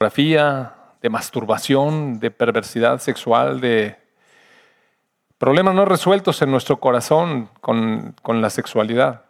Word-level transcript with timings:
de 0.00 1.10
masturbación, 1.10 2.20
de 2.20 2.30
perversidad 2.30 3.00
sexual, 3.00 3.60
de 3.60 3.98
problemas 5.36 5.74
no 5.74 5.84
resueltos 5.84 6.40
en 6.40 6.50
nuestro 6.50 6.80
corazón 6.80 7.50
con, 7.60 8.14
con 8.22 8.40
la 8.40 8.48
sexualidad. 8.48 9.24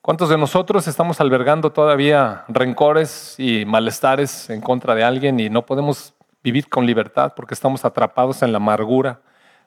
¿Cuántos 0.00 0.28
de 0.28 0.38
nosotros 0.38 0.88
estamos 0.88 1.20
albergando 1.20 1.70
todavía 1.70 2.46
rencores 2.48 3.36
y 3.38 3.64
malestares 3.64 4.50
en 4.50 4.60
contra 4.60 4.96
de 4.96 5.04
alguien 5.04 5.38
y 5.38 5.48
no 5.48 5.64
podemos 5.64 6.14
vivir 6.42 6.68
con 6.68 6.84
libertad 6.84 7.34
porque 7.36 7.54
estamos 7.54 7.84
atrapados 7.84 8.42
en 8.42 8.50
la 8.50 8.56
amargura 8.56 9.20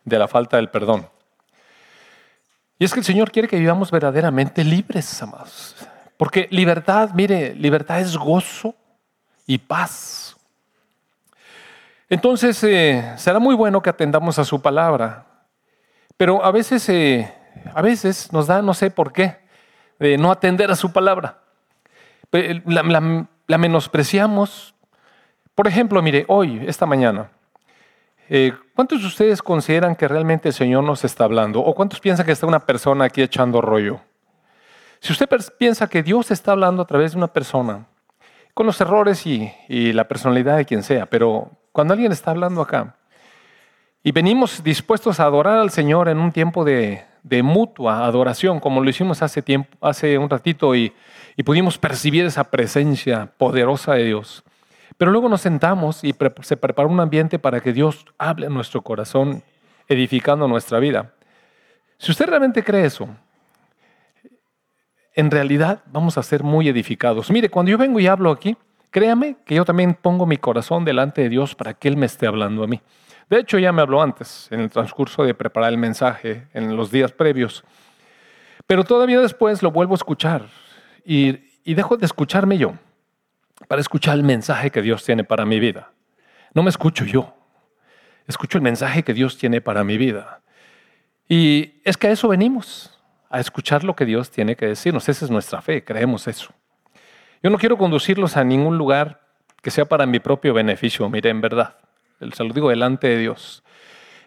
de 0.03 0.19
la 0.19 0.27
falta 0.27 0.57
del 0.57 0.69
perdón? 0.69 1.07
Y 2.77 2.83
es 2.83 2.93
que 2.93 2.99
el 2.99 3.05
Señor 3.05 3.31
quiere 3.31 3.47
que 3.47 3.57
vivamos 3.57 3.89
verdaderamente 3.89 4.65
libres, 4.65 5.23
amados. 5.23 5.77
Porque 6.17 6.49
libertad, 6.51 7.11
mire, 7.13 7.55
libertad 7.55 8.01
es 8.01 8.17
gozo 8.17 8.75
y 9.51 9.57
paz. 9.57 10.37
Entonces, 12.09 12.63
eh, 12.63 13.13
será 13.17 13.37
muy 13.39 13.53
bueno 13.53 13.81
que 13.81 13.89
atendamos 13.89 14.39
a 14.39 14.45
su 14.45 14.61
palabra, 14.61 15.25
pero 16.15 16.43
a 16.45 16.51
veces, 16.51 16.87
eh, 16.87 17.33
a 17.73 17.81
veces 17.81 18.31
nos 18.31 18.47
da, 18.47 18.61
no 18.61 18.73
sé 18.73 18.91
por 18.91 19.11
qué, 19.11 19.39
de 19.99 20.17
no 20.17 20.31
atender 20.31 20.71
a 20.71 20.77
su 20.77 20.93
palabra. 20.93 21.39
La, 22.65 23.57
menospreciamos. 23.57 24.73
Por 25.53 25.67
ejemplo, 25.67 26.01
mire, 26.01 26.23
hoy, 26.29 26.63
esta 26.65 26.85
mañana, 26.85 27.29
eh, 28.29 28.53
¿cuántos 28.73 29.01
de 29.01 29.07
ustedes 29.07 29.41
consideran 29.41 29.97
que 29.97 30.07
realmente 30.07 30.47
el 30.47 30.53
Señor 30.53 30.85
nos 30.85 31.03
está 31.03 31.25
hablando? 31.25 31.59
¿O 31.59 31.75
cuántos 31.75 31.99
piensan 31.99 32.25
que 32.25 32.31
está 32.31 32.47
una 32.47 32.65
persona 32.65 33.03
aquí 33.03 33.21
echando 33.21 33.59
rollo? 33.59 33.99
Si 35.01 35.11
usted 35.11 35.27
piensa 35.57 35.89
que 35.89 36.03
Dios 36.03 36.31
está 36.31 36.53
hablando 36.53 36.83
a 36.83 36.87
través 36.87 37.11
de 37.11 37.17
una 37.17 37.27
persona, 37.27 37.85
con 38.61 38.67
los 38.67 38.79
errores 38.79 39.25
y, 39.25 39.91
la 39.91 40.07
personalidad 40.07 40.55
de 40.55 40.65
quien 40.65 40.83
sea, 40.83 41.07
pero 41.07 41.49
cuando 41.71 41.95
alguien 41.95 42.11
está 42.11 42.29
hablando 42.29 42.61
acá 42.61 42.95
y 44.03 44.11
venimos 44.11 44.63
dispuestos 44.63 45.19
a 45.19 45.23
adorar 45.23 45.57
al 45.57 45.71
Señor 45.71 46.07
en 46.09 46.19
un 46.19 46.31
tiempo 46.31 46.63
de, 46.63 47.03
mutua 47.41 48.05
adoración, 48.05 48.59
como 48.59 48.83
lo 48.83 48.87
hicimos 48.87 49.23
hace, 49.23 49.41
tiempo, 49.41 49.75
hace 49.81 50.19
un 50.19 50.29
ratito 50.29 50.75
y, 50.75 50.93
pudimos 51.43 51.79
percibir 51.79 52.23
esa 52.23 52.51
presencia 52.51 53.31
poderosa 53.35 53.95
de 53.95 54.03
Dios, 54.03 54.43
pero 54.95 55.09
luego 55.09 55.27
nos 55.27 55.41
sentamos 55.41 56.03
y 56.03 56.13
se 56.41 56.55
prepara 56.55 56.87
un 56.87 56.99
ambiente 56.99 57.39
para 57.39 57.61
que 57.61 57.73
Dios 57.73 58.05
hable 58.19 58.45
en 58.45 58.53
nuestro 58.53 58.83
corazón, 58.83 59.41
edificando 59.87 60.47
nuestra 60.47 60.77
vida. 60.77 61.15
Si 61.97 62.11
usted 62.11 62.27
realmente 62.27 62.63
cree 62.63 62.85
eso, 62.85 63.09
en 65.13 65.31
realidad 65.31 65.83
vamos 65.87 66.17
a 66.17 66.23
ser 66.23 66.43
muy 66.43 66.69
edificados. 66.69 67.29
Mire, 67.29 67.49
cuando 67.49 67.71
yo 67.71 67.77
vengo 67.77 67.99
y 67.99 68.07
hablo 68.07 68.31
aquí, 68.31 68.55
créame 68.89 69.37
que 69.45 69.55
yo 69.55 69.65
también 69.65 69.93
pongo 69.93 70.25
mi 70.25 70.37
corazón 70.37 70.85
delante 70.85 71.21
de 71.21 71.29
Dios 71.29 71.55
para 71.55 71.73
que 71.73 71.87
Él 71.87 71.97
me 71.97 72.05
esté 72.05 72.27
hablando 72.27 72.63
a 72.63 72.67
mí. 72.67 72.81
De 73.29 73.39
hecho, 73.39 73.57
ya 73.57 73.71
me 73.71 73.81
habló 73.81 74.01
antes, 74.01 74.47
en 74.51 74.59
el 74.59 74.69
transcurso 74.69 75.23
de 75.23 75.33
preparar 75.33 75.71
el 75.71 75.77
mensaje, 75.77 76.47
en 76.53 76.75
los 76.75 76.91
días 76.91 77.11
previos. 77.13 77.63
Pero 78.67 78.83
todavía 78.83 79.19
después 79.21 79.63
lo 79.63 79.71
vuelvo 79.71 79.93
a 79.93 79.95
escuchar 79.95 80.47
y, 81.05 81.39
dejo 81.65 81.97
de 81.97 82.05
escucharme 82.05 82.57
yo 82.57 82.73
para 83.67 83.79
escuchar 83.79 84.15
el 84.15 84.23
mensaje 84.23 84.71
que 84.71 84.81
Dios 84.81 85.05
tiene 85.05 85.23
para 85.23 85.45
mi 85.45 85.59
vida. 85.59 85.91
No 86.53 86.63
me 86.63 86.69
escucho 86.69 87.05
yo, 87.05 87.33
escucho 88.27 88.57
el 88.57 88.63
mensaje 88.63 89.03
que 89.03 89.13
Dios 89.13 89.37
tiene 89.37 89.61
para 89.61 89.83
mi 89.83 89.97
vida. 89.97 90.41
Y 91.29 91.81
es 91.85 91.95
que 91.95 92.07
a 92.07 92.11
eso 92.11 92.27
venimos 92.27 92.90
a 93.31 93.39
escuchar 93.39 93.83
lo 93.83 93.95
que 93.95 94.05
Dios 94.05 94.29
tiene 94.29 94.55
que 94.55 94.67
decirnos. 94.67 95.07
Esa 95.07 95.25
es 95.25 95.31
nuestra 95.31 95.61
fe, 95.61 95.83
creemos 95.83 96.27
eso. 96.27 96.49
Yo 97.41 97.49
no 97.49 97.57
quiero 97.57 97.77
conducirlos 97.77 98.37
a 98.37 98.43
ningún 98.43 98.77
lugar 98.77 99.21
que 99.61 99.71
sea 99.71 99.85
para 99.85 100.05
mi 100.05 100.19
propio 100.19 100.53
beneficio, 100.53 101.09
mire, 101.09 101.29
en 101.29 101.41
verdad. 101.41 101.77
Se 102.33 102.43
lo 102.43 102.53
digo 102.53 102.69
delante 102.69 103.07
de 103.07 103.17
Dios. 103.17 103.63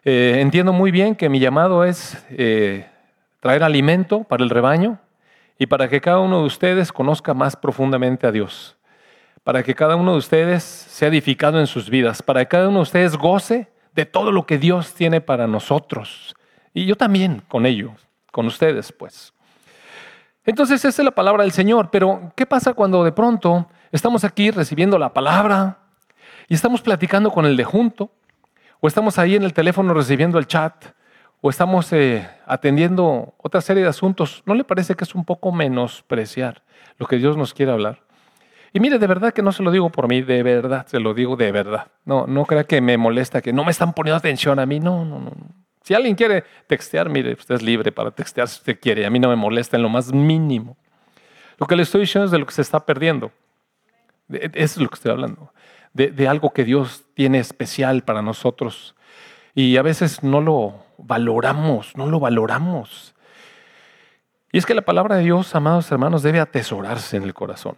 Eh, 0.04 0.38
entiendo 0.40 0.72
muy 0.72 0.90
bien 0.90 1.14
que 1.14 1.28
mi 1.28 1.38
llamado 1.38 1.84
es 1.84 2.24
eh, 2.30 2.86
traer 3.40 3.62
alimento 3.62 4.24
para 4.24 4.42
el 4.42 4.50
rebaño 4.50 4.98
y 5.58 5.66
para 5.66 5.88
que 5.88 6.00
cada 6.00 6.18
uno 6.18 6.40
de 6.40 6.46
ustedes 6.46 6.92
conozca 6.92 7.34
más 7.34 7.56
profundamente 7.56 8.26
a 8.26 8.32
Dios. 8.32 8.76
Para 9.44 9.62
que 9.62 9.74
cada 9.74 9.96
uno 9.96 10.12
de 10.12 10.18
ustedes 10.18 10.64
sea 10.64 11.08
edificado 11.08 11.60
en 11.60 11.66
sus 11.66 11.90
vidas. 11.90 12.22
Para 12.22 12.40
que 12.44 12.48
cada 12.48 12.68
uno 12.68 12.78
de 12.78 12.84
ustedes 12.84 13.16
goce 13.16 13.68
de 13.94 14.06
todo 14.06 14.32
lo 14.32 14.46
que 14.46 14.58
Dios 14.58 14.94
tiene 14.94 15.20
para 15.20 15.46
nosotros. 15.46 16.34
Y 16.72 16.86
yo 16.86 16.96
también 16.96 17.42
con 17.46 17.66
ellos 17.66 17.92
con 18.34 18.46
ustedes, 18.46 18.90
pues. 18.90 19.32
Entonces, 20.44 20.84
esa 20.84 21.02
es 21.02 21.04
la 21.04 21.12
palabra 21.12 21.44
del 21.44 21.52
Señor, 21.52 21.88
pero 21.92 22.32
¿qué 22.34 22.46
pasa 22.46 22.74
cuando 22.74 23.04
de 23.04 23.12
pronto 23.12 23.68
estamos 23.92 24.24
aquí 24.24 24.50
recibiendo 24.50 24.98
la 24.98 25.14
palabra 25.14 25.78
y 26.48 26.54
estamos 26.54 26.82
platicando 26.82 27.30
con 27.30 27.46
el 27.46 27.56
de 27.56 27.62
junto? 27.62 28.10
O 28.80 28.88
estamos 28.88 29.20
ahí 29.20 29.36
en 29.36 29.44
el 29.44 29.54
teléfono 29.54 29.94
recibiendo 29.94 30.36
el 30.40 30.48
chat, 30.48 30.74
o 31.40 31.48
estamos 31.48 31.92
eh, 31.92 32.28
atendiendo 32.44 33.34
otra 33.38 33.60
serie 33.60 33.84
de 33.84 33.88
asuntos. 33.88 34.42
¿No 34.46 34.54
le 34.56 34.64
parece 34.64 34.96
que 34.96 35.04
es 35.04 35.14
un 35.14 35.24
poco 35.24 35.52
menospreciar 35.52 36.64
lo 36.98 37.06
que 37.06 37.18
Dios 37.18 37.36
nos 37.36 37.54
quiere 37.54 37.70
hablar? 37.70 38.02
Y 38.72 38.80
mire, 38.80 38.98
de 38.98 39.06
verdad 39.06 39.32
que 39.32 39.42
no 39.42 39.52
se 39.52 39.62
lo 39.62 39.70
digo 39.70 39.90
por 39.90 40.08
mí, 40.08 40.22
de 40.22 40.42
verdad, 40.42 40.88
se 40.88 40.98
lo 40.98 41.14
digo 41.14 41.36
de 41.36 41.52
verdad. 41.52 41.86
No, 42.04 42.26
no 42.26 42.44
crea 42.46 42.64
que 42.64 42.80
me 42.80 42.98
molesta, 42.98 43.40
que 43.40 43.52
no 43.52 43.64
me 43.64 43.70
están 43.70 43.92
poniendo 43.92 44.16
atención 44.16 44.58
a 44.58 44.66
mí. 44.66 44.80
No, 44.80 45.04
no, 45.04 45.20
no. 45.20 45.63
Si 45.84 45.92
alguien 45.92 46.14
quiere 46.14 46.44
textear, 46.66 47.10
mire, 47.10 47.34
usted 47.34 47.56
es 47.56 47.62
libre 47.62 47.92
para 47.92 48.10
textear 48.10 48.48
si 48.48 48.56
usted 48.56 48.80
quiere. 48.80 49.04
A 49.04 49.10
mí 49.10 49.18
no 49.18 49.28
me 49.28 49.36
molesta 49.36 49.76
en 49.76 49.82
lo 49.82 49.90
más 49.90 50.10
mínimo. 50.14 50.78
Lo 51.58 51.66
que 51.66 51.76
le 51.76 51.82
estoy 51.82 52.00
diciendo 52.00 52.24
es 52.24 52.30
de 52.30 52.38
lo 52.38 52.46
que 52.46 52.54
se 52.54 52.62
está 52.62 52.86
perdiendo. 52.86 53.30
Eso 54.30 54.50
es 54.54 54.76
lo 54.78 54.88
que 54.88 54.94
estoy 54.94 55.12
hablando. 55.12 55.52
De, 55.92 56.10
de 56.10 56.26
algo 56.26 56.54
que 56.54 56.64
Dios 56.64 57.04
tiene 57.12 57.38
especial 57.38 58.02
para 58.02 58.22
nosotros. 58.22 58.96
Y 59.54 59.76
a 59.76 59.82
veces 59.82 60.22
no 60.22 60.40
lo 60.40 60.74
valoramos, 60.96 61.94
no 61.98 62.06
lo 62.06 62.18
valoramos. 62.18 63.14
Y 64.52 64.56
es 64.56 64.64
que 64.64 64.74
la 64.74 64.82
palabra 64.82 65.16
de 65.16 65.24
Dios, 65.24 65.54
amados 65.54 65.92
hermanos, 65.92 66.22
debe 66.22 66.40
atesorarse 66.40 67.18
en 67.18 67.24
el 67.24 67.34
corazón. 67.34 67.76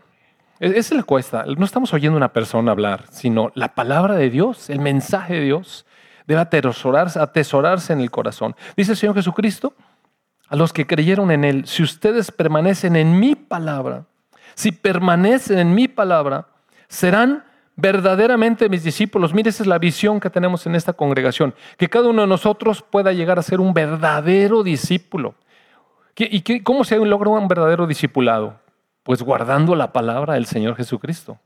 E, 0.60 0.68
esa 0.68 0.78
es 0.78 0.92
la 0.92 1.02
cuesta. 1.02 1.44
No 1.58 1.64
estamos 1.64 1.92
oyendo 1.92 2.16
una 2.16 2.32
persona 2.32 2.70
hablar, 2.70 3.06
sino 3.10 3.50
la 3.56 3.74
palabra 3.74 4.14
de 4.14 4.30
Dios, 4.30 4.70
el 4.70 4.78
mensaje 4.78 5.34
de 5.34 5.40
Dios 5.40 5.86
debe 6.26 6.40
atesorarse, 6.40 7.18
atesorarse 7.18 7.92
en 7.92 8.00
el 8.00 8.10
corazón. 8.10 8.54
Dice 8.76 8.92
el 8.92 8.98
Señor 8.98 9.14
Jesucristo 9.14 9.74
a 10.48 10.56
los 10.56 10.72
que 10.72 10.86
creyeron 10.86 11.30
en 11.30 11.44
Él, 11.44 11.66
si 11.66 11.82
ustedes 11.82 12.30
permanecen 12.30 12.94
en 12.96 13.18
mi 13.18 13.34
palabra, 13.34 14.04
si 14.54 14.72
permanecen 14.72 15.58
en 15.58 15.74
mi 15.74 15.88
palabra, 15.88 16.46
serán 16.88 17.44
verdaderamente 17.74 18.68
mis 18.68 18.84
discípulos. 18.84 19.34
Mire, 19.34 19.50
esa 19.50 19.62
es 19.62 19.66
la 19.66 19.78
visión 19.78 20.20
que 20.20 20.30
tenemos 20.30 20.66
en 20.66 20.74
esta 20.74 20.92
congregación, 20.92 21.54
que 21.76 21.88
cada 21.88 22.08
uno 22.08 22.22
de 22.22 22.28
nosotros 22.28 22.82
pueda 22.82 23.12
llegar 23.12 23.38
a 23.38 23.42
ser 23.42 23.60
un 23.60 23.74
verdadero 23.74 24.62
discípulo. 24.62 25.34
¿Y 26.16 26.62
cómo 26.62 26.84
se 26.84 26.96
logra 26.96 27.28
un 27.28 27.48
verdadero 27.48 27.86
discipulado? 27.86 28.58
Pues 29.02 29.22
guardando 29.22 29.74
la 29.74 29.92
palabra 29.92 30.34
del 30.34 30.46
Señor 30.46 30.74
Jesucristo. 30.76 31.38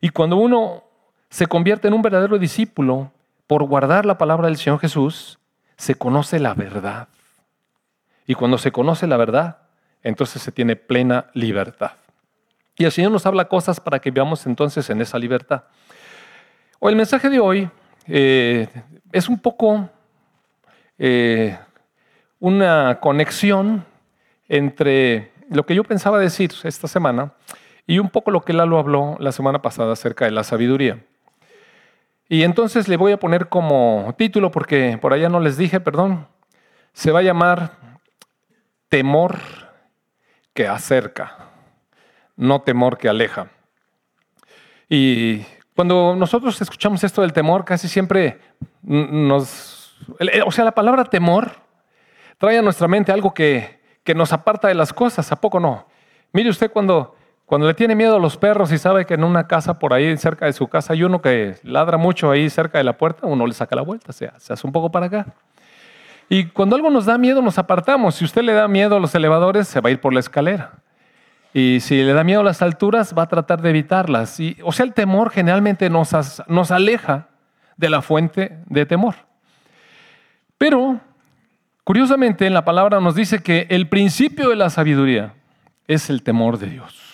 Y 0.00 0.10
cuando 0.10 0.36
uno 0.36 0.84
se 1.30 1.46
convierte 1.46 1.88
en 1.88 1.94
un 1.94 2.02
verdadero 2.02 2.38
discípulo, 2.38 3.10
por 3.48 3.64
guardar 3.64 4.06
la 4.06 4.18
palabra 4.18 4.46
del 4.46 4.58
Señor 4.58 4.78
Jesús, 4.78 5.40
se 5.76 5.96
conoce 5.96 6.38
la 6.38 6.54
verdad. 6.54 7.08
Y 8.26 8.34
cuando 8.34 8.58
se 8.58 8.70
conoce 8.70 9.06
la 9.06 9.16
verdad, 9.16 9.58
entonces 10.02 10.42
se 10.42 10.52
tiene 10.52 10.76
plena 10.76 11.30
libertad. 11.32 11.92
Y 12.76 12.84
el 12.84 12.92
Señor 12.92 13.10
nos 13.10 13.26
habla 13.26 13.48
cosas 13.48 13.80
para 13.80 13.98
que 13.98 14.10
veamos 14.10 14.46
entonces 14.46 14.88
en 14.90 15.00
esa 15.00 15.18
libertad. 15.18 15.64
O 16.78 16.90
el 16.90 16.94
mensaje 16.94 17.30
de 17.30 17.40
hoy 17.40 17.68
eh, 18.06 18.68
es 19.12 19.28
un 19.30 19.40
poco 19.40 19.88
eh, 20.98 21.58
una 22.38 23.00
conexión 23.00 23.84
entre 24.46 25.32
lo 25.48 25.64
que 25.64 25.74
yo 25.74 25.84
pensaba 25.84 26.18
decir 26.18 26.52
esta 26.64 26.86
semana 26.86 27.32
y 27.86 27.98
un 27.98 28.10
poco 28.10 28.30
lo 28.30 28.42
que 28.42 28.52
Lalo 28.52 28.78
habló 28.78 29.16
la 29.18 29.32
semana 29.32 29.62
pasada 29.62 29.94
acerca 29.94 30.26
de 30.26 30.32
la 30.32 30.44
sabiduría. 30.44 31.02
Y 32.28 32.42
entonces 32.42 32.88
le 32.88 32.96
voy 32.96 33.12
a 33.12 33.18
poner 33.18 33.48
como 33.48 34.14
título, 34.18 34.50
porque 34.50 34.98
por 35.00 35.12
allá 35.12 35.28
no 35.28 35.40
les 35.40 35.56
dije, 35.56 35.80
perdón, 35.80 36.28
se 36.92 37.10
va 37.10 37.20
a 37.20 37.22
llamar 37.22 37.72
Temor 38.88 39.38
que 40.54 40.66
acerca, 40.66 41.50
no 42.36 42.62
temor 42.62 42.98
que 42.98 43.08
aleja. 43.08 43.48
Y 44.88 45.44
cuando 45.76 46.16
nosotros 46.16 46.60
escuchamos 46.60 47.04
esto 47.04 47.22
del 47.22 47.32
temor, 47.32 47.64
casi 47.64 47.86
siempre 47.86 48.40
nos... 48.82 49.94
O 50.46 50.50
sea, 50.50 50.64
la 50.64 50.72
palabra 50.72 51.04
temor 51.04 51.52
trae 52.38 52.58
a 52.58 52.62
nuestra 52.62 52.88
mente 52.88 53.12
algo 53.12 53.32
que, 53.34 53.78
que 54.02 54.14
nos 54.14 54.32
aparta 54.32 54.68
de 54.68 54.74
las 54.74 54.92
cosas, 54.92 55.30
¿a 55.30 55.36
poco 55.36 55.60
no? 55.60 55.86
Mire 56.32 56.50
usted 56.50 56.72
cuando 56.72 57.14
cuando 57.48 57.66
le 57.66 57.72
tiene 57.72 57.94
miedo 57.94 58.16
a 58.16 58.18
los 58.18 58.36
perros 58.36 58.70
y 58.72 58.76
sabe 58.76 59.06
que 59.06 59.14
en 59.14 59.24
una 59.24 59.46
casa 59.46 59.78
por 59.78 59.94
ahí 59.94 60.14
cerca 60.18 60.44
de 60.44 60.52
su 60.52 60.68
casa 60.68 60.92
hay 60.92 61.02
uno 61.02 61.22
que 61.22 61.56
ladra 61.62 61.96
mucho 61.96 62.30
ahí 62.30 62.50
cerca 62.50 62.76
de 62.76 62.84
la 62.84 62.98
puerta, 62.98 63.26
uno 63.26 63.46
le 63.46 63.54
saca 63.54 63.74
la 63.74 63.80
vuelta, 63.80 64.12
se 64.12 64.26
hace 64.26 64.66
un 64.66 64.70
poco 64.70 64.90
para 64.90 65.06
acá. 65.06 65.26
Y 66.28 66.44
cuando 66.44 66.76
algo 66.76 66.90
nos 66.90 67.06
da 67.06 67.16
miedo 67.16 67.40
nos 67.40 67.58
apartamos. 67.58 68.16
Si 68.16 68.24
usted 68.26 68.42
le 68.42 68.52
da 68.52 68.68
miedo 68.68 68.96
a 68.96 69.00
los 69.00 69.14
elevadores, 69.14 69.66
se 69.66 69.80
va 69.80 69.88
a 69.88 69.92
ir 69.92 69.98
por 69.98 70.12
la 70.12 70.20
escalera. 70.20 70.72
Y 71.54 71.80
si 71.80 72.02
le 72.02 72.12
da 72.12 72.22
miedo 72.22 72.42
a 72.42 72.44
las 72.44 72.60
alturas, 72.60 73.14
va 73.16 73.22
a 73.22 73.28
tratar 73.28 73.62
de 73.62 73.70
evitarlas. 73.70 74.38
O 74.62 74.70
sea, 74.70 74.84
el 74.84 74.92
temor 74.92 75.30
generalmente 75.30 75.88
nos, 75.88 76.12
nos 76.48 76.70
aleja 76.70 77.28
de 77.78 77.88
la 77.88 78.02
fuente 78.02 78.58
de 78.66 78.84
temor. 78.84 79.14
Pero, 80.58 81.00
curiosamente, 81.82 82.46
en 82.46 82.52
la 82.52 82.66
palabra 82.66 83.00
nos 83.00 83.14
dice 83.14 83.42
que 83.42 83.66
el 83.70 83.88
principio 83.88 84.50
de 84.50 84.56
la 84.56 84.68
sabiduría 84.68 85.32
es 85.86 86.10
el 86.10 86.22
temor 86.22 86.58
de 86.58 86.66
Dios. 86.66 87.07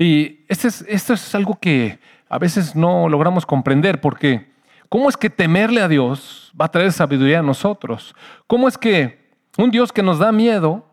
Y 0.00 0.46
esto 0.48 0.66
es, 0.66 0.82
esto 0.88 1.12
es 1.12 1.34
algo 1.34 1.58
que 1.60 1.98
a 2.30 2.38
veces 2.38 2.74
no 2.74 3.06
logramos 3.10 3.44
comprender 3.44 4.00
porque 4.00 4.50
¿cómo 4.88 5.10
es 5.10 5.16
que 5.18 5.28
temerle 5.28 5.82
a 5.82 5.88
Dios 5.88 6.50
va 6.58 6.64
a 6.64 6.70
traer 6.70 6.90
sabiduría 6.90 7.40
a 7.40 7.42
nosotros? 7.42 8.16
¿Cómo 8.46 8.66
es 8.66 8.78
que 8.78 9.28
un 9.58 9.70
Dios 9.70 9.92
que 9.92 10.02
nos 10.02 10.18
da 10.18 10.32
miedo 10.32 10.86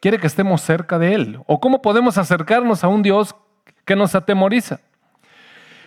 quiere 0.00 0.18
que 0.18 0.26
estemos 0.26 0.62
cerca 0.62 0.98
de 0.98 1.12
Él? 1.12 1.38
¿O 1.46 1.60
cómo 1.60 1.82
podemos 1.82 2.16
acercarnos 2.16 2.82
a 2.82 2.88
un 2.88 3.02
Dios 3.02 3.36
que 3.84 3.94
nos 3.94 4.14
atemoriza? 4.14 4.80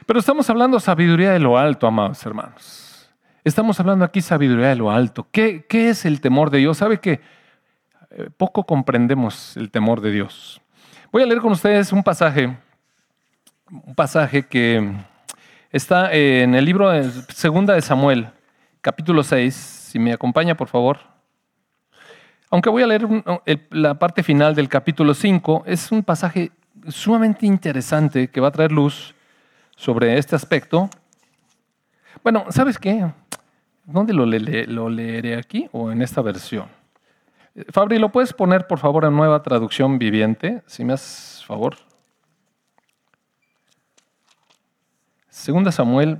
Pero 0.05 0.19
estamos 0.19 0.47
hablando 0.47 0.79
sabiduría 0.79 1.31
de 1.31 1.39
lo 1.39 1.57
alto, 1.57 1.87
amados 1.87 2.23
hermanos. 2.23 3.09
Estamos 3.43 3.79
hablando 3.79 4.05
aquí 4.05 4.21
sabiduría 4.21 4.67
de 4.67 4.75
lo 4.75 4.91
alto. 4.91 5.25
¿Qué, 5.31 5.65
qué 5.67 5.89
es 5.89 6.05
el 6.05 6.21
temor 6.21 6.51
de 6.51 6.59
Dios? 6.59 6.77
¿Sabe 6.77 6.99
que 6.99 7.19
eh, 8.11 8.29
poco 8.37 8.63
comprendemos 8.63 9.57
el 9.57 9.71
temor 9.71 10.01
de 10.01 10.11
Dios? 10.11 10.61
Voy 11.11 11.23
a 11.23 11.25
leer 11.25 11.41
con 11.41 11.53
ustedes 11.53 11.91
un 11.91 12.03
pasaje, 12.03 12.55
un 13.71 13.95
pasaje 13.95 14.45
que 14.45 14.93
está 15.71 16.13
en 16.13 16.53
el 16.53 16.63
libro 16.63 16.91
de 16.91 17.09
Segunda 17.33 17.73
de 17.73 17.81
Samuel, 17.81 18.27
capítulo 18.79 19.23
6. 19.23 19.55
Si 19.55 19.97
me 19.97 20.13
acompaña, 20.13 20.55
por 20.55 20.67
favor. 20.67 20.99
Aunque 22.51 22.69
voy 22.69 22.83
a 22.83 22.87
leer 22.87 23.07
la 23.71 23.97
parte 23.97 24.21
final 24.21 24.53
del 24.53 24.69
capítulo 24.69 25.15
5, 25.15 25.63
es 25.65 25.91
un 25.91 26.03
pasaje 26.03 26.51
sumamente 26.89 27.47
interesante 27.47 28.27
que 28.27 28.39
va 28.39 28.49
a 28.49 28.51
traer 28.51 28.71
luz 28.71 29.15
sobre 29.75 30.15
este 30.15 30.35
aspecto. 30.35 30.91
Bueno, 32.21 32.45
¿sabes 32.49 32.77
qué? 32.77 33.11
¿Dónde 33.83 34.13
lo, 34.13 34.27
lo 34.27 34.89
leeré 34.91 35.37
aquí 35.37 35.67
o 35.71 35.91
en 35.91 36.03
esta 36.03 36.21
versión? 36.21 36.78
Fabri, 37.67 37.99
¿lo 37.99 38.09
puedes 38.09 38.33
poner 38.33 38.67
por 38.67 38.79
favor 38.79 39.05
en 39.05 39.15
nueva 39.15 39.41
traducción 39.43 39.99
viviente? 39.99 40.63
Si 40.65 40.85
me 40.85 40.93
haces 40.93 41.43
favor. 41.45 41.75
Segunda 45.29 45.71
Samuel, 45.71 46.19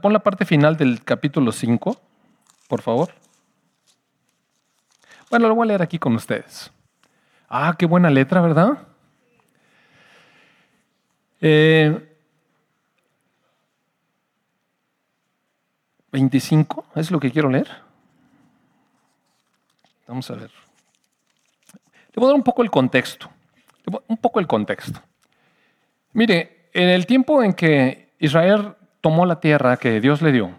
pon 0.00 0.12
la 0.12 0.20
parte 0.20 0.44
final 0.44 0.76
del 0.76 1.02
capítulo 1.02 1.52
5, 1.52 2.00
por 2.68 2.82
favor. 2.82 3.10
Bueno, 5.30 5.48
lo 5.48 5.54
voy 5.54 5.64
a 5.64 5.68
leer 5.68 5.82
aquí 5.82 5.98
con 5.98 6.14
ustedes. 6.14 6.72
Ah, 7.48 7.74
qué 7.78 7.86
buena 7.86 8.10
letra, 8.10 8.40
¿verdad? 8.40 8.78
Eh, 11.40 12.16
25, 16.12 16.84
es 16.94 17.10
lo 17.10 17.20
que 17.20 17.30
quiero 17.30 17.48
leer. 17.48 17.89
Vamos 20.10 20.28
a 20.28 20.34
ver. 20.34 20.50
Le 22.12 22.16
voy 22.16 22.24
a 22.24 22.26
dar 22.30 22.34
un 22.34 22.42
poco 22.42 22.64
el 22.64 22.70
contexto. 22.70 23.30
Un 24.08 24.16
poco 24.16 24.40
el 24.40 24.48
contexto. 24.48 25.00
Mire, 26.14 26.66
en 26.72 26.88
el 26.88 27.06
tiempo 27.06 27.44
en 27.44 27.52
que 27.52 28.08
Israel 28.18 28.74
tomó 29.00 29.24
la 29.24 29.38
tierra 29.38 29.76
que 29.76 30.00
Dios 30.00 30.20
le 30.20 30.32
dio, 30.32 30.50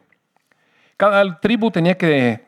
cada 0.95 1.41
tribu 1.41 1.69
tenía 1.69 1.97
que 1.97 2.45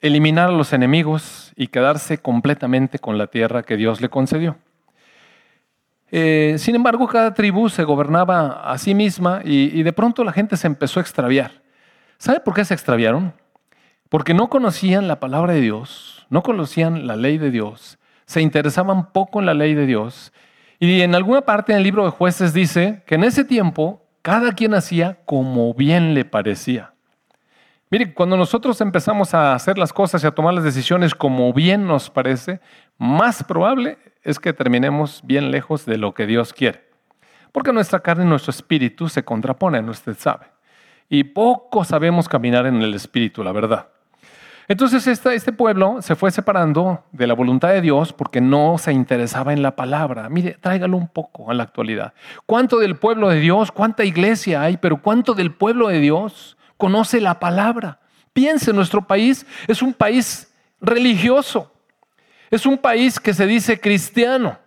eliminar 0.00 0.50
a 0.50 0.52
los 0.52 0.72
enemigos 0.72 1.52
y 1.56 1.66
quedarse 1.66 2.18
completamente 2.18 3.00
con 3.00 3.18
la 3.18 3.26
tierra 3.26 3.64
que 3.64 3.76
Dios 3.76 4.00
le 4.00 4.08
concedió. 4.08 4.56
Eh, 6.12 6.54
sin 6.58 6.76
embargo, 6.76 7.08
cada 7.08 7.34
tribu 7.34 7.68
se 7.68 7.82
gobernaba 7.82 8.70
a 8.70 8.78
sí 8.78 8.94
misma 8.94 9.40
y, 9.44 9.76
y 9.76 9.82
de 9.82 9.92
pronto 9.92 10.22
la 10.22 10.32
gente 10.32 10.56
se 10.56 10.68
empezó 10.68 11.00
a 11.00 11.02
extraviar. 11.02 11.50
¿Sabe 12.16 12.38
por 12.38 12.54
qué 12.54 12.64
se 12.64 12.74
extraviaron? 12.74 13.34
Porque 14.08 14.34
no 14.34 14.48
conocían 14.48 15.08
la 15.08 15.18
palabra 15.18 15.54
de 15.54 15.60
Dios, 15.60 16.13
no 16.30 16.42
conocían 16.42 17.06
la 17.06 17.16
ley 17.16 17.38
de 17.38 17.50
Dios, 17.50 17.98
se 18.26 18.40
interesaban 18.40 19.12
poco 19.12 19.40
en 19.40 19.46
la 19.46 19.54
ley 19.54 19.74
de 19.74 19.86
Dios. 19.86 20.32
Y 20.78 21.02
en 21.02 21.14
alguna 21.14 21.42
parte 21.42 21.72
en 21.72 21.78
el 21.78 21.84
libro 21.84 22.04
de 22.04 22.10
jueces 22.10 22.52
dice 22.52 23.02
que 23.06 23.14
en 23.14 23.24
ese 23.24 23.44
tiempo 23.44 24.02
cada 24.22 24.52
quien 24.52 24.74
hacía 24.74 25.18
como 25.24 25.74
bien 25.74 26.14
le 26.14 26.24
parecía. 26.24 26.94
Mire, 27.90 28.12
cuando 28.14 28.36
nosotros 28.36 28.80
empezamos 28.80 29.34
a 29.34 29.54
hacer 29.54 29.78
las 29.78 29.92
cosas 29.92 30.24
y 30.24 30.26
a 30.26 30.32
tomar 30.32 30.54
las 30.54 30.64
decisiones 30.64 31.14
como 31.14 31.52
bien 31.52 31.86
nos 31.86 32.10
parece, 32.10 32.60
más 32.98 33.44
probable 33.44 33.98
es 34.22 34.38
que 34.38 34.52
terminemos 34.52 35.20
bien 35.22 35.50
lejos 35.50 35.84
de 35.86 35.98
lo 35.98 36.14
que 36.14 36.26
Dios 36.26 36.52
quiere. 36.52 36.88
Porque 37.52 37.72
nuestra 37.72 38.00
carne 38.00 38.24
y 38.24 38.28
nuestro 38.28 38.50
espíritu 38.50 39.08
se 39.08 39.22
contraponen, 39.22 39.88
usted 39.88 40.16
sabe. 40.18 40.46
Y 41.08 41.22
poco 41.22 41.84
sabemos 41.84 42.28
caminar 42.28 42.66
en 42.66 42.82
el 42.82 42.94
espíritu, 42.94 43.44
la 43.44 43.52
verdad. 43.52 43.88
Entonces 44.66 45.06
este 45.06 45.52
pueblo 45.52 46.00
se 46.00 46.14
fue 46.14 46.30
separando 46.30 47.04
de 47.12 47.26
la 47.26 47.34
voluntad 47.34 47.68
de 47.68 47.80
Dios 47.80 48.12
porque 48.12 48.40
no 48.40 48.78
se 48.78 48.92
interesaba 48.92 49.52
en 49.52 49.62
la 49.62 49.76
palabra. 49.76 50.28
Mire, 50.28 50.56
tráigalo 50.60 50.96
un 50.96 51.08
poco 51.08 51.50
a 51.50 51.54
la 51.54 51.64
actualidad. 51.64 52.14
¿Cuánto 52.46 52.78
del 52.78 52.96
pueblo 52.96 53.28
de 53.28 53.40
Dios, 53.40 53.70
cuánta 53.70 54.04
iglesia 54.04 54.62
hay, 54.62 54.76
pero 54.78 55.02
cuánto 55.02 55.34
del 55.34 55.52
pueblo 55.52 55.88
de 55.88 56.00
Dios 56.00 56.56
conoce 56.76 57.20
la 57.20 57.38
palabra. 57.38 57.98
Piense, 58.32 58.72
nuestro 58.72 59.06
país 59.06 59.46
es 59.68 59.80
un 59.82 59.94
país 59.94 60.52
religioso, 60.80 61.72
es 62.50 62.66
un 62.66 62.78
país 62.78 63.20
que 63.20 63.32
se 63.32 63.46
dice 63.46 63.80
cristiano. 63.80 64.58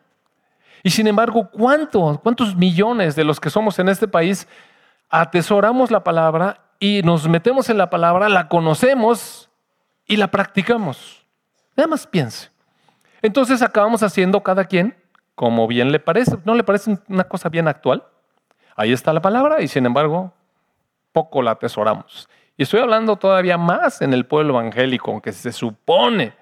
Y 0.84 0.90
sin 0.90 1.08
embargo, 1.08 1.50
¿cuántos, 1.52 2.20
cuántos 2.20 2.56
millones 2.56 3.16
de 3.16 3.24
los 3.24 3.40
que 3.40 3.50
somos 3.50 3.78
en 3.80 3.90
este 3.90 4.08
país 4.08 4.48
atesoramos 5.10 5.92
la 5.92 6.04
palabra 6.04 6.62
y 6.80 7.02
nos 7.04 7.28
metemos 7.28 7.70
en 7.70 7.78
la 7.78 7.90
palabra, 7.90 8.30
la 8.30 8.48
conocemos 8.48 9.47
y 10.08 10.18
la 10.18 10.32
practicamos? 10.32 11.26
Nada 11.76 11.88
más 11.88 12.08
piense. 12.08 12.50
Entonces 13.22 13.62
acabamos 13.62 14.02
haciendo 14.04 14.42
cada 14.42 14.66
quien 14.66 14.96
como 15.36 15.68
bien 15.68 15.92
le 15.92 16.00
parece. 16.00 16.38
¿No 16.46 16.56
le 16.56 16.64
parece 16.64 16.98
una 17.08 17.26
cosa 17.26 17.50
bien 17.50 17.68
actual? 17.68 18.04
Ahí 18.76 18.92
está 18.92 19.14
la 19.14 19.22
palabra 19.22 19.62
y 19.62 19.68
sin 19.68 19.86
embargo 19.86 20.34
poco 21.12 21.44
la 21.44 21.52
atesoramos. 21.52 22.28
Y 22.58 22.64
estoy 22.64 22.80
hablando 22.80 23.18
todavía 23.18 23.58
más 23.58 24.02
en 24.02 24.14
el 24.14 24.26
pueblo 24.26 24.54
evangélico, 24.54 25.12
aunque 25.12 25.32
se 25.32 25.52
supone 25.52 26.34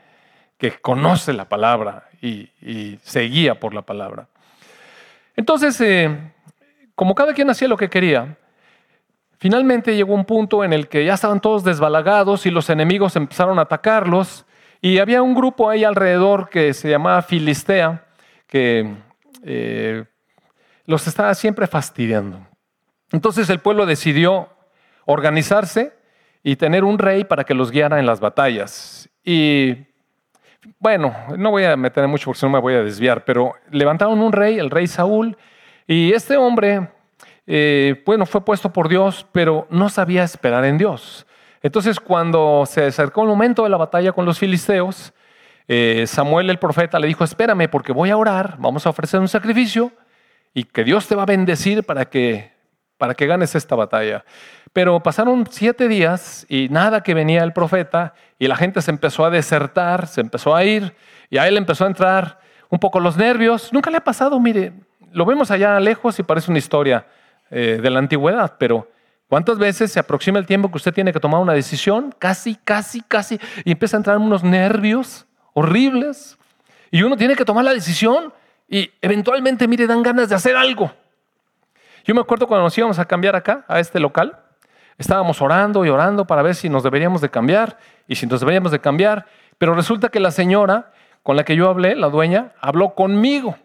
que 0.58 0.72
conoce 0.80 1.34
la 1.34 1.50
palabra 1.50 2.08
y, 2.22 2.50
se 3.04 3.22
guía 3.22 3.60
por 3.60 3.74
la 3.74 3.82
palabra. 3.82 4.28
Entonces, 5.36 5.80
eh, 5.82 6.34
como 6.96 7.16
cada 7.16 7.34
quien 7.34 7.50
hacía 7.50 7.68
lo 7.68 7.76
que 7.76 7.90
quería, 7.90 8.38
finalmente 9.38 9.96
llegó 9.96 10.14
un 10.14 10.26
punto 10.26 10.64
en 10.64 10.74
el 10.74 10.88
que 10.88 11.06
ya 11.06 11.14
estaban 11.14 11.42
todos 11.42 11.64
desbalagados 11.64 12.46
y 12.46 12.52
los 12.52 12.70
enemigos 12.70 13.16
empezaron 13.16 13.60
a 13.60 13.64
atacarlos. 13.64 14.46
Y 14.82 15.00
había 15.00 15.22
un 15.22 15.34
grupo 15.34 15.70
ahí 15.70 15.84
alrededor 15.84 16.50
que 16.50 16.74
se 16.74 16.90
llamaba 16.90 17.22
Filistea, 17.22 18.06
que 18.48 18.96
eh, 19.44 20.06
los 20.86 21.08
estaba 21.08 21.34
siempre 21.34 21.68
fastidiando. 21.68 22.46
Entonces 23.12 23.50
el 23.50 23.60
pueblo 23.60 23.86
decidió 23.86 24.50
organizarse 25.06 25.94
y 26.44 26.56
tener 26.56 26.84
un 26.84 27.00
rey 27.00 27.24
para 27.24 27.44
que 27.44 27.54
los 27.54 27.72
guiara 27.72 28.00
en 28.00 28.06
las 28.06 28.20
batallas. 28.20 29.10
Y 29.24 29.88
bueno, 30.80 31.16
no 31.38 31.52
voy 31.52 31.64
a 31.64 31.76
meter 31.76 32.08
mucho 32.08 32.26
porque 32.26 32.46
no 32.46 32.52
me 32.52 32.60
voy 32.60 32.76
a 32.76 32.84
desviar, 32.84 33.26
pero 33.26 33.54
levantaron 33.72 34.20
un 34.20 34.32
rey, 34.32 34.60
el 34.60 34.70
rey 34.70 34.88
Saúl, 34.88 35.38
y 35.88 36.14
este 36.14 36.38
hombre, 36.38 36.90
eh, 37.48 38.02
bueno, 38.06 38.26
fue 38.26 38.44
puesto 38.44 38.72
por 38.72 38.90
Dios, 38.90 39.26
pero 39.32 39.68
no 39.70 39.90
sabía 39.90 40.24
esperar 40.24 40.66
en 40.66 40.78
Dios. 40.78 41.26
Entonces, 41.62 42.00
cuando 42.00 42.64
se 42.68 42.86
acercó 42.86 43.24
el 43.24 43.28
momento 43.28 43.64
de 43.64 43.70
la 43.70 43.78
batalla 43.78 44.12
con 44.12 44.26
los 44.26 44.40
filisteos, 44.40 45.14
eh, 45.68 46.06
Samuel 46.08 46.50
el 46.50 46.60
profeta 46.60 47.00
le 47.00 47.08
dijo, 47.08 47.24
espérame 47.24 47.68
porque 47.70 47.92
voy 47.92 48.12
a 48.12 48.18
orar, 48.18 48.56
vamos 48.60 48.86
a 48.86 48.90
ofrecer 48.90 49.20
un 49.20 49.28
sacrificio 49.28 49.92
y 50.54 50.64
que 50.64 50.84
Dios 50.84 51.08
te 51.08 51.16
va 51.16 51.24
a 51.24 51.26
bendecir 51.26 51.84
para 51.84 52.06
que, 52.06 52.52
para 52.98 53.16
que 53.16 53.26
ganes 53.26 53.56
esta 53.56 53.76
batalla. 53.76 54.24
Pero 54.74 55.02
pasaron 55.02 55.46
siete 55.50 55.88
días 55.88 56.46
y 56.50 56.70
nada 56.70 57.02
que 57.02 57.14
venía 57.14 57.44
el 57.44 57.54
profeta 57.54 58.14
y 58.38 58.48
la 58.48 58.56
gente 58.56 58.82
se 58.82 58.92
empezó 58.92 59.26
a 59.26 59.30
desertar, 59.30 60.08
se 60.08 60.22
empezó 60.22 60.56
a 60.56 60.64
ir 60.64 60.94
y 61.30 61.38
a 61.38 61.48
él 61.48 61.58
empezó 61.58 61.86
a 61.86 61.88
entrar 61.88 62.40
un 62.70 62.80
poco 62.80 63.00
los 63.00 63.18
nervios. 63.18 63.72
Nunca 63.74 63.90
le 63.90 63.98
ha 63.98 64.04
pasado, 64.04 64.40
mire, 64.40 64.74
lo 65.12 65.26
vemos 65.26 65.50
allá 65.50 65.80
lejos 65.80 66.20
y 66.20 66.24
parece 66.24 66.52
una 66.52 66.60
historia 66.60 67.08
eh, 67.56 67.80
de 67.82 67.90
la 67.90 68.00
antigüedad, 68.00 68.56
pero 68.58 68.90
¿cuántas 69.28 69.58
veces 69.58 69.92
se 69.92 70.00
aproxima 70.00 70.40
el 70.40 70.46
tiempo 70.46 70.70
que 70.70 70.78
usted 70.78 70.94
tiene 70.94 71.14
que 71.14 71.20
tomar 71.20 71.42
una 71.42 71.54
decisión? 71.54 72.14
Casi, 72.20 72.56
casi, 72.56 73.02
casi, 73.02 73.40
y 73.64 73.72
empieza 73.72 73.98
a 73.98 74.00
entrar 74.00 74.18
unos 74.18 74.44
nervios 74.44 75.26
horribles 75.54 76.38
y 76.92 77.04
uno 77.04 77.16
tiene 77.16 77.36
que 77.36 77.46
tomar 77.46 77.64
la 77.64 77.74
decisión 77.74 78.34
y 78.68 78.92
eventualmente, 79.02 79.68
mire, 79.68 79.88
dan 79.88 80.04
ganas 80.04 80.30
de 80.30 80.36
hacer 80.36 80.56
algo. 80.56 80.92
Yo 82.04 82.14
me 82.14 82.22
acuerdo 82.22 82.48
cuando 82.48 82.66
nos 82.66 82.78
íbamos 82.78 83.00
a 83.00 83.06
cambiar 83.06 83.36
acá, 83.36 83.64
a 83.68 83.80
este 83.80 84.00
local, 84.00 84.38
Estábamos 84.98 85.42
orando 85.42 85.86
y 85.86 85.90
orando 85.90 86.26
para 86.26 86.42
ver 86.42 86.56
si 86.56 86.70
nos 86.70 86.84
deberíamos 86.84 87.20
de 87.20 87.30
cambiar 87.30 87.78
y 88.08 88.16
si 88.16 88.28
nos 88.28 88.40
deberíamos 88.40 88.72
de 88.72 88.80
cambiar, 88.80 89.26
pero 89.58 89.76
resulta 89.76 90.10
que 90.10 90.22
la 90.22 90.32
señora, 90.32 90.94
con 91.22 91.36
la 91.36 91.44
que 91.44 91.56
yo 91.56 91.70
hablé, 91.70 91.96
la 91.96 92.10
dueña, 92.10 92.54
habló 92.62 92.96
conmigo. 92.96 93.58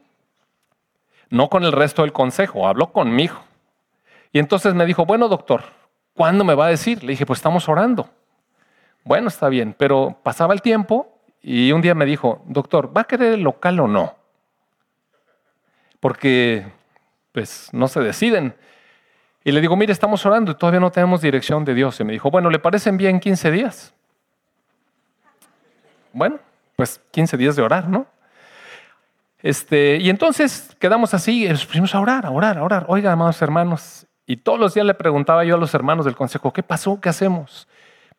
No 1.29 1.49
con 1.49 1.63
el 1.63 1.71
resto 1.71 2.03
del 2.03 2.13
consejo, 2.13 2.67
habló 2.67 2.91
conmigo. 2.93 3.41
Y 4.33 4.39
entonces 4.39 4.75
me 4.75 4.87
dijo, 4.87 5.05
bueno, 5.05 5.29
doctor, 5.29 5.65
¿cuándo 6.15 6.45
me 6.45 6.55
va 6.55 6.67
a 6.67 6.71
decir? 6.71 7.03
Le 7.03 7.13
dije, 7.13 7.27
pues 7.27 7.39
estamos 7.39 7.69
orando. 7.69 8.09
Bueno, 9.05 9.29
está 9.29 9.49
bien, 9.49 9.75
pero 9.77 10.19
pasaba 10.23 10.55
el 10.55 10.63
tiempo 10.63 11.19
y 11.43 11.73
un 11.73 11.81
día 11.81 11.95
me 11.95 12.05
dijo, 12.05 12.43
doctor, 12.47 12.97
¿va 12.97 13.03
a 13.03 13.05
querer 13.05 13.35
el 13.35 13.41
local 13.41 13.81
o 13.81 13.89
no? 13.89 14.15
Porque, 15.99 16.67
pues, 17.33 17.71
no 17.73 17.89
se 17.89 18.01
deciden. 18.01 18.55
Y 19.43 19.53
le 19.53 19.61
digo, 19.61 19.75
mire, 19.77 19.93
estamos 19.93 20.25
orando 20.27 20.53
y 20.53 20.55
todavía 20.55 20.81
no 20.81 20.91
tenemos 20.91 21.23
dirección 21.23 21.65
de 21.65 21.75
Dios. 21.75 21.99
Y 22.01 22.05
me 22.05 22.13
dijo, 22.13 22.31
bueno, 22.31 22.51
¿le 22.51 22.59
parecen 22.59 22.97
bien 22.97 23.21
15 23.21 23.51
días? 23.51 23.95
Bueno, 26.13 26.39
pues 26.77 27.01
15 27.11 27.37
días 27.37 27.57
de 27.57 27.63
orar, 27.63 27.89
¿no? 27.89 28.07
Este, 29.43 29.97
y 29.97 30.11
entonces 30.11 30.77
quedamos 30.79 31.15
así, 31.15 31.47
y 31.47 31.49
nos 31.49 31.65
pusimos 31.65 31.95
a 31.95 32.01
orar, 32.01 32.27
a 32.27 32.31
orar, 32.31 32.59
a 32.59 32.63
orar. 32.63 32.85
Oiga, 32.89 33.13
amados 33.13 33.41
hermanos, 33.41 34.07
y 34.31 34.37
todos 34.37 34.61
los 34.61 34.75
días 34.75 34.87
le 34.87 34.95
preguntaba 34.95 35.43
yo 35.43 35.57
a 35.57 35.59
los 35.59 35.75
hermanos 35.75 36.05
del 36.05 36.15
consejo, 36.15 36.53
¿qué 36.53 36.63
pasó? 36.63 37.01
¿Qué 37.01 37.09
hacemos? 37.09 37.67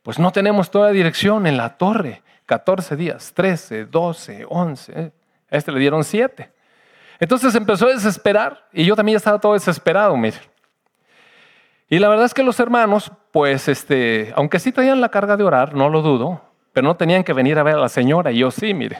Pues 0.03 0.19
no 0.19 0.33
tenemos 0.33 0.69
toda 0.69 0.91
dirección 0.91 1.47
en 1.47 1.55
la 1.55 1.77
torre. 1.77 2.21
14 2.47 2.97
días, 2.97 3.31
13, 3.33 3.85
12, 3.85 4.45
11. 4.49 5.13
A 5.49 5.55
este 5.55 5.71
le 5.71 5.79
dieron 5.79 6.03
7. 6.03 6.51
Entonces 7.17 7.55
empezó 7.55 7.87
a 7.87 7.93
desesperar 7.93 8.67
y 8.73 8.83
yo 8.83 8.93
también 8.93 9.15
estaba 9.15 9.39
todo 9.39 9.53
desesperado, 9.53 10.17
mire. 10.17 10.35
Y 11.87 11.97
la 11.97 12.09
verdad 12.09 12.25
es 12.25 12.33
que 12.33 12.43
los 12.43 12.59
hermanos, 12.59 13.09
pues, 13.31 13.69
este, 13.69 14.33
aunque 14.35 14.59
sí 14.59 14.73
traían 14.73 14.99
la 14.99 15.07
carga 15.07 15.37
de 15.37 15.45
orar, 15.45 15.75
no 15.75 15.87
lo 15.87 16.01
dudo, 16.01 16.41
pero 16.73 16.85
no 16.85 16.97
tenían 16.97 17.23
que 17.23 17.31
venir 17.31 17.57
a 17.57 17.63
ver 17.63 17.75
a 17.75 17.79
la 17.79 17.87
señora 17.87 18.33
y 18.33 18.39
yo 18.39 18.51
sí, 18.51 18.73
mire. 18.73 18.97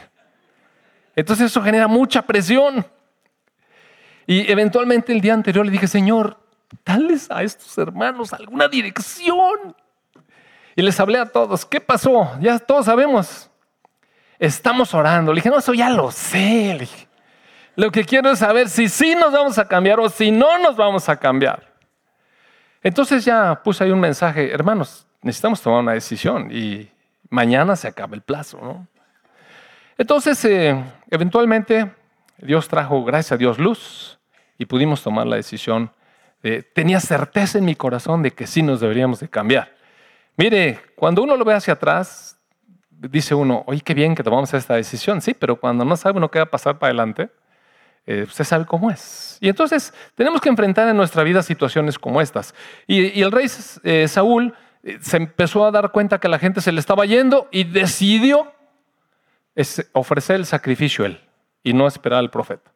Entonces 1.14 1.48
eso 1.48 1.62
genera 1.62 1.90
mucha 1.90 2.22
presión. 2.22 2.86
Y 4.26 4.50
eventualmente 4.50 5.12
el 5.12 5.20
día 5.20 5.34
anterior 5.34 5.66
le 5.66 5.74
dije, 5.74 5.88
Señor, 5.88 6.41
dales 6.86 7.30
a 7.30 7.44
estos 7.44 7.78
hermanos 7.78 8.34
alguna 8.34 8.68
dirección. 8.68 9.76
Y 10.76 10.82
les 10.82 11.00
hablé 11.00 11.20
a 11.20 11.26
todos, 11.26 11.66
¿qué 11.66 11.82
pasó? 11.82 12.32
Ya 12.40 12.58
todos 12.60 12.86
sabemos. 12.86 13.50
Estamos 14.40 14.94
orando. 14.94 15.32
Le 15.32 15.38
dije, 15.38 15.50
no, 15.50 15.60
eso 15.60 15.74
ya 15.74 15.90
lo 15.90 16.12
sé. 16.12 16.88
lo 17.76 17.92
que 17.92 18.06
quiero 18.06 18.32
es 18.32 18.40
saber 18.40 18.70
si 18.70 18.90
sí 18.90 19.16
nos 19.16 19.32
vamos 19.32 19.58
a 19.58 19.68
cambiar 19.68 20.00
o 20.00 20.10
si 20.10 20.32
no 20.32 20.58
nos 20.60 20.76
vamos 20.76 21.08
a 21.10 21.18
cambiar. 21.18 21.72
Entonces 22.84 23.24
ya 23.24 23.62
puse 23.64 23.84
ahí 23.84 23.92
un 23.92 24.00
mensaje, 24.00 24.52
hermanos, 24.52 25.06
necesitamos 25.22 25.62
tomar 25.62 25.82
una 25.82 25.94
decisión 25.94 26.50
y 26.52 26.90
mañana 27.30 27.76
se 27.76 27.88
acaba 27.88 28.16
el 28.16 28.22
plazo. 28.22 28.58
¿no? 28.60 28.88
Entonces, 29.98 30.44
eh, 30.46 30.84
eventualmente, 31.12 31.92
Dios 32.40 32.68
trajo, 32.68 33.04
gracias 33.04 33.34
a 33.34 33.38
Dios, 33.38 33.60
luz 33.60 34.20
y 34.58 34.66
pudimos 34.66 35.04
tomar 35.04 35.28
la 35.28 35.36
decisión. 35.36 35.92
Tenía 36.74 37.00
certeza 37.00 37.58
en 37.58 37.66
mi 37.66 37.76
corazón 37.76 38.24
de 38.24 38.32
que 38.32 38.48
sí 38.48 38.64
nos 38.64 38.80
deberíamos 38.80 39.20
de 39.20 39.30
cambiar. 39.30 39.76
Mire, 40.38 40.80
cuando 40.96 41.22
uno 41.24 41.36
lo 41.38 41.46
ve 41.46 41.54
hacia 41.54 41.74
atrás, 41.74 42.38
dice 42.90 43.36
uno, 43.36 43.64
oye, 43.68 43.82
qué 43.82 43.94
bien 43.94 44.16
que 44.16 44.24
tomamos 44.24 44.54
esta 44.54 44.76
decisión, 44.76 45.22
sí, 45.22 45.34
pero 45.34 45.56
cuando 45.56 45.84
no 45.86 45.96
sabe 45.96 46.18
uno 46.18 46.30
qué 46.30 46.40
va 46.40 46.44
a 46.44 46.50
pasar 46.50 46.78
para 46.78 46.90
adelante, 46.90 47.30
eh, 48.06 48.24
usted 48.24 48.44
sabe 48.44 48.66
cómo 48.66 48.90
es. 48.90 49.38
Y 49.40 49.50
entonces 49.50 49.94
tenemos 50.16 50.42
que 50.42 50.50
enfrentar 50.50 50.88
en 50.88 50.98
nuestra 50.98 51.24
vida 51.24 51.44
situaciones 51.44 52.00
como 52.00 52.22
estas. 52.22 52.54
Y, 52.88 53.22
el 53.22 53.32
rey 53.32 53.48
eh, 53.84 54.08
Saúl 54.08 54.54
eh, 54.84 54.98
se 55.02 55.18
empezó 55.18 55.66
a 55.66 55.72
dar 55.72 55.92
cuenta 55.92 56.20
que 56.20 56.28
la 56.28 56.40
gente 56.40 56.62
se 56.62 56.72
le 56.72 56.80
estaba 56.80 57.06
yendo 57.06 57.48
y 57.52 57.64
decidió 57.64 58.52
ofrecer 59.92 60.38
el 60.38 60.46
sacrificio 60.46 61.06
él 61.06 61.20
y 61.62 61.74
no 61.74 61.86
esperar 61.88 62.20
al 62.20 62.32
profeta. 62.32 62.72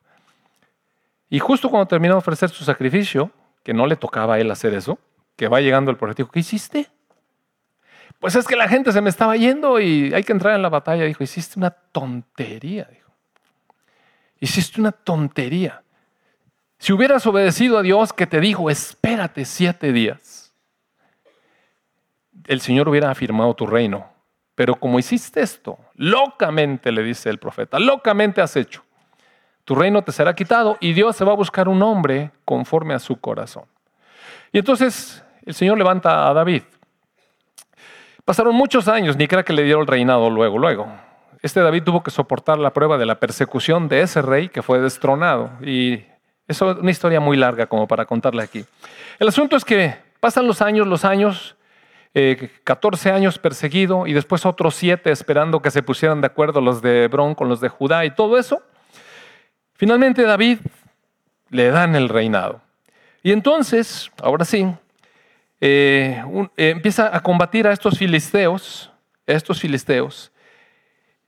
Y 1.30 1.40
justo 1.40 1.70
cuando 1.70 1.88
terminó 1.88 2.16
de 2.16 2.20
ofrecer 2.20 2.50
su 2.50 2.64
sacrificio, 2.64 3.32
que 3.66 3.74
no 3.74 3.88
le 3.88 3.96
tocaba 3.96 4.36
a 4.36 4.40
él 4.40 4.52
hacer 4.52 4.76
eso, 4.76 5.00
que 5.36 5.48
va 5.48 5.60
llegando 5.60 5.90
el 5.90 5.98
profeta, 5.98 6.18
dijo, 6.22 6.32
¿qué 6.32 6.42
hiciste? 6.42 6.88
Pues 8.20 8.36
es 8.36 8.48
que 8.48 8.56
la 8.56 8.68
gente 8.68 8.92
se 8.92 9.02
me 9.02 9.10
estaba 9.10 9.36
yendo 9.36 9.80
y 9.80 10.14
hay 10.14 10.24
que 10.24 10.32
entrar 10.32 10.56
en 10.56 10.62
la 10.62 10.70
batalla. 10.70 11.04
Dijo, 11.04 11.24
hiciste 11.24 11.58
una 11.58 11.72
tontería. 11.72 12.88
Dijo, 12.92 13.12
hiciste 14.40 14.80
una 14.80 14.92
tontería. 14.92 15.82
Si 16.78 16.94
hubieras 16.94 17.26
obedecido 17.26 17.80
a 17.80 17.82
Dios 17.82 18.14
que 18.14 18.28
te 18.28 18.40
dijo, 18.40 18.70
espérate 18.70 19.46
siete 19.46 19.92
días, 19.92 20.54
el 22.46 22.62
Señor 22.62 22.88
hubiera 22.88 23.10
afirmado 23.10 23.56
tu 23.56 23.66
reino. 23.66 24.14
Pero 24.54 24.76
como 24.76 25.00
hiciste 25.00 25.42
esto, 25.42 25.80
locamente, 25.96 26.92
le 26.92 27.02
dice 27.02 27.32
el 27.32 27.40
profeta, 27.40 27.80
locamente 27.80 28.42
has 28.42 28.56
hecho, 28.56 28.85
tu 29.66 29.76
reino 29.76 30.04
te 30.04 30.12
será 30.12 30.34
quitado 30.36 30.78
y 30.80 30.94
Dios 30.94 31.16
se 31.16 31.26
va 31.26 31.34
a 31.34 31.36
buscar 31.36 31.68
un 31.68 31.82
hombre 31.82 32.32
conforme 32.46 32.94
a 32.94 33.00
su 33.00 33.20
corazón. 33.20 33.66
Y 34.54 34.60
entonces 34.60 35.24
el 35.46 35.54
Señor 35.54 35.78
levanta 35.78 36.30
a 36.30 36.34
David. 36.34 36.62
Pasaron 38.24 38.56
muchos 38.56 38.88
años, 38.88 39.18
ni 39.18 39.28
crea 39.28 39.44
que 39.44 39.54
le 39.54 39.64
dieron 39.64 39.82
el 39.82 39.88
reinado 39.88 40.30
luego, 40.30 40.58
luego. 40.58 40.88
Este 41.42 41.62
David 41.62 41.84
tuvo 41.84 42.02
que 42.02 42.10
soportar 42.10 42.58
la 42.58 42.74
prueba 42.74 42.98
de 42.98 43.06
la 43.06 43.20
persecución 43.20 43.88
de 43.88 44.02
ese 44.02 44.22
rey 44.22 44.50
que 44.50 44.64
fue 44.64 44.80
destronado. 44.80 45.52
Y 45.62 46.04
eso 46.48 46.72
es 46.72 46.78
una 46.78 46.92
historia 46.92 47.20
muy 47.20 47.38
larga 47.38 47.68
como 47.68 47.88
para 47.88 48.06
contarle 48.06 48.44
aquí. 48.44 48.66
El 49.20 49.28
asunto 49.28 49.56
es 49.56 49.66
que 49.66 49.96
pasan 50.20 50.48
los 50.48 50.62
años, 50.62 50.88
los 50.88 51.06
años, 51.06 51.56
14 52.64 53.10
eh, 53.10 53.12
años 53.12 53.38
perseguido 53.38 54.08
y 54.08 54.14
después 54.14 54.46
otros 54.46 54.74
7 54.76 55.12
esperando 55.12 55.62
que 55.62 55.70
se 55.70 55.84
pusieran 55.84 56.22
de 56.22 56.28
acuerdo 56.28 56.62
los 56.62 56.82
de 56.82 57.04
Hebrón 57.04 57.36
con 57.36 57.50
los 57.50 57.62
de 57.62 57.70
Judá 57.70 58.06
y 58.06 58.12
todo 58.12 58.38
eso. 58.38 58.62
Finalmente 59.76 60.24
David 60.24 60.60
le 61.50 61.70
dan 61.70 61.96
el 61.96 62.10
reinado. 62.10 62.62
Y 63.22 63.32
entonces, 63.32 64.12
ahora 64.22 64.46
sí, 64.46 64.68
eh, 65.60 66.24
eh, 66.58 66.70
empieza 66.70 67.16
a 67.16 67.22
combatir 67.22 67.68
a 67.68 67.74
estos 67.74 67.98
filisteos, 67.98 68.92
estos 69.26 69.60
filisteos. 69.60 70.32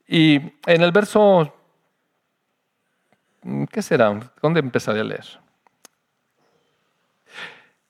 Y 0.06 0.36
en 0.66 0.82
el 0.82 0.92
verso, 0.92 1.54
¿qué 3.70 3.82
será? 3.82 4.18
¿Dónde 4.40 4.60
empezaré 4.60 5.00
a 5.00 5.04
leer? 5.04 5.26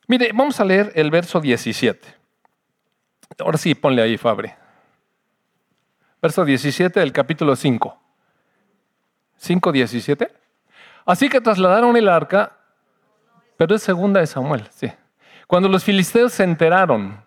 Mire, 0.06 0.30
vamos 0.32 0.58
a 0.58 0.64
leer 0.64 0.90
el 0.94 1.10
verso 1.10 1.40
17. 1.40 2.08
Ahora 3.40 3.58
sí, 3.58 3.74
ponle 3.74 4.02
ahí, 4.02 4.16
Fabre. 4.16 4.56
Verso 6.20 6.44
17 6.44 6.98
del 6.98 7.12
capítulo 7.12 7.54
5. 7.54 8.00
5, 9.36 9.72
17. 9.72 10.32
Así 11.08 11.30
que 11.30 11.40
trasladaron 11.40 11.96
el 11.96 12.06
arca, 12.06 12.52
pero 13.56 13.74
es 13.74 13.82
segunda 13.82 14.20
de 14.20 14.26
Samuel, 14.26 14.68
sí. 14.68 14.92
Cuando 15.46 15.66
los 15.66 15.82
filisteos 15.82 16.34
se 16.34 16.44
enteraron 16.44 17.24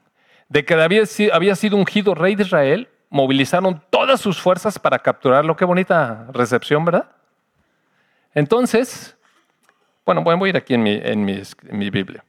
de 0.47 0.63
que 0.63 0.75
había 0.75 1.55
sido 1.55 1.77
ungido 1.77 2.13
rey 2.13 2.35
de 2.35 2.43
Israel, 2.43 2.87
movilizaron 3.09 3.81
todas 3.89 4.21
sus 4.21 4.39
fuerzas 4.39 4.77
para 4.77 4.99
capturarlo. 4.99 5.55
Qué 5.55 5.65
bonita 5.65 6.27
recepción, 6.31 6.85
¿verdad? 6.85 7.09
Entonces, 8.35 9.17
bueno, 10.05 10.21
voy 10.23 10.47
a 10.47 10.49
ir 10.49 10.57
aquí 10.57 10.75
en 10.75 10.83
mi, 10.83 11.01
en 11.03 11.25
mi, 11.25 11.89
Biblia. 11.89 12.23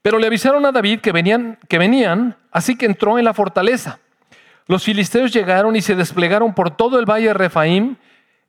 Pero 0.00 0.18
le 0.18 0.28
avisaron 0.28 0.64
a 0.64 0.72
David 0.72 1.00
que 1.00 1.12
venían, 1.12 1.58
que 1.68 1.76
venían, 1.76 2.38
así 2.50 2.74
que 2.74 2.86
entró 2.86 3.18
en 3.18 3.26
la 3.26 3.34
fortaleza. 3.34 3.98
Los 4.66 4.82
filisteos 4.82 5.30
llegaron 5.30 5.76
y 5.76 5.82
se 5.82 5.94
desplegaron 5.94 6.54
por 6.54 6.70
todo 6.70 6.98
el 6.98 7.04
valle 7.04 7.26
de 7.26 7.34
Refaim 7.34 7.96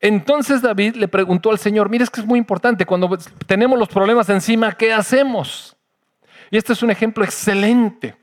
entonces 0.02 0.64
David 0.64 0.96
le 0.96 1.08
preguntó 1.08 1.52
al 1.52 1.60
Señor, 1.60 1.90
mira, 1.90 2.04
es 2.04 2.10
que 2.10 2.22
es 2.22 2.26
muy 2.26 2.40
importante, 2.40 2.86
cuando 2.88 3.16
tenemos 3.46 3.78
los 3.78 3.88
problemas 3.88 4.28
encima, 4.30 4.72
¿qué 4.72 4.92
hacemos? 4.92 5.78
Y 6.50 6.58
este 6.58 6.74
es 6.74 6.82
un 6.82 6.90
ejemplo 6.90 7.24
excelente. 7.24 8.16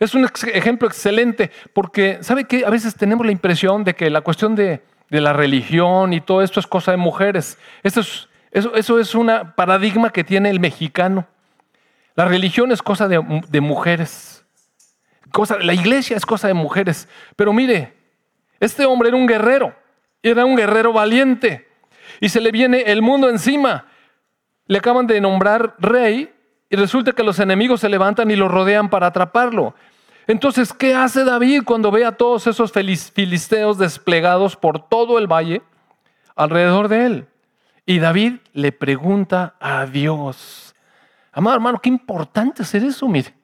Es 0.00 0.14
un 0.14 0.26
ejemplo 0.54 0.88
excelente 0.88 1.50
porque, 1.74 2.18
¿sabe 2.22 2.44
qué? 2.44 2.64
A 2.64 2.70
veces 2.70 2.94
tenemos 2.94 3.26
la 3.26 3.32
impresión 3.32 3.84
de 3.84 3.94
que 3.94 4.08
la 4.08 4.22
cuestión 4.22 4.56
de, 4.56 4.82
la 5.10 5.34
religión 5.34 6.14
y 6.14 6.22
todo 6.22 6.40
esto 6.40 6.58
es 6.58 6.66
cosa 6.66 6.90
de 6.92 6.96
mujeres. 6.96 7.58
Eso 7.82 8.00
es, 8.50 9.14
un 9.14 9.30
paradigma 9.54 10.10
que 10.10 10.24
tiene 10.24 10.48
el 10.48 10.58
mexicano. 10.58 11.26
La 12.16 12.24
religión 12.24 12.72
es 12.72 12.80
cosa 12.80 13.08
de, 13.08 13.60
mujeres. 13.60 14.42
La 15.60 15.74
iglesia 15.74 16.16
es 16.16 16.24
cosa 16.24 16.48
de 16.48 16.54
mujeres. 16.54 17.06
Pero 17.36 17.52
mire, 17.52 17.92
este 18.58 18.86
hombre 18.86 19.08
era 19.08 19.18
un 19.18 19.26
guerrero. 19.26 19.74
Era 20.22 20.44
un 20.44 20.56
guerrero 20.56 20.92
valiente. 20.92 21.68
Y 22.20 22.28
se 22.28 22.40
le 22.40 22.50
viene 22.50 22.82
el 22.86 23.02
mundo 23.02 23.28
encima. 23.28 23.86
Le 24.66 24.78
acaban 24.78 25.06
de 25.06 25.20
nombrar 25.20 25.74
rey 25.78 26.32
y 26.68 26.76
resulta 26.76 27.12
que 27.12 27.22
los 27.22 27.38
enemigos 27.38 27.80
se 27.80 27.88
levantan 27.88 28.30
y 28.30 28.36
lo 28.36 28.48
rodean 28.48 28.90
para 28.90 29.08
atraparlo. 29.08 29.74
Entonces, 30.26 30.72
¿qué 30.72 30.94
hace 30.94 31.24
David 31.24 31.62
cuando 31.64 31.90
ve 31.90 32.04
a 32.04 32.12
todos 32.12 32.46
esos 32.46 32.72
filisteos 32.72 33.78
desplegados 33.78 34.54
por 34.56 34.88
todo 34.88 35.18
el 35.18 35.26
valle 35.26 35.62
alrededor 36.36 36.88
de 36.88 37.06
él? 37.06 37.26
Y 37.86 37.98
David 37.98 38.34
le 38.52 38.70
pregunta 38.70 39.56
a 39.58 39.86
Dios. 39.86 40.74
Amado 41.32 41.56
hermano, 41.56 41.80
qué 41.82 41.88
importante 41.88 42.62
hacer 42.62 42.84
eso, 42.84 43.08
mire. 43.08 43.34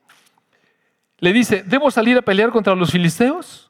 Le 1.18 1.32
dice, 1.32 1.64
¿debo 1.66 1.90
salir 1.90 2.18
a 2.18 2.22
pelear 2.22 2.50
contra 2.50 2.74
los 2.74 2.92
filisteos? 2.92 3.66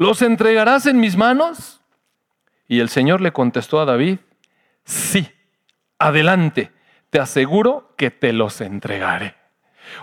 ¿los 0.00 0.22
entregarás 0.22 0.86
en 0.86 0.98
mis 0.98 1.14
manos? 1.14 1.79
Y 2.70 2.78
el 2.78 2.88
Señor 2.88 3.20
le 3.20 3.32
contestó 3.32 3.80
a 3.80 3.84
David, 3.84 4.20
sí, 4.84 5.28
adelante, 5.98 6.70
te 7.10 7.18
aseguro 7.18 7.94
que 7.96 8.12
te 8.12 8.32
los 8.32 8.60
entregaré. 8.60 9.34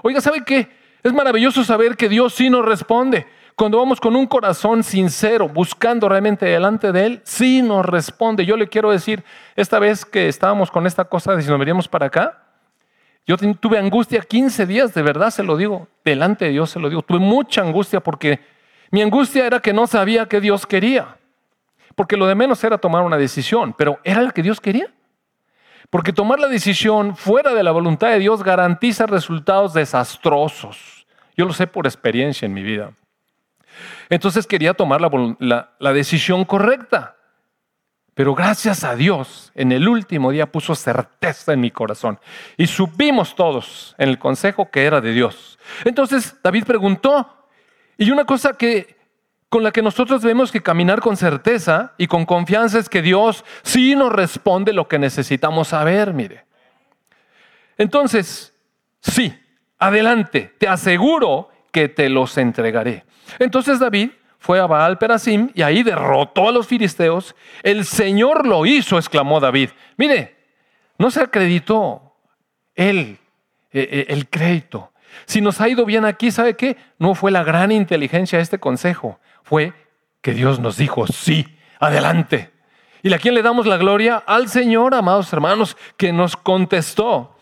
Oiga, 0.03 0.19
¿sabe 0.19 0.43
qué? 0.43 0.67
Es 1.01 1.13
maravilloso 1.13 1.63
saber 1.63 1.95
que 1.95 2.09
Dios 2.09 2.33
sí 2.33 2.49
nos 2.49 2.65
responde. 2.65 3.25
Cuando 3.55 3.77
vamos 3.77 4.01
con 4.01 4.17
un 4.17 4.27
corazón 4.27 4.83
sincero, 4.83 5.47
buscando 5.47 6.09
realmente 6.09 6.45
delante 6.45 6.91
de 6.91 7.05
Él, 7.05 7.21
sí 7.23 7.61
nos 7.61 7.85
responde. 7.85 8.45
Yo 8.45 8.57
le 8.57 8.67
quiero 8.67 8.91
decir, 8.91 9.23
esta 9.55 9.79
vez 9.79 10.03
que 10.03 10.27
estábamos 10.27 10.69
con 10.69 10.85
esta 10.85 11.05
cosa 11.05 11.37
de 11.37 11.43
si 11.43 11.49
nos 11.49 11.59
veníamos 11.59 11.87
para 11.87 12.07
acá, 12.07 12.43
yo 13.25 13.37
tuve 13.37 13.79
angustia 13.79 14.19
15 14.19 14.65
días, 14.65 14.93
de 14.93 15.03
verdad 15.03 15.29
se 15.29 15.43
lo 15.43 15.55
digo, 15.55 15.87
delante 16.03 16.43
de 16.43 16.51
Dios 16.51 16.69
se 16.69 16.81
lo 16.81 16.89
digo. 16.89 17.01
Tuve 17.01 17.19
mucha 17.19 17.61
angustia 17.61 18.01
porque 18.01 18.41
mi 18.91 19.01
angustia 19.01 19.45
era 19.45 19.61
que 19.61 19.71
no 19.71 19.87
sabía 19.87 20.25
qué 20.25 20.41
Dios 20.41 20.67
quería. 20.67 21.15
Porque 21.97 22.15
lo 22.15 22.27
de 22.27 22.35
menos 22.35 22.63
era 22.63 22.77
tomar 22.77 23.01
una 23.01 23.17
decisión, 23.17 23.73
pero 23.75 23.99
¿era 24.03 24.21
la 24.21 24.29
que 24.29 24.43
Dios 24.43 24.61
quería? 24.61 24.93
Porque 25.89 26.13
tomar 26.13 26.39
la 26.39 26.47
decisión 26.47 27.15
fuera 27.15 27.55
de 27.55 27.63
la 27.63 27.71
voluntad 27.71 28.09
de 28.09 28.19
Dios 28.19 28.43
garantiza 28.43 29.07
resultados 29.07 29.73
desastrosos. 29.73 31.07
Yo 31.35 31.45
lo 31.45 31.53
sé 31.53 31.65
por 31.65 31.87
experiencia 31.87 32.45
en 32.45 32.53
mi 32.53 32.61
vida. 32.61 32.91
Entonces 34.09 34.45
quería 34.45 34.75
tomar 34.75 35.01
la, 35.01 35.71
la 35.79 35.93
decisión 35.93 36.45
correcta. 36.45 37.15
Pero 38.13 38.35
gracias 38.35 38.83
a 38.83 38.95
Dios, 38.95 39.51
en 39.55 39.71
el 39.71 39.87
último 39.87 40.29
día 40.29 40.51
puso 40.51 40.75
certeza 40.75 41.53
en 41.53 41.61
mi 41.61 41.71
corazón. 41.71 42.19
Y 42.57 42.67
supimos 42.67 43.33
todos 43.33 43.95
en 43.97 44.09
el 44.09 44.19
consejo 44.19 44.69
que 44.69 44.85
era 44.85 45.01
de 45.01 45.13
Dios. 45.13 45.57
Entonces 45.83 46.35
David 46.43 46.65
preguntó, 46.65 47.47
y 47.97 48.11
una 48.11 48.25
cosa 48.25 48.53
que 48.53 48.96
con 49.49 49.63
la 49.63 49.71
que 49.71 49.81
nosotros 49.81 50.21
debemos 50.21 50.51
que 50.51 50.61
caminar 50.61 50.99
con 50.99 51.15
certeza 51.15 51.93
y 51.97 52.07
con 52.07 52.25
confianza 52.25 52.79
es 52.79 52.89
que 52.89 53.01
Dios 53.01 53.45
sí 53.63 53.95
nos 53.95 54.11
responde 54.11 54.73
lo 54.73 54.87
que 54.87 54.99
necesitamos 54.99 55.69
saber, 55.69 56.13
mire. 56.13 56.45
Entonces, 57.77 58.53
sí, 58.99 59.33
adelante, 59.77 60.53
te 60.57 60.67
aseguro 60.67 61.49
que 61.71 61.87
te 61.87 62.09
los 62.09 62.37
entregaré. 62.37 63.05
Entonces 63.39 63.79
David 63.79 64.09
fue 64.39 64.59
a 64.59 64.67
Baal 64.67 64.97
Perasim 64.97 65.51
y 65.53 65.61
ahí 65.61 65.83
derrotó 65.83 66.49
a 66.49 66.51
los 66.51 66.67
filisteos. 66.67 67.35
El 67.63 67.85
Señor 67.85 68.45
lo 68.45 68.65
hizo, 68.65 68.97
exclamó 68.97 69.39
David. 69.39 69.69
Mire, 69.95 70.35
no 70.97 71.11
se 71.11 71.21
acreditó 71.21 72.15
él 72.75 73.17
eh, 73.71 73.87
eh, 73.91 74.05
el 74.09 74.27
crédito. 74.29 74.91
Si 75.25 75.41
nos 75.41 75.61
ha 75.61 75.69
ido 75.69 75.85
bien 75.85 76.05
aquí, 76.05 76.31
¿sabe 76.31 76.55
qué? 76.55 76.77
No 76.99 77.15
fue 77.15 77.31
la 77.31 77.43
gran 77.43 77.71
inteligencia 77.71 78.37
de 78.37 78.43
este 78.43 78.59
consejo, 78.59 79.19
fue 79.43 79.73
que 80.21 80.33
Dios 80.33 80.59
nos 80.59 80.77
dijo, 80.77 81.07
sí, 81.07 81.47
adelante. 81.79 82.51
¿Y 83.03 83.13
a 83.13 83.19
quién 83.19 83.35
le 83.35 83.41
damos 83.41 83.65
la 83.65 83.77
gloria? 83.77 84.23
Al 84.25 84.49
Señor, 84.49 84.93
amados 84.93 85.31
hermanos, 85.31 85.77
que 85.95 86.11
nos 86.11 86.35
contestó. 86.35 87.37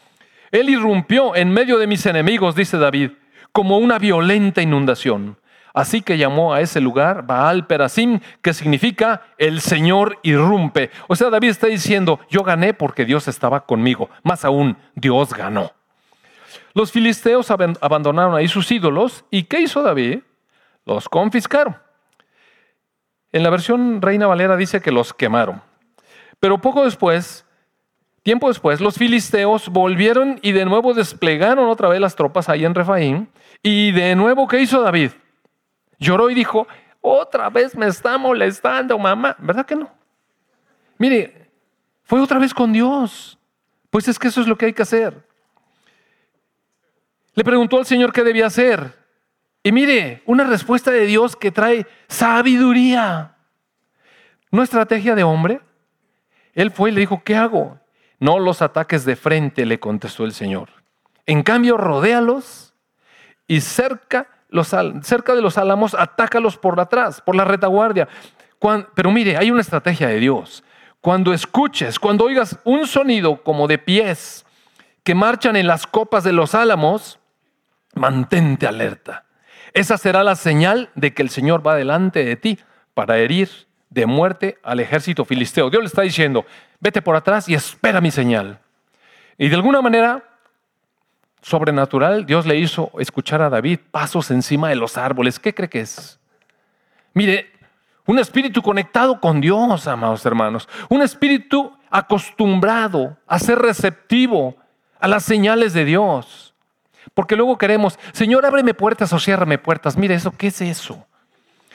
Él 0.51 0.70
irrumpió 0.70 1.36
en 1.36 1.51
medio 1.51 1.77
de 1.77 1.88
mis 1.88 2.05
enemigos, 2.05 2.55
dice 2.55 2.77
David, 2.77 3.12
como 3.51 3.77
una 3.77 3.98
violenta 4.00 4.62
inundación. 4.62 5.38
Así 5.74 6.01
que 6.01 6.17
llamó 6.17 6.53
a 6.53 6.62
ese 6.62 6.79
lugar 6.79 7.27
Baal 7.27 7.67
Perasim, 7.67 8.22
que 8.41 8.53
significa 8.53 9.24
el 9.38 9.60
Señor 9.60 10.20
irrumpe. 10.24 10.89
O 11.10 11.17
sea, 11.17 11.29
David 11.29 11.50
está 11.50 11.67
diciendo, 11.67 12.22
yo 12.29 12.44
gané 12.44 12.74
porque 12.74 13.03
Dios 13.03 13.27
estaba 13.27 13.65
conmigo. 13.65 14.10
Más 14.24 14.46
aún, 14.46 14.77
Dios 14.96 15.34
ganó. 15.34 15.74
Los 16.75 16.91
filisteos 16.91 17.50
abandonaron 17.51 18.36
ahí 18.36 18.50
sus 18.50 18.70
ídolos. 18.70 19.24
¿Y 19.32 19.44
qué 19.44 19.62
hizo 19.62 19.82
David? 19.82 20.20
Los 20.86 21.08
confiscaron. 21.08 21.77
En 23.32 23.44
la 23.44 23.50
versión 23.50 24.01
Reina 24.01 24.27
Valera 24.27 24.58
dice 24.58 24.82
que 24.82 24.91
los 24.91 25.13
quemaron. 25.13 25.62
Pero 26.41 26.60
poco 26.60 26.84
después, 26.84 27.46
tiempo 28.24 28.50
después, 28.50 28.82
los 28.82 28.96
filisteos 28.96 29.70
volvieron 29.70 30.38
y 30.41 30.51
de 30.51 30.65
nuevo 30.65 30.94
desplegaron 30.94 31.70
otra 31.70 31.88
vez 31.88 32.01
las 32.01 32.17
tropas 32.17 32.50
ahí 32.50 32.65
en 32.65 32.75
Refaín. 32.75 33.29
Y 33.64 33.94
de 33.94 34.14
nuevo, 34.16 34.46
¿qué 34.46 34.59
hizo 34.59 34.81
David? 34.81 35.11
Lloró 35.98 36.29
y 36.29 36.33
dijo, 36.33 36.68
otra 37.00 37.50
vez 37.50 37.74
me 37.77 37.88
está 37.88 38.18
molestando, 38.18 39.00
mamá. 39.00 39.38
¿Verdad 39.40 39.66
que 39.66 39.77
no? 39.77 39.90
Mire, 40.98 41.50
fue 42.03 42.20
otra 42.20 42.38
vez 42.38 42.53
con 42.53 42.74
Dios. 42.74 43.40
Pues 43.90 44.09
es 44.09 44.20
que 44.20 44.27
eso 44.27 44.42
es 44.42 44.48
lo 44.48 44.57
que 44.57 44.66
hay 44.66 44.74
que 44.74 44.81
hacer. 44.81 45.25
Le 47.35 47.43
preguntó 47.43 47.77
al 47.77 47.85
Señor 47.85 48.11
qué 48.11 48.24
debía 48.24 48.48
hacer. 48.48 49.05
Y 49.61 49.71
mire, 49.71 50.24
una 50.25 50.43
respuesta 50.43 50.91
de 50.91 51.05
Dios 51.05 51.35
que 51.35 51.51
trae 51.51 51.85
sabiduría. 52.07 53.35
No 54.51 54.63
estrategia 54.63 55.15
de 55.15 55.24
hombre. 55.24 55.61
Él 56.53 56.71
fue 56.71 56.89
y 56.89 56.93
le 56.93 57.01
dijo, 57.01 57.21
¿qué 57.24 57.35
hago? 57.35 57.79
No 58.19 58.39
los 58.39 58.61
ataques 58.61 59.03
de 59.05 59.15
frente, 59.15 59.65
le 59.65 59.79
contestó 59.79 60.24
el 60.24 60.31
Señor. 60.31 60.69
En 61.25 61.43
cambio, 61.43 61.77
rodéalos 61.77 62.74
y 63.48 63.61
cerca 63.61 64.29
cerca 65.03 65.35
de 65.35 65.41
los 65.41 65.57
álamos, 65.57 65.95
atácalos 65.95 66.57
por 66.57 66.79
atrás, 66.79 67.21
por 67.21 67.35
la 67.35 67.45
retaguardia. 67.45 68.07
pero 68.95 69.11
mire, 69.11 69.37
hay 69.37 69.51
una 69.51 69.61
estrategia 69.61 70.07
de 70.07 70.19
Dios. 70.19 70.63
Cuando 71.01 71.33
escuches, 71.33 72.00
cuando 72.00 72.25
oigas 72.25 72.57
un 72.63 72.87
sonido 72.87 73.43
como 73.43 73.67
de 73.67 73.77
pies 73.77 74.45
que 75.03 75.13
marchan 75.13 75.55
en 75.55 75.67
las 75.67 75.85
copas 75.85 76.24
de 76.24 76.31
los 76.31 76.55
álamos, 76.55 77.19
mantente 77.96 78.68
alerta. 78.68 79.25
Esa 79.74 79.98
será 79.98 80.24
la 80.24 80.36
señal 80.36 80.90
de 80.96 81.14
que 81.14 81.22
el 81.22 81.29
Señor 81.29 81.66
va 81.66 81.75
delante 81.75 82.24
de 82.24 82.36
ti 82.36 82.60
para 82.94 83.18
herir 83.18 83.50
de 83.90 84.05
muerte 84.05 84.58
al 84.64 84.79
ejército 84.79 85.25
filisteo. 85.25 85.70
Dios 85.70 85.81
le 85.81 85.88
está 85.88 86.01
diciendo, 86.01 86.46
vete 86.79 87.01
por 87.01 87.16
atrás 87.16 87.50
y 87.50 87.55
espera 87.55 88.00
mi 88.01 88.12
señal. 88.12 88.60
Y 89.38 89.50
de 89.50 89.55
alguna 89.55 89.81
manera 89.81 90.24
sobrenatural, 91.42 92.25
Dios 92.25 92.46
le 92.46 92.58
hizo 92.58 92.92
escuchar 93.00 93.42
a 93.42 93.50
David 93.50 93.79
pasos 93.92 94.31
encima 94.31 94.70
de 94.70 94.75
los 94.75 94.98
árboles. 94.98 95.40
¿Qué 95.40 95.53
cree 95.53 95.70
que 95.70 95.81
es? 95.81 96.20
Mire, 97.14 97.51
un 98.05 98.20
espíritu 98.20 98.62
conectado 98.62 99.20
con 99.20 99.42
Dios, 99.42 99.88
amados 99.88 100.25
hermanos. 100.25 100.70
Un 100.90 101.01
espíritu 101.01 101.75
acostumbrado 101.90 103.18
a 103.27 103.40
ser 103.40 103.60
receptivo 103.60 104.55
a 105.00 105.08
las 105.08 105.24
señales 105.24 105.74
de 105.74 105.86
Dios. 105.86 106.45
Porque 107.13 107.35
luego 107.35 107.57
queremos, 107.57 108.00
Señor, 108.13 108.46
ábreme 108.46 108.74
puertas 108.74 109.13
o 109.13 109.20
ciérrame 109.20 109.57
puertas. 109.57 109.98
Mire, 109.98 110.15
eso, 110.15 110.31
¿qué 110.31 110.48
es 110.48 110.61
eso? 110.61 111.05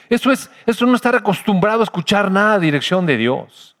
Eso 0.09 0.31
es, 0.31 0.49
eso 0.65 0.85
no 0.85 0.95
estar 0.95 1.15
acostumbrado 1.15 1.81
a 1.81 1.83
escuchar 1.83 2.29
nada 2.29 2.55
a 2.55 2.59
dirección 2.59 3.05
de 3.05 3.17
Dios. 3.17 3.77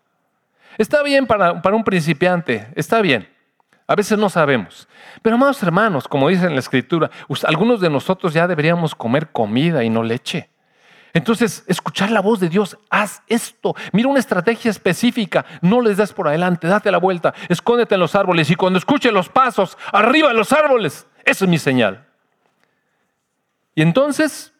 Está 0.77 1.03
bien 1.03 1.27
para, 1.27 1.61
para 1.61 1.75
un 1.75 1.83
principiante, 1.83 2.69
está 2.75 3.01
bien. 3.01 3.27
A 3.85 3.95
veces 3.95 4.17
no 4.17 4.29
sabemos. 4.29 4.87
Pero 5.21 5.35
amados 5.35 5.61
hermanos, 5.61 6.07
como 6.07 6.29
dice 6.29 6.45
en 6.45 6.53
la 6.53 6.59
escritura, 6.59 7.11
algunos 7.43 7.81
de 7.81 7.89
nosotros 7.89 8.33
ya 8.33 8.47
deberíamos 8.47 8.95
comer 8.95 9.31
comida 9.31 9.83
y 9.83 9.89
no 9.89 10.03
leche. 10.03 10.50
Entonces, 11.13 11.63
escuchar 11.67 12.11
la 12.11 12.21
voz 12.21 12.39
de 12.39 12.49
Dios, 12.49 12.77
haz 12.89 13.21
esto. 13.27 13.75
Mira 13.91 14.07
una 14.07 14.19
estrategia 14.19 14.71
específica, 14.71 15.45
no 15.61 15.81
les 15.81 15.97
das 15.97 16.13
por 16.13 16.27
adelante, 16.27 16.67
date 16.67 16.91
la 16.91 16.99
vuelta, 16.99 17.33
escóndete 17.49 17.95
en 17.95 18.01
los 18.01 18.15
árboles 18.15 18.49
y 18.49 18.55
cuando 18.55 18.79
escuche 18.79 19.11
los 19.11 19.29
pasos, 19.29 19.77
arriba 19.91 20.31
en 20.31 20.37
los 20.37 20.53
árboles, 20.53 21.07
esa 21.25 21.45
es 21.45 21.49
mi 21.49 21.57
señal. 21.57 22.07
Y 23.75 23.81
entonces, 23.81 24.53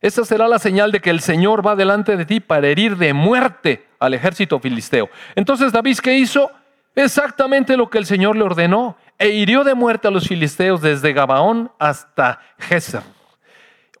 esa 0.00 0.24
será 0.24 0.48
la 0.48 0.58
señal 0.58 0.92
de 0.92 1.00
que 1.00 1.10
el 1.10 1.20
Señor 1.20 1.66
va 1.66 1.76
delante 1.76 2.16
de 2.16 2.26
ti 2.26 2.40
para 2.40 2.68
herir 2.68 2.96
de 2.96 3.12
muerte 3.14 3.86
al 3.98 4.14
ejército 4.14 4.60
filisteo. 4.60 5.08
Entonces 5.34 5.72
David, 5.72 5.98
¿qué 6.02 6.14
hizo? 6.14 6.50
Exactamente 6.94 7.76
lo 7.76 7.90
que 7.90 7.98
el 7.98 8.06
Señor 8.06 8.36
le 8.36 8.44
ordenó. 8.44 8.96
E 9.18 9.28
hirió 9.28 9.64
de 9.64 9.74
muerte 9.74 10.08
a 10.08 10.10
los 10.10 10.28
filisteos 10.28 10.80
desde 10.80 11.12
Gabaón 11.12 11.70
hasta 11.78 12.40
Geser. 12.58 13.02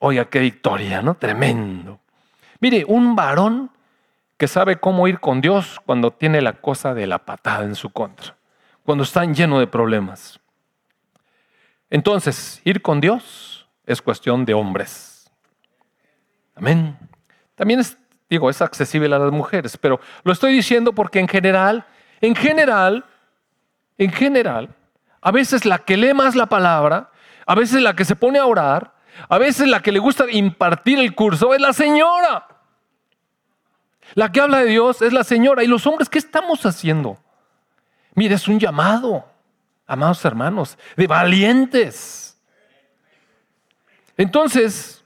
Oiga, 0.00 0.24
qué 0.26 0.40
victoria, 0.40 1.02
¿no? 1.02 1.14
Tremendo. 1.14 2.00
Mire, 2.60 2.84
un 2.86 3.14
varón 3.14 3.70
que 4.36 4.48
sabe 4.48 4.78
cómo 4.80 5.06
ir 5.08 5.20
con 5.20 5.40
Dios 5.40 5.80
cuando 5.86 6.10
tiene 6.10 6.42
la 6.42 6.54
cosa 6.54 6.94
de 6.94 7.06
la 7.06 7.18
patada 7.18 7.64
en 7.64 7.74
su 7.74 7.90
contra, 7.90 8.36
cuando 8.84 9.04
está 9.04 9.24
lleno 9.24 9.60
de 9.60 9.66
problemas. 9.66 10.40
Entonces, 11.90 12.60
ir 12.64 12.82
con 12.82 13.00
Dios 13.00 13.68
es 13.86 14.02
cuestión 14.02 14.44
de 14.44 14.54
hombres. 14.54 15.30
Amén. 16.56 16.96
También 17.54 17.80
es 17.80 17.96
Digo, 18.28 18.48
es 18.48 18.62
accesible 18.62 19.14
a 19.14 19.18
las 19.18 19.32
mujeres, 19.32 19.76
pero 19.76 20.00
lo 20.22 20.32
estoy 20.32 20.54
diciendo 20.54 20.92
porque 20.92 21.20
en 21.20 21.28
general, 21.28 21.84
en 22.20 22.34
general, 22.34 23.04
en 23.98 24.10
general, 24.10 24.74
a 25.24 25.30
veces 25.30 25.64
la 25.64 25.78
que 25.78 25.96
lee 25.96 26.12
más 26.12 26.36
la 26.36 26.46
palabra, 26.46 27.10
a 27.46 27.54
veces 27.54 27.80
la 27.80 27.96
que 27.96 28.04
se 28.04 28.14
pone 28.14 28.38
a 28.38 28.44
orar, 28.44 28.92
a 29.30 29.38
veces 29.38 29.66
la 29.66 29.80
que 29.80 29.90
le 29.90 29.98
gusta 29.98 30.30
impartir 30.30 30.98
el 30.98 31.14
curso 31.14 31.54
es 31.54 31.62
la 31.62 31.72
señora. 31.72 32.46
La 34.12 34.30
que 34.30 34.40
habla 34.40 34.58
de 34.58 34.66
Dios 34.66 35.00
es 35.00 35.14
la 35.14 35.24
señora. 35.24 35.64
¿Y 35.64 35.66
los 35.66 35.86
hombres 35.86 36.10
qué 36.10 36.18
estamos 36.18 36.66
haciendo? 36.66 37.18
Mire, 38.14 38.34
es 38.34 38.46
un 38.48 38.60
llamado, 38.60 39.24
amados 39.86 40.22
hermanos, 40.26 40.76
de 40.94 41.06
valientes. 41.06 42.38
Entonces, 44.18 45.02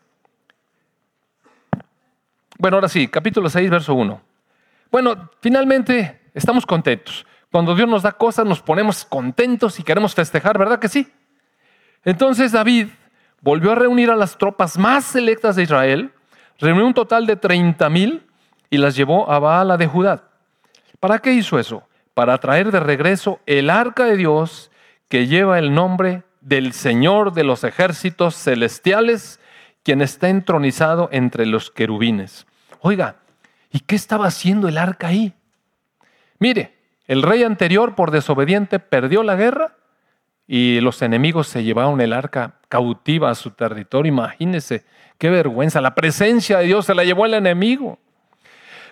bueno, 2.58 2.78
ahora 2.78 2.88
sí, 2.88 3.06
capítulo 3.06 3.48
6, 3.48 3.70
verso 3.70 3.94
1. 3.94 4.20
Bueno, 4.90 5.30
finalmente 5.40 6.22
estamos 6.34 6.66
contentos. 6.66 7.24
Cuando 7.50 7.74
Dios 7.74 7.88
nos 7.88 8.02
da 8.02 8.12
cosas, 8.12 8.44
nos 8.44 8.60
ponemos 8.60 9.04
contentos 9.04 9.80
y 9.80 9.82
queremos 9.82 10.14
festejar, 10.14 10.58
¿verdad 10.58 10.78
que 10.78 10.88
sí? 10.88 11.10
Entonces 12.04 12.52
David 12.52 12.88
volvió 13.40 13.72
a 13.72 13.74
reunir 13.74 14.10
a 14.10 14.16
las 14.16 14.36
tropas 14.36 14.78
más 14.78 15.04
selectas 15.04 15.56
de 15.56 15.62
Israel, 15.62 16.12
reunió 16.58 16.86
un 16.86 16.94
total 16.94 17.26
de 17.26 17.36
30 17.36 17.88
mil 17.88 18.26
y 18.70 18.78
las 18.78 18.96
llevó 18.96 19.30
a 19.30 19.38
Baala 19.38 19.76
de 19.76 19.86
Judá. 19.86 20.24
¿Para 21.00 21.20
qué 21.20 21.32
hizo 21.32 21.58
eso? 21.58 21.84
Para 22.14 22.38
traer 22.38 22.70
de 22.70 22.80
regreso 22.80 23.40
el 23.46 23.70
arca 23.70 24.04
de 24.04 24.16
Dios 24.16 24.70
que 25.08 25.26
lleva 25.26 25.58
el 25.58 25.72
nombre 25.72 26.24
del 26.40 26.72
Señor 26.72 27.32
de 27.32 27.44
los 27.44 27.64
ejércitos 27.64 28.34
celestiales, 28.36 29.40
quien 29.82 30.02
está 30.02 30.28
entronizado 30.28 31.08
entre 31.12 31.46
los 31.46 31.70
querubines. 31.70 32.46
Oiga, 32.80 33.16
¿y 33.70 33.80
qué 33.80 33.96
estaba 33.96 34.26
haciendo 34.26 34.68
el 34.68 34.76
arca 34.76 35.08
ahí? 35.08 35.32
Mire, 36.38 36.77
el 37.08 37.22
rey 37.22 37.42
anterior 37.42 37.94
por 37.94 38.10
desobediente 38.10 38.78
perdió 38.78 39.22
la 39.22 39.34
guerra 39.34 39.74
y 40.46 40.80
los 40.80 41.00
enemigos 41.02 41.48
se 41.48 41.64
llevaron 41.64 42.00
el 42.00 42.12
arca 42.12 42.60
cautiva 42.68 43.30
a 43.30 43.34
su 43.34 43.50
territorio. 43.50 44.12
Imagínese, 44.12 44.84
qué 45.16 45.30
vergüenza. 45.30 45.80
La 45.80 45.94
presencia 45.94 46.58
de 46.58 46.66
Dios 46.66 46.86
se 46.86 46.94
la 46.94 47.04
llevó 47.04 47.26
el 47.26 47.34
enemigo. 47.34 47.98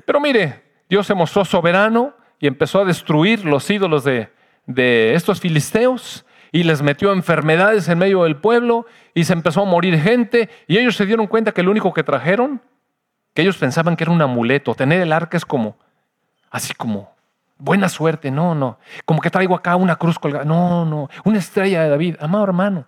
Pero 0.04 0.18
mire, 0.18 0.62
Dios 0.88 1.06
se 1.06 1.14
mostró 1.14 1.44
soberano 1.44 2.14
y 2.38 2.46
empezó 2.46 2.80
a 2.80 2.84
destruir 2.84 3.44
los 3.44 3.68
ídolos 3.70 4.04
de, 4.04 4.30
de 4.66 5.14
estos 5.14 5.40
filisteos 5.40 6.24
y 6.52 6.62
les 6.62 6.80
metió 6.80 7.12
enfermedades 7.12 7.88
en 7.88 7.98
medio 7.98 8.24
del 8.24 8.36
pueblo 8.36 8.86
y 9.14 9.24
se 9.24 9.34
empezó 9.34 9.62
a 9.62 9.66
morir 9.66 9.98
gente 9.98 10.48
y 10.66 10.78
ellos 10.78 10.96
se 10.96 11.04
dieron 11.04 11.26
cuenta 11.26 11.52
que 11.52 11.62
lo 11.62 11.70
único 11.70 11.92
que 11.92 12.02
trajeron, 12.02 12.62
que 13.34 13.42
ellos 13.42 13.58
pensaban 13.58 13.96
que 13.96 14.04
era 14.04 14.12
un 14.12 14.22
amuleto, 14.22 14.74
tener 14.74 15.02
el 15.02 15.12
arca 15.12 15.36
es 15.36 15.44
como, 15.44 15.76
así 16.50 16.72
como, 16.74 17.15
buena 17.58 17.88
suerte, 17.88 18.30
no, 18.30 18.54
no, 18.54 18.78
como 19.04 19.20
que 19.20 19.30
traigo 19.30 19.54
acá 19.54 19.76
una 19.76 19.96
cruz 19.96 20.18
colgada, 20.18 20.44
no, 20.44 20.84
no, 20.84 21.08
una 21.24 21.38
estrella 21.38 21.82
de 21.82 21.88
David, 21.90 22.16
amado 22.20 22.44
hermano. 22.44 22.86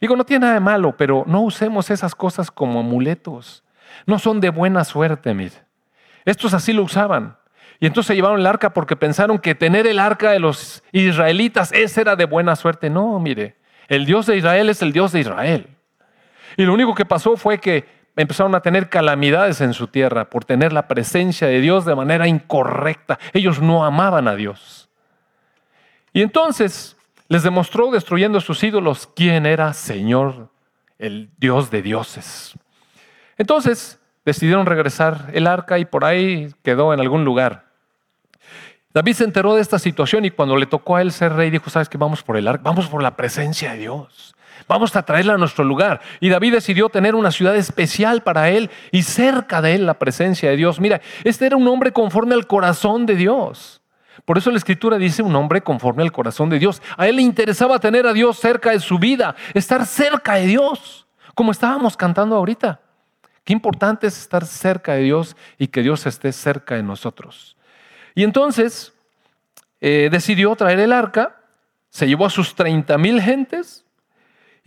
Digo, 0.00 0.16
no 0.16 0.24
tiene 0.24 0.42
nada 0.42 0.54
de 0.54 0.60
malo, 0.60 0.94
pero 0.96 1.24
no 1.26 1.40
usemos 1.40 1.90
esas 1.90 2.14
cosas 2.14 2.50
como 2.50 2.80
amuletos. 2.80 3.64
No 4.04 4.18
son 4.18 4.40
de 4.40 4.50
buena 4.50 4.84
suerte, 4.84 5.32
mire. 5.32 5.54
Estos 6.24 6.52
así 6.52 6.72
lo 6.72 6.82
usaban. 6.82 7.36
Y 7.80 7.86
entonces 7.86 8.08
se 8.08 8.14
llevaron 8.14 8.40
el 8.40 8.46
arca 8.46 8.70
porque 8.70 8.96
pensaron 8.96 9.38
que 9.38 9.54
tener 9.54 9.86
el 9.86 9.98
arca 9.98 10.30
de 10.30 10.38
los 10.38 10.82
israelitas, 10.92 11.72
ese 11.72 12.02
era 12.02 12.16
de 12.16 12.24
buena 12.24 12.56
suerte. 12.56 12.90
No, 12.90 13.18
mire, 13.18 13.56
el 13.88 14.06
Dios 14.06 14.26
de 14.26 14.36
Israel 14.36 14.68
es 14.68 14.82
el 14.82 14.92
Dios 14.92 15.12
de 15.12 15.20
Israel. 15.20 15.68
Y 16.56 16.64
lo 16.64 16.74
único 16.74 16.94
que 16.94 17.04
pasó 17.04 17.36
fue 17.36 17.58
que 17.58 17.95
empezaron 18.16 18.54
a 18.54 18.60
tener 18.60 18.88
calamidades 18.88 19.60
en 19.60 19.74
su 19.74 19.88
tierra 19.88 20.30
por 20.30 20.44
tener 20.44 20.72
la 20.72 20.88
presencia 20.88 21.46
de 21.46 21.60
Dios 21.60 21.84
de 21.84 21.94
manera 21.94 22.26
incorrecta. 22.26 23.18
Ellos 23.32 23.60
no 23.60 23.84
amaban 23.84 24.26
a 24.26 24.34
Dios. 24.34 24.88
Y 26.12 26.22
entonces 26.22 26.96
les 27.28 27.42
demostró 27.42 27.90
destruyendo 27.90 28.40
sus 28.40 28.62
ídolos 28.64 29.08
quién 29.14 29.46
era 29.46 29.72
Señor, 29.74 30.48
el 30.98 31.30
Dios 31.36 31.70
de 31.70 31.82
dioses. 31.82 32.54
Entonces 33.36 34.00
decidieron 34.24 34.66
regresar 34.66 35.30
el 35.34 35.46
arca 35.46 35.78
y 35.78 35.84
por 35.84 36.04
ahí 36.04 36.54
quedó 36.62 36.94
en 36.94 37.00
algún 37.00 37.24
lugar. 37.24 37.66
David 38.94 39.12
se 39.12 39.24
enteró 39.24 39.54
de 39.54 39.60
esta 39.60 39.78
situación 39.78 40.24
y 40.24 40.30
cuando 40.30 40.56
le 40.56 40.64
tocó 40.64 40.96
a 40.96 41.02
él 41.02 41.12
ser 41.12 41.34
rey, 41.34 41.50
dijo, 41.50 41.68
¿sabes 41.68 41.90
qué? 41.90 41.98
Vamos 41.98 42.22
por 42.22 42.38
el 42.38 42.48
arca, 42.48 42.62
vamos 42.64 42.88
por 42.88 43.02
la 43.02 43.14
presencia 43.14 43.72
de 43.72 43.78
Dios. 43.80 44.34
Vamos 44.68 44.96
a 44.96 45.02
traerla 45.02 45.34
a 45.34 45.38
nuestro 45.38 45.64
lugar. 45.64 46.00
Y 46.18 46.28
David 46.28 46.54
decidió 46.54 46.88
tener 46.88 47.14
una 47.14 47.30
ciudad 47.30 47.54
especial 47.54 48.22
para 48.22 48.50
él 48.50 48.70
y 48.90 49.02
cerca 49.02 49.62
de 49.62 49.76
él 49.76 49.86
la 49.86 49.98
presencia 49.98 50.50
de 50.50 50.56
Dios. 50.56 50.80
Mira, 50.80 51.00
este 51.22 51.46
era 51.46 51.56
un 51.56 51.68
hombre 51.68 51.92
conforme 51.92 52.34
al 52.34 52.46
corazón 52.46 53.06
de 53.06 53.14
Dios. 53.14 53.80
Por 54.24 54.38
eso 54.38 54.50
la 54.50 54.56
escritura 54.56 54.98
dice 54.98 55.22
un 55.22 55.36
hombre 55.36 55.60
conforme 55.60 56.02
al 56.02 56.10
corazón 56.10 56.50
de 56.50 56.58
Dios. 56.58 56.82
A 56.96 57.06
él 57.06 57.16
le 57.16 57.22
interesaba 57.22 57.78
tener 57.78 58.06
a 58.08 58.12
Dios 58.12 58.38
cerca 58.38 58.72
de 58.72 58.80
su 58.80 58.98
vida, 58.98 59.36
estar 59.54 59.86
cerca 59.86 60.34
de 60.34 60.46
Dios, 60.46 61.06
como 61.34 61.52
estábamos 61.52 61.96
cantando 61.96 62.34
ahorita. 62.34 62.80
Qué 63.44 63.52
importante 63.52 64.08
es 64.08 64.18
estar 64.18 64.44
cerca 64.44 64.94
de 64.94 65.02
Dios 65.02 65.36
y 65.58 65.68
que 65.68 65.82
Dios 65.82 66.04
esté 66.06 66.32
cerca 66.32 66.74
de 66.74 66.82
nosotros. 66.82 67.56
Y 68.16 68.24
entonces 68.24 68.92
eh, 69.80 70.08
decidió 70.10 70.56
traer 70.56 70.80
el 70.80 70.92
arca, 70.92 71.36
se 71.90 72.08
llevó 72.08 72.26
a 72.26 72.30
sus 72.30 72.56
30 72.56 72.98
mil 72.98 73.22
gentes 73.22 73.85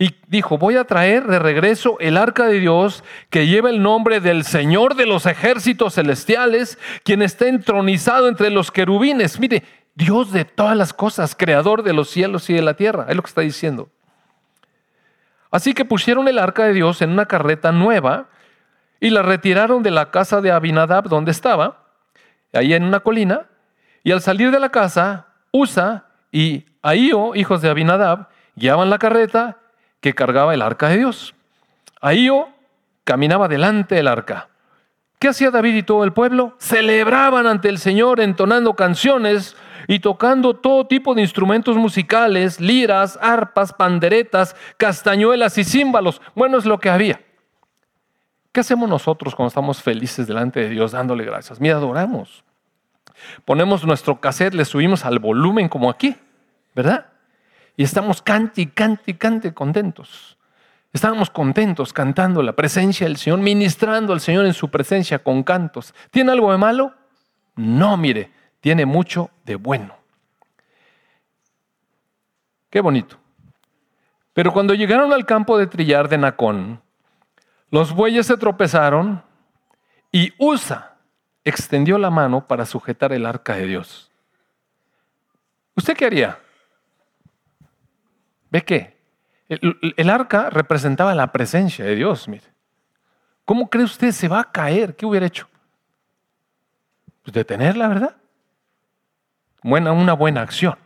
y 0.00 0.16
dijo, 0.28 0.56
voy 0.56 0.76
a 0.76 0.84
traer 0.84 1.26
de 1.26 1.38
regreso 1.38 1.98
el 2.00 2.16
arca 2.16 2.46
de 2.46 2.58
Dios 2.58 3.04
que 3.28 3.46
lleva 3.46 3.68
el 3.68 3.82
nombre 3.82 4.20
del 4.20 4.44
Señor 4.44 4.94
de 4.94 5.04
los 5.04 5.26
ejércitos 5.26 5.96
celestiales, 5.96 6.78
quien 7.04 7.20
está 7.20 7.48
entronizado 7.48 8.26
entre 8.26 8.48
los 8.48 8.70
querubines. 8.70 9.38
Mire, 9.38 9.62
Dios 9.94 10.32
de 10.32 10.46
todas 10.46 10.74
las 10.74 10.94
cosas, 10.94 11.36
creador 11.36 11.82
de 11.82 11.92
los 11.92 12.08
cielos 12.08 12.48
y 12.48 12.54
de 12.54 12.62
la 12.62 12.72
tierra, 12.72 13.04
es 13.10 13.14
lo 13.14 13.20
que 13.20 13.28
está 13.28 13.42
diciendo. 13.42 13.90
Así 15.50 15.74
que 15.74 15.84
pusieron 15.84 16.26
el 16.28 16.38
arca 16.38 16.64
de 16.64 16.72
Dios 16.72 17.02
en 17.02 17.10
una 17.10 17.26
carreta 17.26 17.70
nueva 17.70 18.30
y 19.00 19.10
la 19.10 19.20
retiraron 19.20 19.82
de 19.82 19.90
la 19.90 20.10
casa 20.10 20.40
de 20.40 20.50
Abinadab 20.50 21.10
donde 21.10 21.30
estaba 21.30 21.84
ahí 22.54 22.72
en 22.72 22.84
una 22.84 23.00
colina, 23.00 23.48
y 24.02 24.12
al 24.12 24.22
salir 24.22 24.50
de 24.50 24.60
la 24.60 24.70
casa, 24.70 25.26
Usa 25.52 26.06
y 26.32 26.64
Ahío, 26.80 27.34
hijos 27.34 27.60
de 27.60 27.68
Abinadab, 27.68 28.28
guiaban 28.56 28.88
la 28.88 28.98
carreta 28.98 29.59
que 30.00 30.14
cargaba 30.14 30.54
el 30.54 30.62
arca 30.62 30.88
de 30.88 30.98
Dios. 30.98 31.34
Ahío 32.00 32.48
caminaba 33.04 33.48
delante 33.48 33.94
del 33.96 34.08
arca. 34.08 34.48
¿Qué 35.18 35.28
hacía 35.28 35.50
David 35.50 35.74
y 35.74 35.82
todo 35.82 36.04
el 36.04 36.12
pueblo? 36.12 36.54
Celebraban 36.58 37.46
ante 37.46 37.68
el 37.68 37.78
Señor 37.78 38.20
entonando 38.20 38.74
canciones 38.74 39.54
y 39.86 39.98
tocando 39.98 40.54
todo 40.54 40.86
tipo 40.86 41.14
de 41.14 41.20
instrumentos 41.20 41.76
musicales, 41.76 42.58
liras, 42.58 43.18
arpas, 43.20 43.72
panderetas, 43.72 44.56
castañuelas 44.78 45.58
y 45.58 45.64
címbalos. 45.64 46.22
Bueno, 46.34 46.56
es 46.56 46.64
lo 46.64 46.78
que 46.78 46.88
había. 46.88 47.20
¿Qué 48.52 48.60
hacemos 48.60 48.88
nosotros 48.88 49.34
cuando 49.34 49.48
estamos 49.48 49.82
felices 49.82 50.26
delante 50.26 50.60
de 50.60 50.70
Dios 50.70 50.92
dándole 50.92 51.24
gracias? 51.24 51.60
Mira, 51.60 51.76
adoramos. 51.76 52.42
Ponemos 53.44 53.84
nuestro 53.84 54.20
cassette, 54.20 54.54
le 54.54 54.64
subimos 54.64 55.04
al 55.04 55.18
volumen 55.18 55.68
como 55.68 55.90
aquí, 55.90 56.16
¿verdad? 56.74 57.09
Y 57.80 57.82
estamos 57.82 58.20
cante 58.20 58.60
y 58.60 58.66
cante 58.66 59.10
y 59.12 59.14
cante 59.14 59.54
contentos. 59.54 60.36
Estábamos 60.92 61.30
contentos 61.30 61.94
cantando 61.94 62.42
la 62.42 62.52
presencia 62.52 63.06
del 63.06 63.16
Señor, 63.16 63.38
ministrando 63.38 64.12
al 64.12 64.20
Señor 64.20 64.44
en 64.44 64.52
su 64.52 64.68
presencia 64.68 65.20
con 65.20 65.42
cantos. 65.42 65.94
¿Tiene 66.10 66.30
algo 66.30 66.52
de 66.52 66.58
malo? 66.58 66.94
No, 67.56 67.96
mire, 67.96 68.30
tiene 68.60 68.84
mucho 68.84 69.30
de 69.46 69.56
bueno. 69.56 69.96
Qué 72.68 72.82
bonito. 72.82 73.16
Pero 74.34 74.52
cuando 74.52 74.74
llegaron 74.74 75.10
al 75.14 75.24
campo 75.24 75.56
de 75.56 75.66
trillar 75.66 76.10
de 76.10 76.18
Nacón, 76.18 76.82
los 77.70 77.94
bueyes 77.94 78.26
se 78.26 78.36
tropezaron 78.36 79.22
y 80.12 80.34
Usa 80.36 80.98
extendió 81.44 81.96
la 81.96 82.10
mano 82.10 82.46
para 82.46 82.66
sujetar 82.66 83.14
el 83.14 83.24
arca 83.24 83.56
de 83.56 83.64
Dios. 83.64 84.10
¿Usted 85.74 85.96
qué 85.96 86.04
haría? 86.04 86.38
¿Ve 88.50 88.62
qué? 88.62 89.00
El, 89.48 90.10
arca 90.10 90.48
representaba 90.50 91.14
la 91.14 91.32
presencia 91.32 91.84
de 91.84 91.96
Dios, 91.96 92.28
mire. 92.28 92.44
¿Cómo 93.44 93.68
cree 93.68 93.84
usted 93.84 94.12
se 94.12 94.28
va 94.28 94.40
a 94.40 94.52
caer? 94.52 94.94
¿Qué 94.94 95.06
hubiera 95.06 95.26
hecho? 95.26 95.48
Pues 97.22 97.34
detenerla, 97.34 97.88
¿verdad? 97.88 98.16
Buena, 99.62 99.92
una 99.92 100.12
buena 100.12 100.42
acción. 100.42 100.76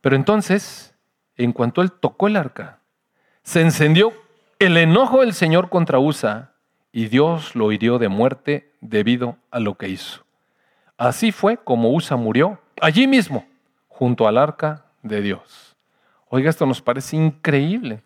Pero 0.00 0.16
entonces, 0.16 0.94
en 1.36 1.52
cuanto 1.52 1.82
él 1.82 1.92
tocó 1.92 2.26
el 2.26 2.36
arca, 2.36 2.78
se 3.42 3.60
encendió 3.60 4.14
el 4.58 4.76
enojo 4.78 5.20
del 5.20 5.34
Señor 5.34 5.68
contra 5.68 5.98
Usa 5.98 6.52
y 6.90 7.08
Dios 7.08 7.54
lo 7.54 7.70
hirió 7.70 7.98
de 7.98 8.08
muerte 8.08 8.72
debido 8.80 9.36
a 9.50 9.60
lo 9.60 9.76
que 9.76 9.88
hizo. 9.88 10.24
Así 10.96 11.32
fue 11.32 11.58
como 11.58 11.92
Usa 11.92 12.16
murió 12.16 12.58
allí 12.80 13.06
mismo, 13.06 13.46
junto 13.88 14.26
al 14.26 14.38
arca 14.38 14.86
de 15.02 15.20
Dios. 15.20 15.76
Oiga, 16.28 16.50
esto 16.50 16.66
nos 16.66 16.80
parece 16.80 17.16
increíble. 17.16 18.02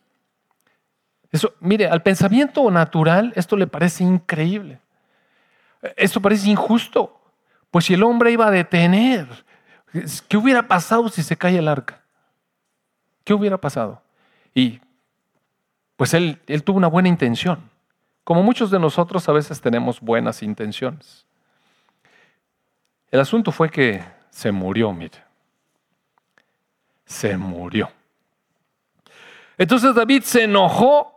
Eso, 1.30 1.54
mire, 1.60 1.88
al 1.88 2.02
pensamiento 2.02 2.70
natural 2.70 3.32
esto 3.36 3.56
le 3.56 3.66
parece 3.66 4.04
increíble. 4.04 4.78
Esto 5.96 6.20
parece 6.20 6.48
injusto. 6.48 7.20
Pues 7.70 7.86
si 7.86 7.94
el 7.94 8.02
hombre 8.02 8.30
iba 8.30 8.46
a 8.46 8.50
detener, 8.50 9.26
¿qué 10.28 10.36
hubiera 10.36 10.68
pasado 10.68 11.08
si 11.08 11.22
se 11.22 11.36
cae 11.36 11.58
el 11.58 11.68
arca? 11.68 12.02
¿Qué 13.24 13.34
hubiera 13.34 13.58
pasado? 13.60 14.00
Y 14.54 14.80
pues 15.96 16.14
él, 16.14 16.40
él 16.46 16.62
tuvo 16.62 16.78
una 16.78 16.88
buena 16.88 17.08
intención, 17.08 17.70
como 18.22 18.42
muchos 18.42 18.70
de 18.70 18.78
nosotros 18.78 19.28
a 19.28 19.32
veces 19.32 19.60
tenemos 19.60 20.00
buenas 20.00 20.42
intenciones. 20.42 21.26
El 23.10 23.20
asunto 23.20 23.52
fue 23.52 23.70
que 23.70 24.02
se 24.30 24.50
murió, 24.50 24.92
mire. 24.92 25.33
Se 27.04 27.36
murió. 27.36 27.90
Entonces 29.58 29.94
David 29.94 30.22
se 30.22 30.44
enojó 30.44 31.12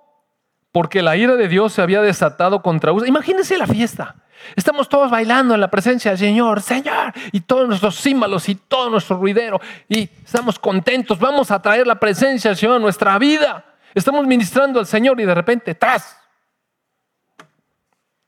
porque 0.71 1.01
la 1.01 1.17
ira 1.17 1.35
de 1.35 1.47
Dios 1.47 1.73
se 1.73 1.81
había 1.81 2.01
desatado 2.01 2.61
contra 2.61 2.91
Usa. 2.91 3.07
Imagínense 3.07 3.57
la 3.57 3.65
fiesta. 3.65 4.15
Estamos 4.55 4.87
todos 4.87 5.09
bailando 5.09 5.55
en 5.55 5.61
la 5.61 5.69
presencia 5.69 6.11
del 6.11 6.19
Señor, 6.19 6.61
Señor, 6.61 7.13
y 7.31 7.41
todos 7.41 7.67
nuestros 7.67 7.95
símbolos 7.95 8.47
y 8.49 8.55
todo 8.55 8.89
nuestro 8.89 9.17
ruidero, 9.17 9.59
y 9.89 10.03
estamos 10.23 10.59
contentos. 10.59 11.19
Vamos 11.19 11.51
a 11.51 11.61
traer 11.61 11.87
la 11.87 11.95
presencia 11.95 12.51
del 12.51 12.57
Señor 12.57 12.75
a 12.75 12.79
nuestra 12.79 13.17
vida. 13.17 13.65
Estamos 13.93 14.25
ministrando 14.27 14.79
al 14.79 14.85
Señor 14.85 15.19
y 15.19 15.25
de 15.25 15.33
repente, 15.33 15.73
¡tras! 15.73 16.17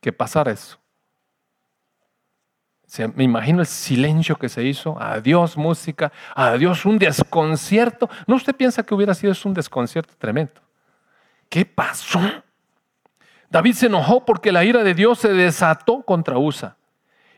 Que 0.02 0.12
pasara 0.12 0.52
eso. 0.52 0.80
Me 3.16 3.24
imagino 3.24 3.60
el 3.60 3.68
silencio 3.68 4.36
que 4.36 4.50
se 4.50 4.64
hizo. 4.64 5.00
Adiós 5.00 5.56
música, 5.58 6.12
adiós 6.36 6.86
un 6.86 6.98
desconcierto. 6.98 8.10
¿No 8.26 8.36
usted 8.36 8.56
piensa 8.56 8.84
que 8.84 8.96
hubiera 8.96 9.14
sido 9.14 9.34
un 9.46 9.54
desconcierto 9.54 10.14
tremendo? 10.18 10.62
¿Qué 11.50 11.66
pasó? 11.66 12.20
David 13.50 13.74
se 13.74 13.86
enojó 13.88 14.26
porque 14.26 14.52
la 14.52 14.64
ira 14.64 14.84
de 14.84 14.94
Dios 14.94 15.20
se 15.20 15.34
desató 15.34 16.04
contra 16.04 16.38
Usa 16.38 16.78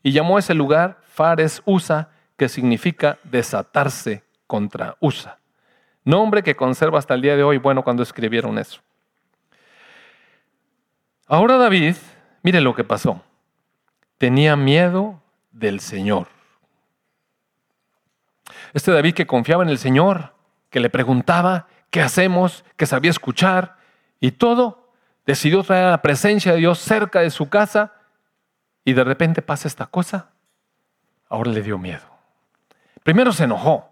y 0.04 0.12
llamó 0.12 0.38
a 0.38 0.40
ese 0.40 0.54
lugar 0.54 1.00
Fares 1.04 1.62
Usa, 1.66 2.10
que 2.38 2.50
significa 2.50 3.20
desatarse 3.24 4.24
contra 4.48 4.96
Usa. 5.00 5.38
Nombre 6.04 6.44
que 6.44 6.56
conserva 6.56 6.98
hasta 6.98 7.14
el 7.14 7.22
día 7.22 7.36
de 7.36 7.44
hoy, 7.44 7.58
bueno, 7.58 7.84
cuando 7.84 8.04
escribieron 8.04 8.58
eso. 8.58 8.82
Ahora 11.28 11.58
David, 11.58 11.96
mire 12.42 12.60
lo 12.60 12.74
que 12.74 12.84
pasó. 12.84 13.22
Tenía 14.18 14.56
miedo 14.56 15.21
del 15.52 15.80
Señor. 15.80 16.28
Este 18.74 18.92
David 18.92 19.14
que 19.14 19.28
confiaba 19.28 19.64
en 19.64 19.70
el 19.70 19.78
Señor, 19.78 20.34
que 20.70 20.80
le 20.80 20.90
preguntaba, 20.90 21.68
¿qué 21.90 22.02
hacemos? 22.02 22.64
Que 22.78 22.86
sabía 22.86 23.12
escuchar 23.12 23.78
y 24.20 24.32
todo, 24.32 24.94
decidió 25.26 25.64
traer 25.64 25.90
la 25.92 26.02
presencia 26.02 26.54
de 26.54 26.60
Dios 26.60 26.80
cerca 26.80 27.22
de 27.22 27.30
su 27.30 27.50
casa 27.50 27.94
y 28.84 28.94
de 28.94 29.04
repente 29.04 29.42
pasa 29.42 29.68
esta 29.68 29.86
cosa, 29.86 30.32
ahora 31.30 31.52
le 31.52 31.62
dio 31.62 31.78
miedo. 31.78 32.06
Primero 33.04 33.32
se 33.32 33.44
enojó. 33.44 33.90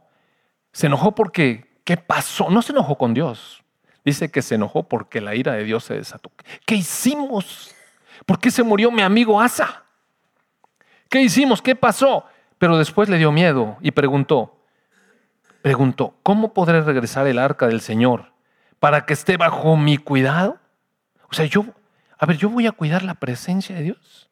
Se 0.71 0.87
enojó 0.87 1.13
porque, 1.13 1.81
¿qué 1.83 1.97
pasó? 1.97 2.49
No 2.49 2.61
se 2.61 2.71
enojó 2.71 2.97
con 2.97 3.13
Dios. 3.13 3.63
Dice 4.05 4.31
que 4.31 4.41
se 4.41 4.55
enojó 4.55 4.83
porque 4.83 5.19
la 5.19 5.35
ira 5.35 5.53
de 5.53 5.63
Dios 5.63 5.83
se 5.83 5.95
desató. 5.95 6.31
¿Qué 6.65 6.75
hicimos? 6.75 7.75
¿Por 8.25 8.39
qué 8.39 8.49
se 8.51 8.63
murió 8.63 8.91
mi 8.91 9.01
amigo 9.01 9.41
Asa? 9.41 9.83
¿Qué 11.09 11.21
hicimos? 11.21 11.61
¿Qué 11.61 11.75
pasó? 11.75 12.25
Pero 12.59 12.77
después 12.77 13.09
le 13.09 13.17
dio 13.17 13.31
miedo 13.31 13.77
y 13.81 13.91
preguntó, 13.91 14.55
preguntó, 15.61 16.15
¿cómo 16.23 16.53
podré 16.53 16.81
regresar 16.81 17.25
el 17.27 17.39
arca 17.39 17.67
del 17.67 17.81
Señor 17.81 18.31
para 18.79 19.05
que 19.05 19.13
esté 19.13 19.37
bajo 19.37 19.75
mi 19.75 19.97
cuidado? 19.97 20.59
O 21.31 21.33
sea, 21.33 21.45
yo, 21.45 21.65
a 22.17 22.25
ver, 22.25 22.37
yo 22.37 22.49
voy 22.49 22.67
a 22.67 22.71
cuidar 22.71 23.03
la 23.03 23.15
presencia 23.15 23.75
de 23.75 23.83
Dios. 23.83 24.29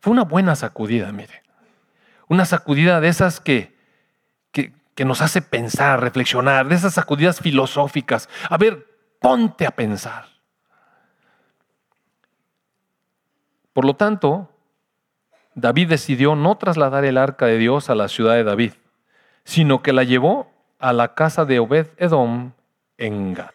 Fue 0.00 0.12
una 0.12 0.24
buena 0.24 0.56
sacudida, 0.56 1.12
mire. 1.12 1.42
Una 2.28 2.46
sacudida 2.46 3.00
de 3.00 3.08
esas 3.08 3.40
que, 3.40 3.76
que, 4.52 4.72
que 4.94 5.04
nos 5.04 5.20
hace 5.20 5.42
pensar, 5.42 6.00
reflexionar, 6.00 6.66
de 6.66 6.74
esas 6.74 6.94
sacudidas 6.94 7.40
filosóficas. 7.40 8.28
A 8.48 8.56
ver, 8.56 8.86
ponte 9.20 9.66
a 9.66 9.70
pensar. 9.70 10.26
Por 13.72 13.84
lo 13.84 13.94
tanto, 13.94 14.51
David 15.54 15.88
decidió 15.88 16.34
no 16.34 16.56
trasladar 16.56 17.04
el 17.04 17.18
arca 17.18 17.46
de 17.46 17.58
Dios 17.58 17.90
a 17.90 17.94
la 17.94 18.08
ciudad 18.08 18.34
de 18.34 18.44
David, 18.44 18.72
sino 19.44 19.82
que 19.82 19.92
la 19.92 20.04
llevó 20.04 20.50
a 20.78 20.92
la 20.92 21.14
casa 21.14 21.44
de 21.44 21.58
Obed 21.58 21.88
Edom 21.96 22.52
en 22.98 23.34
Gat. 23.34 23.54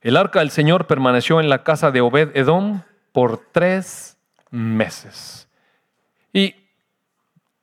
El 0.00 0.18
arca 0.18 0.40
del 0.40 0.50
Señor 0.50 0.86
permaneció 0.86 1.40
en 1.40 1.48
la 1.48 1.62
casa 1.62 1.90
de 1.90 2.02
Obed 2.02 2.36
Edom 2.36 2.82
por 3.12 3.38
tres 3.52 4.18
meses. 4.50 5.48
¿Y 6.32 6.54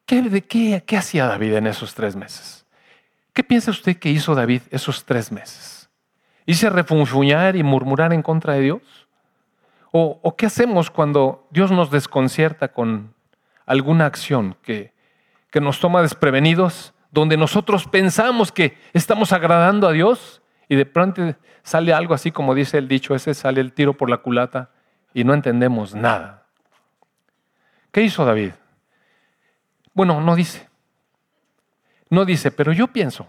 qué, 0.06 0.82
qué, 0.86 0.98
hacía 0.98 1.28
David 1.28 1.54
en 1.54 1.68
esos 1.68 1.94
tres 1.94 2.16
meses? 2.16 2.66
¿Qué 3.34 3.44
piensa 3.44 3.70
usted 3.70 3.98
que 3.98 4.10
hizo 4.10 4.34
David 4.34 4.62
esos 4.72 5.06
tres 5.06 5.32
meses? 5.32 5.90
¿Hice 6.46 6.70
refunfuñar 6.70 7.56
y 7.56 7.64
murmurar 7.64 8.12
en 8.12 8.24
contra 8.24 8.54
de 8.54 8.62
Dios? 8.62 8.82
¿O, 9.92 10.20
¿O, 10.22 10.36
qué 10.36 10.46
hacemos 10.46 10.90
cuando 10.90 11.48
Dios 11.52 11.70
nos 11.72 11.92
desconcierta 11.92 12.70
con 12.70 13.14
alguna 13.66 14.06
acción 14.06 14.56
que, 14.62 14.94
que 15.50 15.62
nos 15.62 15.80
toma 15.80 16.02
desprevenidos, 16.02 16.94
donde 17.12 17.36
nosotros 17.38 17.86
pensamos 17.88 18.52
que 18.52 18.78
estamos 18.94 19.34
agradando 19.34 19.88
a 19.88 19.92
Dios 19.92 20.42
y 20.70 20.76
de 20.76 20.86
pronto 20.86 21.36
sale 21.62 21.94
algo 21.94 22.14
así 22.14 22.32
como 22.32 22.56
dice 22.56 22.78
el 22.78 22.88
dicho 22.88 23.14
ese, 23.14 23.34
sale 23.34 23.60
el 23.60 23.74
tiro 23.74 23.94
por 23.94 24.10
la 24.10 24.18
culata 24.18 24.72
y 25.14 25.26
no 25.26 25.34
entendemos 25.34 25.94
nada. 25.94 26.46
¿Qué 27.92 28.02
hizo 28.02 28.24
David? 28.24 28.54
Bueno, 29.94 30.22
no 30.22 30.36
dice. 30.36 30.70
No 32.10 32.24
dice, 32.24 32.52
pero 32.52 32.72
yo 32.72 32.88
pienso, 32.88 33.26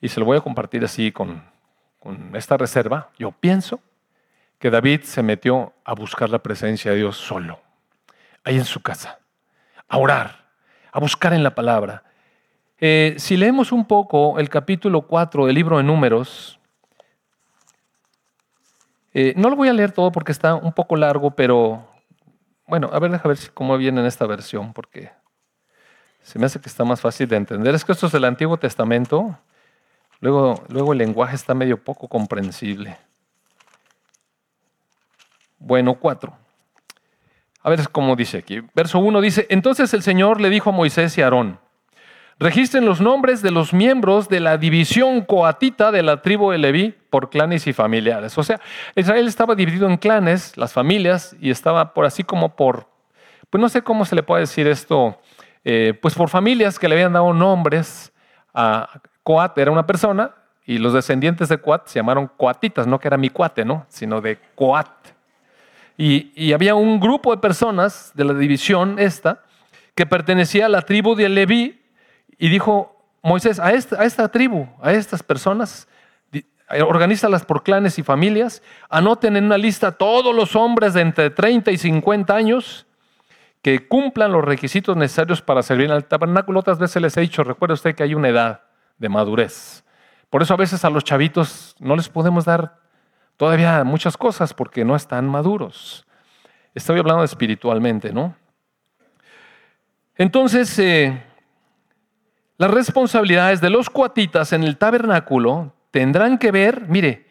y 0.00 0.08
se 0.08 0.20
lo 0.20 0.26
voy 0.26 0.36
a 0.36 0.42
compartir 0.42 0.84
así 0.84 1.12
con, 1.12 1.42
con 1.98 2.34
esta 2.36 2.58
reserva, 2.58 3.10
yo 3.18 3.30
pienso 3.30 3.80
que 4.60 4.70
David 4.70 5.00
se 5.02 5.22
metió 5.22 5.72
a 5.84 5.94
buscar 5.94 6.30
la 6.30 6.38
presencia 6.38 6.92
de 6.92 6.98
Dios 6.98 7.16
solo, 7.16 7.58
ahí 8.44 8.56
en 8.56 8.64
su 8.64 8.80
casa, 8.80 9.18
a 9.88 9.96
orar, 9.96 10.50
a 10.92 11.00
buscar 11.00 11.32
en 11.32 11.42
la 11.42 11.54
palabra, 11.54 12.04
eh, 12.78 13.14
si 13.18 13.36
leemos 13.36 13.72
un 13.72 13.86
poco 13.86 14.38
el 14.38 14.48
capítulo 14.48 15.02
4 15.02 15.46
del 15.46 15.54
libro 15.54 15.78
de 15.78 15.82
Números, 15.82 16.58
eh, 19.12 19.34
no 19.36 19.50
lo 19.50 19.56
voy 19.56 19.68
a 19.68 19.72
leer 19.72 19.92
todo 19.92 20.12
porque 20.12 20.32
está 20.32 20.54
un 20.54 20.72
poco 20.72 20.94
largo, 20.94 21.30
pero 21.32 21.86
bueno, 22.66 22.90
a 22.92 22.98
ver, 22.98 23.10
déjame 23.10 23.34
ver 23.34 23.52
cómo 23.52 23.76
viene 23.76 24.00
en 24.00 24.06
esta 24.06 24.26
versión, 24.26 24.72
porque 24.72 25.10
se 26.22 26.38
me 26.38 26.46
hace 26.46 26.60
que 26.60 26.68
está 26.68 26.84
más 26.84 27.00
fácil 27.00 27.28
de 27.28 27.36
entender. 27.36 27.74
Es 27.74 27.84
que 27.84 27.92
esto 27.92 28.06
es 28.06 28.12
del 28.12 28.24
Antiguo 28.24 28.58
Testamento, 28.58 29.38
luego, 30.20 30.62
luego 30.68 30.92
el 30.92 30.98
lenguaje 30.98 31.34
está 31.34 31.54
medio 31.54 31.82
poco 31.82 32.08
comprensible. 32.08 32.98
Bueno, 35.60 35.94
4. 35.94 36.36
A 37.62 37.70
ver 37.70 37.88
cómo 37.92 38.16
dice 38.16 38.38
aquí. 38.38 38.60
Verso 38.74 38.98
1 38.98 39.20
dice, 39.20 39.46
entonces 39.50 39.94
el 39.94 40.02
Señor 40.02 40.40
le 40.40 40.50
dijo 40.50 40.70
a 40.70 40.72
Moisés 40.72 41.16
y 41.16 41.22
a 41.22 41.26
Aarón, 41.26 41.60
Registren 42.42 42.86
los 42.86 43.02
nombres 43.02 43.42
de 43.42 43.50
los 43.50 43.74
miembros 43.74 44.30
de 44.30 44.40
la 44.40 44.56
división 44.56 45.20
coatita 45.20 45.92
de 45.92 46.02
la 46.02 46.22
tribu 46.22 46.50
de 46.50 46.56
Leví 46.56 46.94
por 47.10 47.28
clanes 47.28 47.66
y 47.66 47.74
familiares. 47.74 48.38
O 48.38 48.42
sea, 48.42 48.58
Israel 48.96 49.28
estaba 49.28 49.54
dividido 49.54 49.86
en 49.86 49.98
clanes, 49.98 50.56
las 50.56 50.72
familias, 50.72 51.36
y 51.38 51.50
estaba 51.50 51.92
por 51.92 52.06
así 52.06 52.24
como 52.24 52.56
por, 52.56 52.86
pues 53.50 53.60
no 53.60 53.68
sé 53.68 53.82
cómo 53.82 54.06
se 54.06 54.14
le 54.16 54.22
puede 54.22 54.40
decir 54.40 54.66
esto, 54.66 55.18
eh, 55.64 55.92
pues 56.00 56.14
por 56.14 56.30
familias 56.30 56.78
que 56.78 56.88
le 56.88 56.94
habían 56.94 57.12
dado 57.12 57.34
nombres 57.34 58.10
a 58.54 58.88
Coat, 59.22 59.58
era 59.58 59.70
una 59.70 59.86
persona, 59.86 60.34
y 60.64 60.78
los 60.78 60.94
descendientes 60.94 61.50
de 61.50 61.58
Coat 61.58 61.88
se 61.88 61.98
llamaron 61.98 62.26
coatitas, 62.38 62.86
no 62.86 62.98
que 62.98 63.08
era 63.08 63.18
mi 63.18 63.28
cuate, 63.28 63.66
¿no? 63.66 63.84
sino 63.90 64.22
de 64.22 64.38
Coat. 64.54 64.88
Y, 66.02 66.54
había 66.54 66.74
un 66.74 66.98
grupo 66.98 67.30
de 67.30 67.42
personas 67.42 68.10
de 68.14 68.24
la 68.24 68.32
división 68.32 68.98
esta 68.98 69.42
que 69.94 70.06
pertenecía 70.06 70.64
a 70.64 70.68
la 70.70 70.80
tribu 70.80 71.14
de 71.14 71.28
Leví, 71.28 71.78
y 72.38 72.48
dijo 72.48 72.96
Moisés, 73.22 73.60
a 73.60 73.72
esta, 73.72 74.00
a 74.00 74.06
esta 74.06 74.30
tribu, 74.30 74.66
a 74.80 74.94
estas 74.94 75.22
personas, 75.22 75.88
organízalas 76.70 77.44
por 77.44 77.62
clanes 77.62 77.98
y 77.98 78.02
familias, 78.02 78.62
anoten 78.88 79.36
en 79.36 79.44
una 79.44 79.58
lista 79.58 79.92
todos 79.92 80.34
los 80.34 80.56
hombres 80.56 80.94
de 80.94 81.02
entre 81.02 81.28
30 81.28 81.70
y 81.70 81.76
50 81.76 82.34
años 82.34 82.86
que 83.60 83.86
cumplan 83.86 84.32
los 84.32 84.42
requisitos 84.42 84.96
necesarios 84.96 85.42
para 85.42 85.62
servir 85.62 85.90
en 85.90 85.96
el 85.96 86.06
tabernáculo. 86.06 86.60
Otras 86.60 86.78
veces 86.78 87.02
les 87.02 87.14
he 87.18 87.20
dicho, 87.20 87.44
recuerde 87.44 87.74
usted 87.74 87.94
que 87.94 88.04
hay 88.04 88.14
una 88.14 88.30
edad 88.30 88.62
de 88.96 89.10
madurez. 89.10 89.84
Por 90.30 90.40
eso 90.40 90.54
a 90.54 90.56
veces 90.56 90.82
a 90.82 90.88
los 90.88 91.04
chavitos 91.04 91.76
no 91.78 91.94
les 91.94 92.08
podemos 92.08 92.46
dar 92.46 92.80
todavía 93.40 93.84
muchas 93.84 94.18
cosas 94.18 94.52
porque 94.52 94.84
no 94.84 94.94
están 94.94 95.26
maduros. 95.26 96.04
Estoy 96.74 96.98
hablando 96.98 97.24
espiritualmente, 97.24 98.12
¿no? 98.12 98.36
Entonces, 100.14 100.78
eh, 100.78 101.22
las 102.58 102.70
responsabilidades 102.70 103.62
de 103.62 103.70
los 103.70 103.88
cuatitas 103.88 104.52
en 104.52 104.62
el 104.62 104.76
tabernáculo 104.76 105.72
tendrán 105.90 106.36
que 106.36 106.52
ver, 106.52 106.86
mire, 106.86 107.28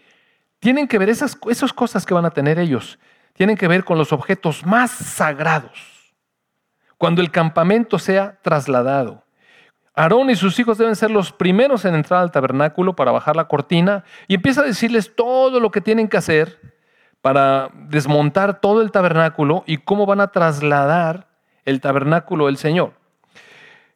tienen 0.57 0.87
que 0.87 0.97
ver 0.97 1.09
esas, 1.09 1.37
esas 1.47 1.71
cosas 1.73 2.07
que 2.07 2.15
van 2.15 2.25
a 2.25 2.31
tener 2.31 2.57
ellos, 2.57 2.97
tienen 3.33 3.55
que 3.55 3.67
ver 3.67 3.83
con 3.83 3.99
los 3.99 4.11
objetos 4.11 4.65
más 4.65 4.89
sagrados. 4.89 6.15
Cuando 6.97 7.21
el 7.21 7.29
campamento 7.29 7.99
sea 7.99 8.39
trasladado. 8.41 9.23
Aarón 9.99 10.29
y 10.29 10.35
sus 10.37 10.57
hijos 10.57 10.77
deben 10.77 10.95
ser 10.95 11.11
los 11.11 11.33
primeros 11.33 11.83
en 11.83 11.93
entrar 11.93 12.21
al 12.21 12.31
tabernáculo 12.31 12.95
para 12.95 13.11
bajar 13.11 13.35
la 13.35 13.49
cortina 13.49 14.05
y 14.29 14.35
empieza 14.35 14.61
a 14.61 14.63
decirles 14.63 15.13
todo 15.13 15.59
lo 15.59 15.71
que 15.71 15.81
tienen 15.81 16.07
que 16.07 16.15
hacer 16.15 16.57
para 17.19 17.69
desmontar 17.73 18.61
todo 18.61 18.81
el 18.81 18.91
tabernáculo 18.91 19.65
y 19.67 19.75
cómo 19.75 20.05
van 20.05 20.21
a 20.21 20.31
trasladar 20.31 21.27
el 21.65 21.81
tabernáculo 21.81 22.45
del 22.45 22.55
Señor. 22.55 22.93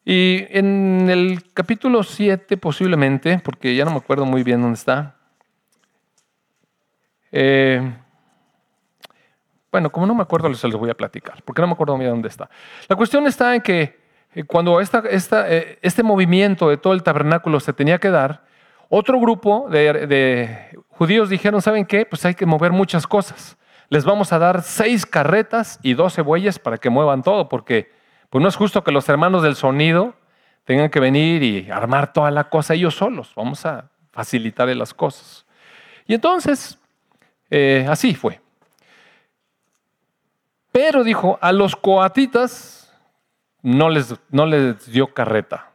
Y 0.03 0.45
en 0.49 1.09
el 1.09 1.41
capítulo 1.53 2.03
7 2.03 2.57
posiblemente, 2.57 3.39
porque 3.39 3.73
ya 3.73 3.85
no 3.85 3.91
me 3.91 3.97
acuerdo 3.99 4.25
muy 4.25 4.43
bien 4.43 4.61
dónde 4.61 4.75
está. 4.75 5.15
Eh, 7.31 7.93
bueno, 9.71 9.89
como 9.89 10.05
no 10.05 10.15
me 10.15 10.23
acuerdo, 10.23 10.53
se 10.53 10.67
los 10.67 10.77
voy 10.77 10.89
a 10.89 10.97
platicar, 10.97 11.41
porque 11.43 11.61
no 11.61 11.67
me 11.67 11.73
acuerdo 11.73 11.97
bien 11.97 12.11
dónde 12.11 12.27
está. 12.27 12.49
La 12.89 12.97
cuestión 12.97 13.25
está 13.25 13.55
en 13.55 13.61
que 13.61 14.02
cuando 14.47 14.81
eh, 14.81 15.79
este 15.81 16.03
movimiento 16.03 16.69
de 16.69 16.77
todo 16.77 16.93
el 16.93 17.03
tabernáculo 17.03 17.59
se 17.59 17.73
tenía 17.73 17.99
que 17.99 18.09
dar, 18.09 18.43
otro 18.89 19.19
grupo 19.19 19.67
de, 19.69 20.07
de 20.07 20.79
judíos 20.89 21.29
dijeron, 21.29 21.61
¿saben 21.61 21.85
qué? 21.85 22.05
Pues 22.05 22.25
hay 22.25 22.33
que 22.35 22.45
mover 22.45 22.71
muchas 22.71 23.07
cosas. 23.07 23.57
Les 23.89 24.05
vamos 24.05 24.33
a 24.33 24.39
dar 24.39 24.63
seis 24.63 25.05
carretas 25.05 25.79
y 25.83 25.93
doce 25.93 26.21
bueyes 26.21 26.59
para 26.59 26.77
que 26.77 26.89
muevan 26.89 27.21
todo, 27.21 27.49
porque 27.49 27.91
pues 28.29 28.41
no 28.41 28.49
es 28.49 28.55
justo 28.55 28.83
que 28.83 28.91
los 28.91 29.07
hermanos 29.09 29.43
del 29.43 29.55
sonido 29.55 30.15
tengan 30.65 30.89
que 30.89 30.99
venir 30.99 31.43
y 31.43 31.69
armar 31.69 32.13
toda 32.13 32.31
la 32.31 32.45
cosa 32.45 32.73
ellos 32.73 32.95
solos. 32.95 33.33
Vamos 33.35 33.65
a 33.65 33.89
facilitarle 34.11 34.75
las 34.75 34.93
cosas. 34.93 35.45
Y 36.07 36.13
entonces, 36.13 36.79
eh, 37.49 37.85
así 37.89 38.15
fue. 38.15 38.41
Pero 40.71 41.03
dijo, 41.03 41.37
a 41.41 41.51
los 41.51 41.75
coatitas 41.75 42.82
no 43.63 43.89
les, 43.89 44.13
no 44.29 44.45
les 44.45 44.91
dio 44.91 45.13
carreta. 45.13 45.71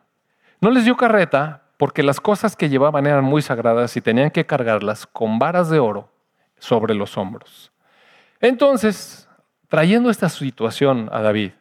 No 0.61 0.71
les 0.71 0.85
dio 0.85 0.97
carreta 0.97 1.63
porque 1.79 2.03
las 2.03 2.21
cosas 2.21 2.55
que 2.55 2.69
llevaban 2.69 3.07
eran 3.07 3.25
muy 3.25 3.43
sagradas 3.43 3.97
y 3.97 4.01
tenían 4.01 4.31
que 4.31 4.47
cargarlas 4.47 5.07
con 5.07 5.39
varas 5.39 5.71
de 5.71 5.81
oro 5.81 6.11
sobre 6.59 6.95
los 6.95 7.17
hombros. 7.17 7.73
Entonces, 8.41 9.29
trayendo 9.69 10.11
esta 10.11 10.29
situación 10.29 11.09
a 11.13 11.23
David, 11.23 11.53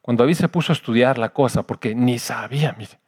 cuando 0.00 0.24
David 0.24 0.34
se 0.34 0.48
puso 0.48 0.72
a 0.72 0.74
estudiar 0.74 1.18
la 1.18 1.30
cosa, 1.30 1.62
porque 1.62 1.94
ni 1.94 2.18
sabía, 2.18 2.74
mire, 2.78 2.98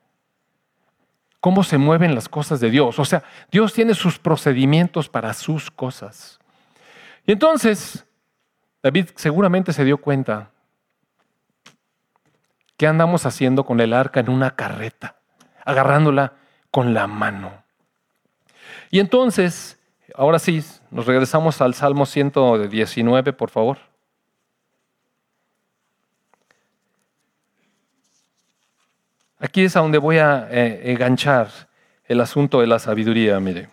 cómo 1.40 1.62
se 1.62 1.76
mueven 1.76 2.14
las 2.14 2.28
cosas 2.28 2.60
de 2.60 2.70
Dios. 2.70 2.98
O 2.98 3.04
sea, 3.04 3.22
Dios 3.50 3.72
tiene 3.74 3.94
sus 3.94 4.18
procedimientos 4.18 5.08
para 5.08 5.34
sus 5.34 5.70
cosas. 5.70 6.38
Y 7.26 7.32
entonces, 7.32 8.06
David 8.82 9.10
seguramente 9.14 9.72
se 9.72 9.84
dio 9.84 9.98
cuenta 9.98 10.50
que 12.76 12.86
andamos 12.86 13.26
haciendo 13.26 13.64
con 13.64 13.80
el 13.80 13.92
arca 13.92 14.20
en 14.20 14.30
una 14.30 14.56
carreta, 14.56 15.16
agarrándola 15.64 16.34
con 16.70 16.94
la 16.94 17.06
mano. 17.06 17.64
Y 18.90 19.00
entonces, 19.00 19.78
ahora 20.14 20.38
sí, 20.38 20.64
nos 20.90 21.06
regresamos 21.06 21.60
al 21.60 21.74
Salmo 21.74 22.06
119, 22.06 23.32
por 23.32 23.50
favor. 23.50 23.78
Aquí 29.38 29.64
es 29.64 29.76
a 29.76 29.80
donde 29.80 29.98
voy 29.98 30.18
a 30.18 30.48
eh, 30.50 30.92
enganchar 30.92 31.48
el 32.06 32.20
asunto 32.20 32.60
de 32.60 32.66
la 32.66 32.78
sabiduría, 32.78 33.38
mire. 33.40 33.68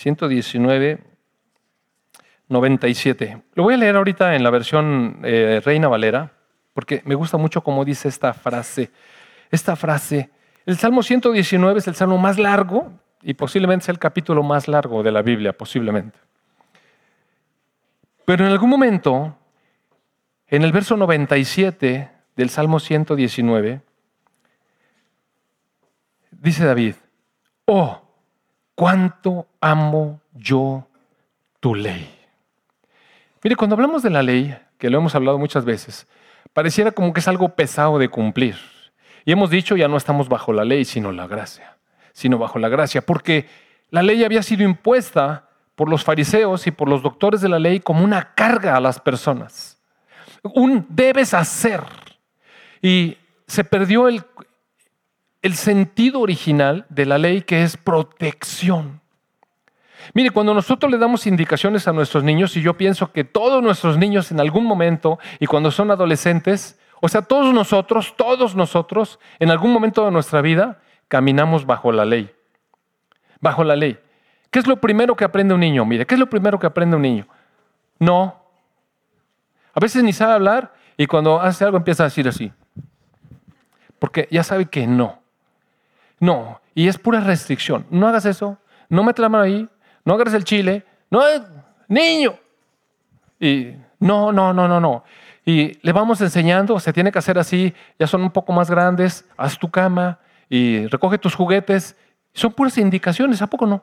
...119, 0.00 0.98
97. 2.48 3.42
Lo 3.54 3.64
voy 3.64 3.74
a 3.74 3.76
leer 3.76 3.96
ahorita 3.96 4.34
en 4.34 4.42
la 4.42 4.48
versión 4.48 5.20
eh, 5.24 5.60
Reina 5.62 5.88
Valera, 5.88 6.32
porque 6.72 7.02
me 7.04 7.14
gusta 7.14 7.36
mucho 7.36 7.62
cómo 7.62 7.84
dice 7.84 8.08
esta 8.08 8.32
frase. 8.32 8.90
Esta 9.50 9.76
frase, 9.76 10.30
el 10.64 10.78
Salmo 10.78 11.02
119 11.02 11.80
es 11.80 11.88
el 11.88 11.94
salmo 11.94 12.16
más 12.16 12.38
largo 12.38 12.90
y 13.20 13.34
posiblemente 13.34 13.84
sea 13.84 13.92
el 13.92 13.98
capítulo 13.98 14.42
más 14.42 14.68
largo 14.68 15.02
de 15.02 15.12
la 15.12 15.20
Biblia, 15.20 15.52
posiblemente. 15.52 16.18
Pero 18.24 18.46
en 18.46 18.52
algún 18.52 18.70
momento, 18.70 19.36
en 20.46 20.62
el 20.62 20.72
verso 20.72 20.96
97 20.96 22.10
del 22.36 22.48
Salmo 22.48 22.80
119, 22.80 23.82
dice 26.30 26.64
David, 26.64 26.94
oh, 27.66 28.09
cuánto 28.80 29.46
amo 29.60 30.22
yo 30.32 30.86
tu 31.60 31.74
ley. 31.74 32.18
Mire, 33.44 33.54
cuando 33.54 33.74
hablamos 33.74 34.02
de 34.02 34.08
la 34.08 34.22
ley, 34.22 34.56
que 34.78 34.88
lo 34.88 34.96
hemos 34.96 35.14
hablado 35.14 35.38
muchas 35.38 35.66
veces, 35.66 36.06
pareciera 36.54 36.90
como 36.90 37.12
que 37.12 37.20
es 37.20 37.28
algo 37.28 37.50
pesado 37.50 37.98
de 37.98 38.08
cumplir. 38.08 38.56
Y 39.26 39.32
hemos 39.32 39.50
dicho, 39.50 39.76
ya 39.76 39.86
no 39.86 39.98
estamos 39.98 40.30
bajo 40.30 40.54
la 40.54 40.64
ley, 40.64 40.86
sino 40.86 41.12
la 41.12 41.26
gracia, 41.26 41.76
sino 42.14 42.38
bajo 42.38 42.58
la 42.58 42.70
gracia, 42.70 43.02
porque 43.02 43.46
la 43.90 44.02
ley 44.02 44.24
había 44.24 44.42
sido 44.42 44.62
impuesta 44.62 45.50
por 45.74 45.90
los 45.90 46.02
fariseos 46.02 46.66
y 46.66 46.70
por 46.70 46.88
los 46.88 47.02
doctores 47.02 47.42
de 47.42 47.50
la 47.50 47.58
ley 47.58 47.80
como 47.80 48.02
una 48.02 48.32
carga 48.34 48.76
a 48.76 48.80
las 48.80 48.98
personas. 48.98 49.78
Un 50.42 50.86
debes 50.88 51.34
hacer. 51.34 51.82
Y 52.80 53.18
se 53.46 53.62
perdió 53.62 54.08
el, 54.08 54.24
el 55.42 55.54
sentido 55.54 56.20
original 56.20 56.86
de 56.88 57.06
la 57.06 57.18
ley 57.18 57.42
que 57.42 57.62
es 57.62 57.76
protección. 57.76 59.00
Mire, 60.14 60.30
cuando 60.30 60.54
nosotros 60.54 60.90
le 60.90 60.98
damos 60.98 61.26
indicaciones 61.26 61.86
a 61.86 61.92
nuestros 61.92 62.24
niños, 62.24 62.56
y 62.56 62.62
yo 62.62 62.76
pienso 62.76 63.12
que 63.12 63.24
todos 63.24 63.62
nuestros 63.62 63.96
niños 63.96 64.30
en 64.30 64.40
algún 64.40 64.64
momento 64.64 65.18
y 65.38 65.46
cuando 65.46 65.70
son 65.70 65.90
adolescentes, 65.90 66.78
o 67.00 67.08
sea, 67.08 67.22
todos 67.22 67.54
nosotros, 67.54 68.14
todos 68.16 68.54
nosotros, 68.54 69.18
en 69.38 69.50
algún 69.50 69.72
momento 69.72 70.04
de 70.04 70.10
nuestra 70.10 70.40
vida, 70.40 70.80
caminamos 71.08 71.64
bajo 71.64 71.92
la 71.92 72.04
ley. 72.04 72.30
Bajo 73.40 73.64
la 73.64 73.76
ley. 73.76 73.98
¿Qué 74.50 74.58
es 74.58 74.66
lo 74.66 74.80
primero 74.80 75.16
que 75.16 75.24
aprende 75.24 75.54
un 75.54 75.60
niño? 75.60 75.84
Mire, 75.84 76.06
¿qué 76.06 76.14
es 76.14 76.20
lo 76.20 76.28
primero 76.28 76.58
que 76.58 76.66
aprende 76.66 76.96
un 76.96 77.02
niño? 77.02 77.26
No. 77.98 78.42
A 79.72 79.80
veces 79.80 80.02
ni 80.02 80.12
sabe 80.12 80.34
hablar 80.34 80.74
y 80.96 81.06
cuando 81.06 81.40
hace 81.40 81.64
algo 81.64 81.76
empieza 81.76 82.02
a 82.02 82.06
decir 82.08 82.26
así. 82.26 82.52
Porque 83.98 84.28
ya 84.30 84.42
sabe 84.42 84.66
que 84.66 84.86
no. 84.86 85.19
No. 86.20 86.60
Y 86.74 86.86
es 86.86 86.98
pura 86.98 87.20
restricción. 87.20 87.86
No 87.90 88.06
hagas 88.06 88.26
eso. 88.26 88.58
No 88.88 89.02
metas 89.02 89.22
la 89.22 89.28
mano 89.28 89.44
ahí. 89.44 89.68
No 90.04 90.14
agarres 90.14 90.34
el 90.34 90.44
chile. 90.44 90.84
No, 91.10 91.22
niño. 91.88 92.38
Y 93.40 93.74
no, 93.98 94.30
no, 94.30 94.52
no, 94.52 94.68
no, 94.68 94.80
no. 94.80 95.04
Y 95.44 95.78
le 95.82 95.92
vamos 95.92 96.20
enseñando, 96.20 96.78
se 96.78 96.92
tiene 96.92 97.10
que 97.10 97.18
hacer 97.18 97.38
así, 97.38 97.74
ya 97.98 98.06
son 98.06 98.22
un 98.22 98.30
poco 98.30 98.52
más 98.52 98.70
grandes, 98.70 99.24
haz 99.36 99.58
tu 99.58 99.70
cama 99.70 100.18
y 100.48 100.86
recoge 100.86 101.18
tus 101.18 101.34
juguetes. 101.34 101.96
Son 102.34 102.52
puras 102.52 102.78
indicaciones, 102.78 103.42
¿a 103.42 103.48
poco 103.48 103.66
no? 103.66 103.82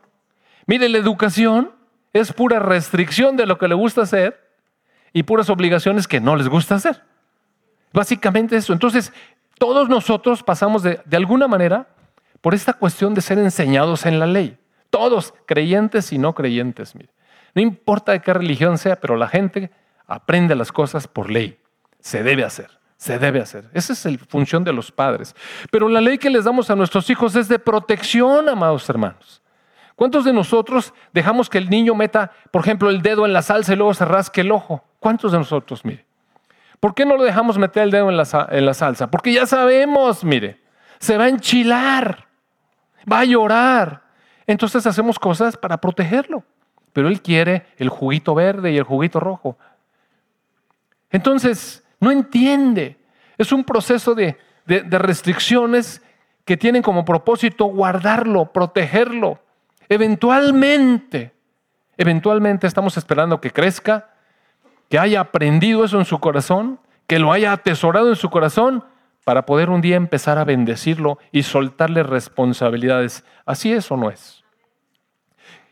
Mire, 0.68 0.88
la 0.88 0.98
educación 0.98 1.72
es 2.14 2.32
pura 2.32 2.60
restricción 2.60 3.36
de 3.36 3.46
lo 3.46 3.58
que 3.58 3.68
le 3.68 3.76
gusta 3.76 4.04
hacer 4.04 4.48
y 5.14 5.24
puras 5.24 5.50
obligaciones 5.50 6.08
que 6.08 6.20
no 6.20 6.36
les 6.36 6.48
gusta 6.48 6.76
hacer. 6.76 7.04
Básicamente 7.94 8.56
eso. 8.56 8.74
Entonces, 8.74 9.12
todos 9.58 9.90
nosotros 9.90 10.44
pasamos 10.44 10.84
de, 10.84 11.02
alguna 11.12 11.48
manera 11.48 11.88
por 12.42 12.54
esta 12.54 12.74
cuestión 12.74 13.14
de 13.14 13.22
ser 13.22 13.40
enseñados 13.40 14.06
en 14.06 14.20
la 14.20 14.26
ley. 14.26 14.58
Todos, 14.90 15.34
creyentes 15.46 16.12
y 16.12 16.18
no 16.18 16.34
creyentes. 16.34 16.96
Mire. 16.96 17.10
No 17.54 17.62
importa 17.62 18.12
de 18.12 18.22
qué 18.22 18.34
religión 18.34 18.78
sea, 18.78 18.96
pero 18.98 19.16
la 19.16 19.28
gente 19.28 19.72
aprende 20.06 20.56
las 20.56 20.72
cosas 20.72 21.08
por 21.08 21.30
ley. 21.30 21.60
Se 22.00 22.24
debe 22.24 22.44
hacer, 22.44 22.70
se 22.98 23.20
debe 23.20 23.42
hacer. 23.42 23.70
Esa 23.74 23.94
es 23.94 24.06
la 24.06 24.18
función 24.28 24.64
de 24.64 24.74
los 24.74 24.92
padres. 24.92 25.36
Pero 25.72 25.90
la 25.90 26.00
ley 26.00 26.18
que 26.18 26.30
les 26.30 26.46
damos 26.46 26.70
a 26.70 26.76
nuestros 26.76 27.10
hijos 27.10 27.36
es 27.36 27.48
de 27.48 27.60
protección, 27.60 28.48
amados 28.48 28.88
hermanos. 28.90 29.42
¿Cuántos 29.96 30.26
de 30.26 30.32
nosotros 30.32 30.94
dejamos 31.12 31.50
que 31.50 31.58
el 31.58 31.70
niño 31.72 31.96
meta, 31.96 32.32
por 32.52 32.62
ejemplo, 32.62 32.92
el 32.92 33.02
dedo 33.02 33.26
en 33.26 33.34
la 33.34 33.42
salsa 33.42 33.74
y 33.74 33.76
luego 33.76 33.96
se 33.96 34.06
rasque 34.06 34.42
el 34.42 34.52
ojo? 34.52 34.84
¿Cuántos 35.00 35.32
de 35.32 35.40
nosotros, 35.40 35.84
mire? 35.84 36.06
¿Por 36.80 36.94
qué 36.94 37.04
no 37.04 37.18
lo 37.18 37.24
dejamos 37.24 37.58
meter 37.58 37.82
el 37.82 37.90
dedo 37.90 38.10
en 38.12 38.18
la, 38.18 38.48
en 38.52 38.66
la 38.68 38.76
salsa? 38.76 39.10
Porque 39.10 39.34
ya 39.34 39.48
sabemos, 39.48 40.24
mire, 40.24 40.62
se 41.00 41.18
va 41.18 41.24
a 41.24 41.30
enchilar, 41.30 42.27
va 43.12 43.20
a 43.20 43.26
llorar. 43.26 44.04
Entonces 44.46 44.86
hacemos 44.86 45.20
cosas 45.20 45.58
para 45.58 45.78
protegerlo. 45.78 46.44
Pero 46.94 47.08
él 47.08 47.22
quiere 47.22 47.66
el 47.78 47.90
juguito 47.90 48.34
verde 48.34 48.72
y 48.72 48.78
el 48.78 48.84
juguito 48.84 49.20
rojo. 49.20 49.58
Entonces, 51.12 51.84
no 52.00 52.12
entiende. 52.12 52.98
Es 53.38 53.52
un 53.52 53.64
proceso 53.64 54.16
de, 54.16 54.38
de 54.66 55.00
restricciones 55.00 56.02
que 56.44 56.58
tienen 56.58 56.82
como 56.82 57.06
propósito 57.06 57.66
guardarlo, 57.66 58.52
protegerlo. 58.52 59.40
Eventualmente, 59.90 61.34
eventualmente 61.98 62.68
estamos 62.68 62.98
esperando 62.98 63.40
que 63.42 63.52
crezca, 63.52 64.10
que 64.90 64.98
haya 64.98 65.20
aprendido 65.20 65.84
eso 65.84 66.00
en 66.00 66.06
su 66.06 66.20
corazón, 66.20 66.80
que 67.06 67.20
lo 67.20 67.32
haya 67.32 67.52
atesorado 67.52 68.10
en 68.10 68.16
su 68.16 68.30
corazón 68.30 68.84
para 69.28 69.46
poder 69.46 69.70
un 69.70 69.82
día 69.82 69.98
empezar 69.98 70.38
a 70.38 70.46
bendecirlo 70.46 71.20
y 71.34 71.44
soltarle 71.44 72.02
responsabilidades. 72.02 73.26
¿Así 73.46 73.74
es 73.74 73.92
o 73.92 73.98
no 73.98 74.10
es? 74.10 74.42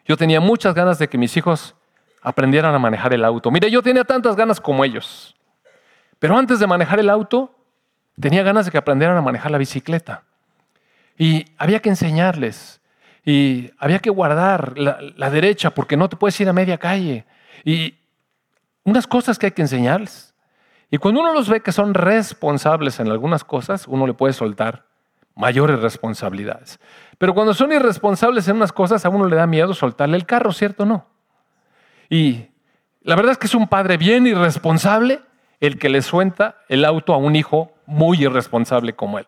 Yo 0.03 0.17
tenía 0.17 0.41
muchas 0.41 0.75
ganas 0.75 0.99
de 0.99 1.07
que 1.07 1.17
mis 1.17 1.37
hijos 1.37 1.73
aprendieran 2.21 2.75
a 2.75 2.79
manejar 2.79 3.13
el 3.13 3.23
auto. 3.23 3.51
Mire, 3.51 3.71
yo 3.71 3.81
tenía 3.81 4.03
tantas 4.03 4.35
ganas 4.35 4.59
como 4.59 4.83
ellos. 4.83 5.37
Pero 6.19 6.37
antes 6.37 6.59
de 6.59 6.67
manejar 6.67 6.99
el 6.99 7.09
auto, 7.09 7.55
tenía 8.19 8.43
ganas 8.43 8.65
de 8.65 8.73
que 8.73 8.77
aprendieran 8.77 9.15
a 9.15 9.21
manejar 9.21 9.51
la 9.51 9.57
bicicleta. 9.57 10.23
Y 11.17 11.45
había 11.57 11.79
que 11.79 11.87
enseñarles. 11.87 12.81
Y 13.23 13.71
había 13.77 13.99
que 13.99 14.09
guardar 14.09 14.77
la, 14.77 14.99
la 15.15 15.29
derecha 15.29 15.69
porque 15.69 15.95
no 15.95 16.09
te 16.09 16.17
puedes 16.17 16.37
ir 16.41 16.49
a 16.49 16.51
media 16.51 16.77
calle. 16.77 17.23
Y 17.63 17.95
unas 18.83 19.07
cosas 19.07 19.39
que 19.39 19.45
hay 19.45 19.53
que 19.53 19.61
enseñarles. 19.61 20.34
Y 20.95 20.97
cuando 20.97 21.19
uno 21.19 21.33
los 21.33 21.49
ve 21.49 21.59
que 21.59 21.73
son 21.73 21.93
responsables 21.93 23.01
en 23.01 23.11
algunas 23.11 23.43
cosas, 23.43 23.85
uno 23.85 24.07
le 24.07 24.13
puede 24.13 24.31
soltar 24.31 24.85
mayores 25.35 25.81
responsabilidades. 25.81 26.79
Pero 27.17 27.33
cuando 27.33 27.53
son 27.53 27.73
irresponsables 27.73 28.47
en 28.47 28.55
unas 28.55 28.71
cosas, 28.71 29.03
a 29.03 29.09
uno 29.09 29.27
le 29.27 29.35
da 29.35 29.45
miedo 29.45 29.73
soltarle 29.73 30.15
el 30.15 30.25
carro, 30.25 30.53
¿cierto 30.53 30.85
no? 30.85 31.05
Y 32.09 32.47
la 33.01 33.17
verdad 33.17 33.33
es 33.33 33.37
que 33.37 33.47
es 33.47 33.55
un 33.55 33.67
padre 33.67 33.97
bien 33.97 34.25
irresponsable 34.25 35.19
el 35.59 35.77
que 35.79 35.89
le 35.89 36.01
suelta 36.01 36.61
el 36.69 36.85
auto 36.85 37.13
a 37.13 37.17
un 37.17 37.35
hijo 37.35 37.73
muy 37.85 38.23
irresponsable 38.23 38.95
como 38.95 39.19
él. 39.19 39.27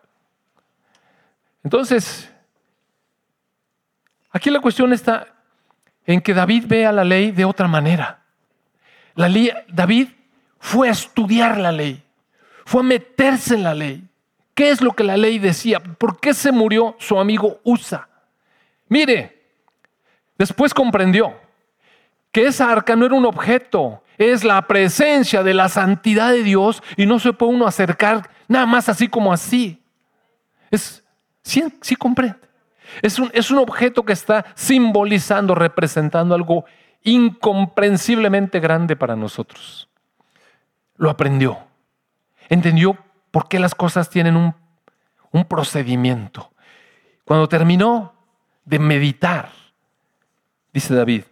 Entonces, 1.64 2.32
aquí 4.30 4.48
la 4.48 4.60
cuestión 4.60 4.94
está 4.94 5.26
en 6.06 6.22
que 6.22 6.32
David 6.32 6.64
ve 6.66 6.86
a 6.86 6.92
la 6.92 7.04
ley 7.04 7.30
de 7.30 7.44
otra 7.44 7.68
manera. 7.68 8.22
La 9.16 9.28
ley, 9.28 9.52
David 9.68 10.08
fue 10.58 10.88
a 10.88 10.92
estudiar 10.92 11.58
la 11.58 11.72
ley, 11.72 12.02
fue 12.64 12.80
a 12.80 12.84
meterse 12.84 13.54
en 13.54 13.62
la 13.62 13.74
ley. 13.74 14.04
¿Qué 14.54 14.70
es 14.70 14.80
lo 14.80 14.92
que 14.92 15.04
la 15.04 15.16
ley 15.16 15.38
decía? 15.38 15.80
¿Por 15.80 16.18
qué 16.18 16.34
se 16.34 16.50
murió 16.50 16.96
su 16.98 17.18
amigo 17.18 17.60
Usa? 17.62 18.08
Mire, 18.88 19.40
después 20.36 20.74
comprendió 20.74 21.34
que 22.32 22.46
esa 22.46 22.70
arca 22.70 22.96
no 22.96 23.06
era 23.06 23.14
un 23.14 23.26
objeto, 23.26 24.02
es 24.16 24.42
la 24.42 24.66
presencia 24.66 25.42
de 25.42 25.54
la 25.54 25.68
santidad 25.68 26.32
de 26.32 26.42
Dios 26.42 26.82
y 26.96 27.06
no 27.06 27.18
se 27.18 27.32
puede 27.32 27.52
uno 27.52 27.66
acercar 27.66 28.28
nada 28.48 28.66
más 28.66 28.88
así 28.88 29.08
como 29.08 29.32
así. 29.32 29.80
Es, 30.70 31.04
sí, 31.42 31.96
comprende. 31.96 32.36
Es 33.02 33.18
un, 33.18 33.30
es 33.32 33.50
un 33.50 33.58
objeto 33.58 34.02
que 34.04 34.12
está 34.12 34.44
simbolizando, 34.54 35.54
representando 35.54 36.34
algo 36.34 36.64
incomprensiblemente 37.02 38.60
grande 38.60 38.96
para 38.96 39.14
nosotros. 39.14 39.88
Lo 40.98 41.08
aprendió. 41.08 41.58
Entendió 42.50 42.98
por 43.30 43.48
qué 43.48 43.58
las 43.58 43.74
cosas 43.74 44.10
tienen 44.10 44.36
un, 44.36 44.54
un 45.30 45.44
procedimiento. 45.46 46.50
Cuando 47.24 47.48
terminó 47.48 48.14
de 48.64 48.78
meditar, 48.78 49.50
dice 50.72 50.94
David, 50.94 51.24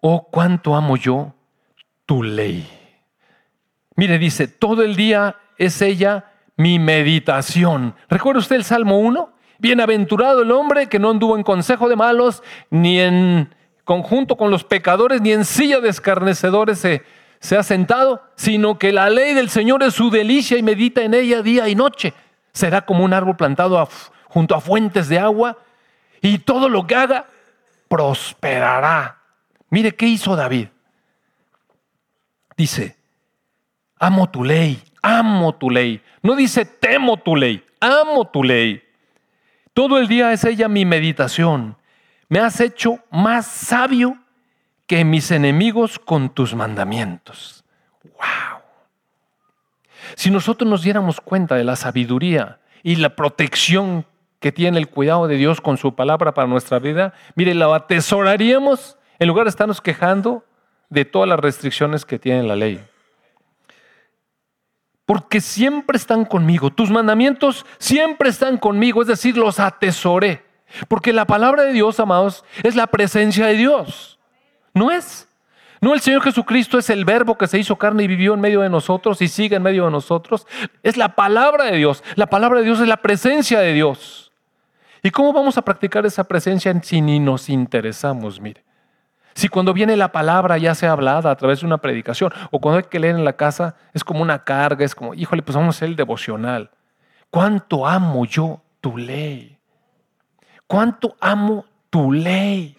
oh, 0.00 0.28
cuánto 0.30 0.74
amo 0.74 0.96
yo 0.96 1.34
tu 2.06 2.22
ley. 2.22 2.68
Mire, 3.96 4.18
dice, 4.18 4.48
todo 4.48 4.82
el 4.82 4.96
día 4.96 5.36
es 5.58 5.80
ella 5.82 6.32
mi 6.56 6.78
meditación. 6.78 7.94
¿Recuerda 8.08 8.40
usted 8.40 8.56
el 8.56 8.64
Salmo 8.64 8.98
1? 8.98 9.32
Bienaventurado 9.58 10.42
el 10.42 10.52
hombre 10.52 10.88
que 10.88 10.98
no 10.98 11.10
anduvo 11.10 11.36
en 11.36 11.42
consejo 11.42 11.88
de 11.88 11.96
malos, 11.96 12.42
ni 12.70 12.98
en 12.98 13.54
conjunto 13.84 14.36
con 14.36 14.50
los 14.50 14.64
pecadores, 14.64 15.20
ni 15.20 15.32
en 15.32 15.44
silla 15.44 15.80
de 15.80 15.90
escarnecedores 15.90 16.78
se, 16.78 17.02
se 17.40 17.56
ha 17.56 17.62
sentado, 17.62 18.22
sino 18.36 18.78
que 18.78 18.92
la 18.92 19.08
ley 19.08 19.32
del 19.32 19.48
Señor 19.48 19.82
es 19.82 19.94
su 19.94 20.10
delicia 20.10 20.58
y 20.58 20.62
medita 20.62 21.02
en 21.02 21.14
ella 21.14 21.42
día 21.42 21.68
y 21.68 21.74
noche. 21.74 22.12
Será 22.52 22.84
como 22.84 23.02
un 23.02 23.14
árbol 23.14 23.36
plantado 23.36 23.88
junto 24.26 24.54
a 24.54 24.60
fuentes 24.60 25.08
de 25.08 25.18
agua 25.18 25.56
y 26.20 26.38
todo 26.38 26.68
lo 26.68 26.86
que 26.86 26.94
haga 26.94 27.26
prosperará. 27.88 29.18
Mire 29.70 29.94
qué 29.94 30.06
hizo 30.06 30.36
David. 30.36 30.68
Dice, 32.56 32.96
amo 33.98 34.28
tu 34.28 34.44
ley, 34.44 34.82
amo 35.00 35.54
tu 35.54 35.70
ley. 35.70 36.02
No 36.22 36.36
dice 36.36 36.66
temo 36.66 37.16
tu 37.16 37.36
ley, 37.36 37.64
amo 37.80 38.28
tu 38.28 38.44
ley. 38.44 38.82
Todo 39.72 39.96
el 39.96 40.08
día 40.08 40.32
es 40.32 40.44
ella 40.44 40.68
mi 40.68 40.84
meditación. 40.84 41.76
Me 42.28 42.38
has 42.38 42.60
hecho 42.60 42.98
más 43.10 43.46
sabio 43.46 44.18
que 44.90 45.04
mis 45.04 45.30
enemigos 45.30 46.00
con 46.00 46.30
tus 46.30 46.52
mandamientos. 46.52 47.62
¡Wow! 48.02 48.60
Si 50.16 50.32
nosotros 50.32 50.68
nos 50.68 50.82
diéramos 50.82 51.20
cuenta 51.20 51.54
de 51.54 51.62
la 51.62 51.76
sabiduría 51.76 52.58
y 52.82 52.96
la 52.96 53.14
protección 53.14 54.04
que 54.40 54.50
tiene 54.50 54.80
el 54.80 54.88
cuidado 54.88 55.28
de 55.28 55.36
Dios 55.36 55.60
con 55.60 55.76
su 55.76 55.94
palabra 55.94 56.34
para 56.34 56.48
nuestra 56.48 56.80
vida, 56.80 57.14
mire, 57.36 57.54
la 57.54 57.72
atesoraríamos 57.72 58.98
en 59.20 59.28
lugar 59.28 59.44
de 59.44 59.50
estarnos 59.50 59.80
quejando 59.80 60.44
de 60.88 61.04
todas 61.04 61.28
las 61.28 61.38
restricciones 61.38 62.04
que 62.04 62.18
tiene 62.18 62.42
la 62.42 62.56
ley. 62.56 62.84
Porque 65.06 65.40
siempre 65.40 65.98
están 65.98 66.24
conmigo, 66.24 66.70
tus 66.72 66.90
mandamientos 66.90 67.64
siempre 67.78 68.28
están 68.28 68.56
conmigo, 68.56 69.02
es 69.02 69.06
decir, 69.06 69.36
los 69.36 69.60
atesoré. 69.60 70.44
Porque 70.88 71.12
la 71.12 71.26
palabra 71.26 71.62
de 71.62 71.74
Dios, 71.74 72.00
amados, 72.00 72.44
es 72.64 72.74
la 72.74 72.88
presencia 72.88 73.46
de 73.46 73.54
Dios. 73.54 74.16
¿No 74.74 74.90
es? 74.90 75.28
No 75.80 75.94
el 75.94 76.00
Señor 76.00 76.22
Jesucristo 76.22 76.78
es 76.78 76.90
el 76.90 77.04
verbo 77.04 77.38
que 77.38 77.46
se 77.46 77.58
hizo 77.58 77.76
carne 77.76 78.02
y 78.02 78.06
vivió 78.06 78.34
en 78.34 78.40
medio 78.40 78.60
de 78.60 78.68
nosotros 78.68 79.22
y 79.22 79.28
sigue 79.28 79.56
en 79.56 79.62
medio 79.62 79.86
de 79.86 79.90
nosotros. 79.90 80.46
Es 80.82 80.96
la 80.96 81.14
palabra 81.14 81.64
de 81.64 81.76
Dios. 81.76 82.04
La 82.16 82.26
palabra 82.26 82.58
de 82.58 82.66
Dios 82.66 82.80
es 82.80 82.88
la 82.88 82.98
presencia 82.98 83.60
de 83.60 83.72
Dios. 83.72 84.30
¿Y 85.02 85.10
cómo 85.10 85.32
vamos 85.32 85.56
a 85.56 85.62
practicar 85.62 86.04
esa 86.04 86.24
presencia 86.24 86.78
si 86.82 87.00
ni 87.00 87.18
nos 87.18 87.48
interesamos? 87.48 88.40
Mire. 88.40 88.62
Si 89.34 89.48
cuando 89.48 89.72
viene 89.72 89.96
la 89.96 90.12
palabra 90.12 90.58
ya 90.58 90.74
sea 90.74 90.92
hablada 90.92 91.30
a 91.30 91.36
través 91.36 91.60
de 91.60 91.66
una 91.66 91.78
predicación 91.78 92.32
o 92.50 92.60
cuando 92.60 92.78
hay 92.78 92.84
que 92.84 92.98
leer 92.98 93.14
en 93.14 93.24
la 93.24 93.34
casa 93.34 93.76
es 93.94 94.04
como 94.04 94.20
una 94.20 94.44
carga, 94.44 94.84
es 94.84 94.94
como, 94.94 95.14
híjole, 95.14 95.42
pues 95.42 95.56
vamos 95.56 95.76
a 95.76 95.78
hacer 95.78 95.88
el 95.88 95.96
devocional. 95.96 96.70
¿Cuánto 97.30 97.86
amo 97.86 98.26
yo 98.26 98.60
tu 98.80 98.98
ley? 98.98 99.56
¿Cuánto 100.66 101.16
amo 101.20 101.64
tu 101.88 102.12
ley? 102.12 102.76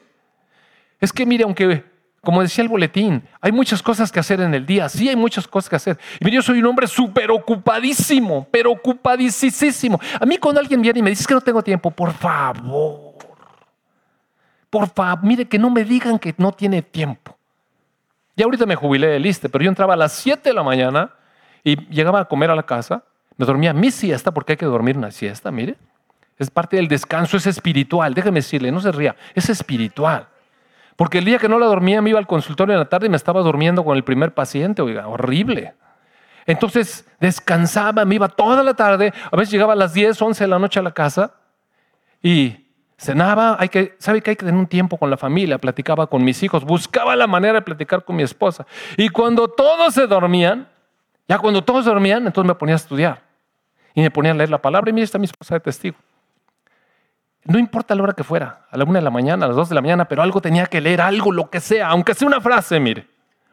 Es 1.02 1.12
que 1.12 1.26
mire, 1.26 1.44
aunque, 1.44 1.84
como 2.22 2.42
decía 2.42 2.64
el 2.64 2.70
boletín, 2.70 3.28
hay 3.42 3.52
muchas 3.52 3.82
cosas 3.82 4.10
que 4.12 4.22
hacer 4.22 4.40
en 4.40 4.54
el 4.54 4.66
día, 4.66 4.88
sí 4.88 5.10
hay 5.10 5.18
muchas 5.18 5.46
cosas 5.46 5.70
que 5.70 5.76
hacer. 5.76 6.00
Y 6.20 6.24
mire, 6.24 6.36
yo 6.36 6.42
soy 6.42 6.60
un 6.60 6.68
hombre 6.68 6.88
súper 6.88 7.30
ocupadísimo, 7.32 8.48
pero 8.50 8.72
ocupadísimo. 8.72 10.00
A 10.20 10.26
mí 10.26 10.38
cuando 10.38 10.62
alguien 10.62 10.82
viene 10.82 11.00
y 11.00 11.04
me 11.04 11.10
dice 11.10 11.26
que 11.28 11.34
no 11.34 11.42
tengo 11.42 11.62
tiempo, 11.62 11.92
por 11.92 12.14
favor 12.14 13.12
por 14.72 14.90
favor, 14.90 15.24
mire 15.24 15.46
que 15.46 15.60
no 15.60 15.70
me 15.70 15.84
digan 15.84 16.18
que 16.18 16.34
no 16.38 16.54
tiene 16.54 16.82
tiempo. 16.82 17.38
Ya 18.38 18.46
ahorita 18.46 18.66
me 18.66 18.76
jubilé 18.76 19.08
de 19.08 19.20
liste, 19.20 19.50
pero 19.50 19.64
yo 19.66 19.70
entraba 19.70 19.94
a 19.94 19.98
las 19.98 20.14
7 20.14 20.50
de 20.50 20.56
la 20.56 20.64
mañana 20.64 21.12
y 21.64 21.76
llegaba 21.90 22.22
a 22.22 22.26
comer 22.26 22.50
a 22.50 22.56
la 22.56 22.64
casa, 22.64 23.04
me 23.36 23.46
dormía 23.46 23.74
mi 23.74 23.92
siesta, 23.92 24.34
porque 24.34 24.54
hay 24.54 24.58
que 24.58 24.66
dormir 24.66 24.98
una 24.98 25.12
siesta, 25.12 25.52
mire. 25.52 25.76
Es 26.40 26.50
parte 26.50 26.78
del 26.78 26.88
descanso, 26.88 27.36
es 27.36 27.46
espiritual. 27.46 28.14
Déjeme 28.14 28.40
decirle, 28.40 28.72
no 28.72 28.80
se 28.80 28.94
ría, 28.94 29.16
es 29.36 29.50
espiritual. 29.50 30.28
Porque 31.02 31.18
el 31.18 31.26
día 31.26 31.40
que 31.40 31.50
no 31.50 31.58
la 31.58 31.66
dormía 31.66 32.00
me 32.00 32.12
iba 32.12 32.20
al 32.20 32.28
consultorio 32.28 32.76
en 32.76 32.80
la 32.80 32.88
tarde 32.88 33.08
y 33.08 33.10
me 33.10 33.18
estaba 33.18 33.42
durmiendo 33.42 33.84
con 33.84 33.98
el 33.98 34.04
primer 34.04 34.36
paciente, 34.36 34.84
oiga, 34.84 35.08
horrible. 35.08 35.74
Entonces 36.46 37.12
descansaba, 37.20 38.06
me 38.06 38.14
iba 38.14 38.30
toda 38.30 38.62
la 38.62 38.76
tarde, 38.76 39.12
a 39.32 39.36
veces 39.36 39.52
llegaba 39.52 39.74
a 39.74 39.76
las 39.76 39.96
10, 39.96 40.22
11 40.22 40.44
de 40.44 40.48
la 40.48 40.60
noche 40.60 40.80
a 40.80 40.84
la 40.84 40.92
casa 40.92 41.34
y 42.22 42.68
Cenaba, 42.98 43.58
hay 43.60 43.70
que, 43.70 43.96
sabe 43.98 44.22
que 44.22 44.30
hay 44.30 44.36
que 44.36 44.46
tener 44.46 44.60
un 44.60 44.68
tiempo 44.68 44.96
con 44.96 45.10
la 45.10 45.18
familia, 45.18 45.58
platicaba 45.58 46.06
con 46.06 46.24
mis 46.24 46.44
hijos, 46.44 46.64
buscaba 46.64 47.16
la 47.16 47.26
manera 47.26 47.54
de 47.54 47.62
platicar 47.64 48.06
con 48.06 48.16
mi 48.16 48.22
esposa. 48.22 48.68
Y 48.96 49.10
cuando 49.10 49.48
todos 49.48 49.96
se 49.96 50.06
dormían, 50.06 50.70
ya 51.28 51.40
cuando 51.40 51.64
todos 51.64 51.86
dormían, 51.86 52.28
entonces 52.28 52.48
me 52.48 52.54
ponía 52.54 52.76
a 52.76 52.78
estudiar. 52.78 53.24
Y 53.96 54.02
me 54.02 54.12
ponía 54.12 54.34
a 54.34 54.36
leer 54.36 54.52
la 54.52 54.62
palabra 54.62 54.92
y 54.92 54.94
mira, 54.94 55.06
está 55.06 55.18
mi 55.18 55.26
esposa 55.26 55.56
de 55.56 55.62
testigo. 55.62 55.98
No 57.44 57.58
importa 57.58 57.96
la 57.96 58.04
hora 58.04 58.14
que 58.14 58.24
fuera, 58.24 58.66
a 58.70 58.78
la 58.78 58.84
una 58.84 59.00
de 59.00 59.04
la 59.04 59.10
mañana, 59.10 59.46
a 59.46 59.48
las 59.48 59.56
dos 59.58 59.70
de 59.70 59.76
la 59.76 59.82
mañana, 59.82 60.06
pero 60.06 60.22
algo 60.22 60.42
tenía 60.42 60.68
que 60.68 60.80
leer, 60.80 61.02
algo, 61.02 61.32
lo 61.32 61.50
que 61.50 61.60
sea, 61.60 61.88
aunque 61.88 62.14
sea 62.14 62.28
una 62.28 62.40
frase, 62.40 62.80
mire, 62.80 63.08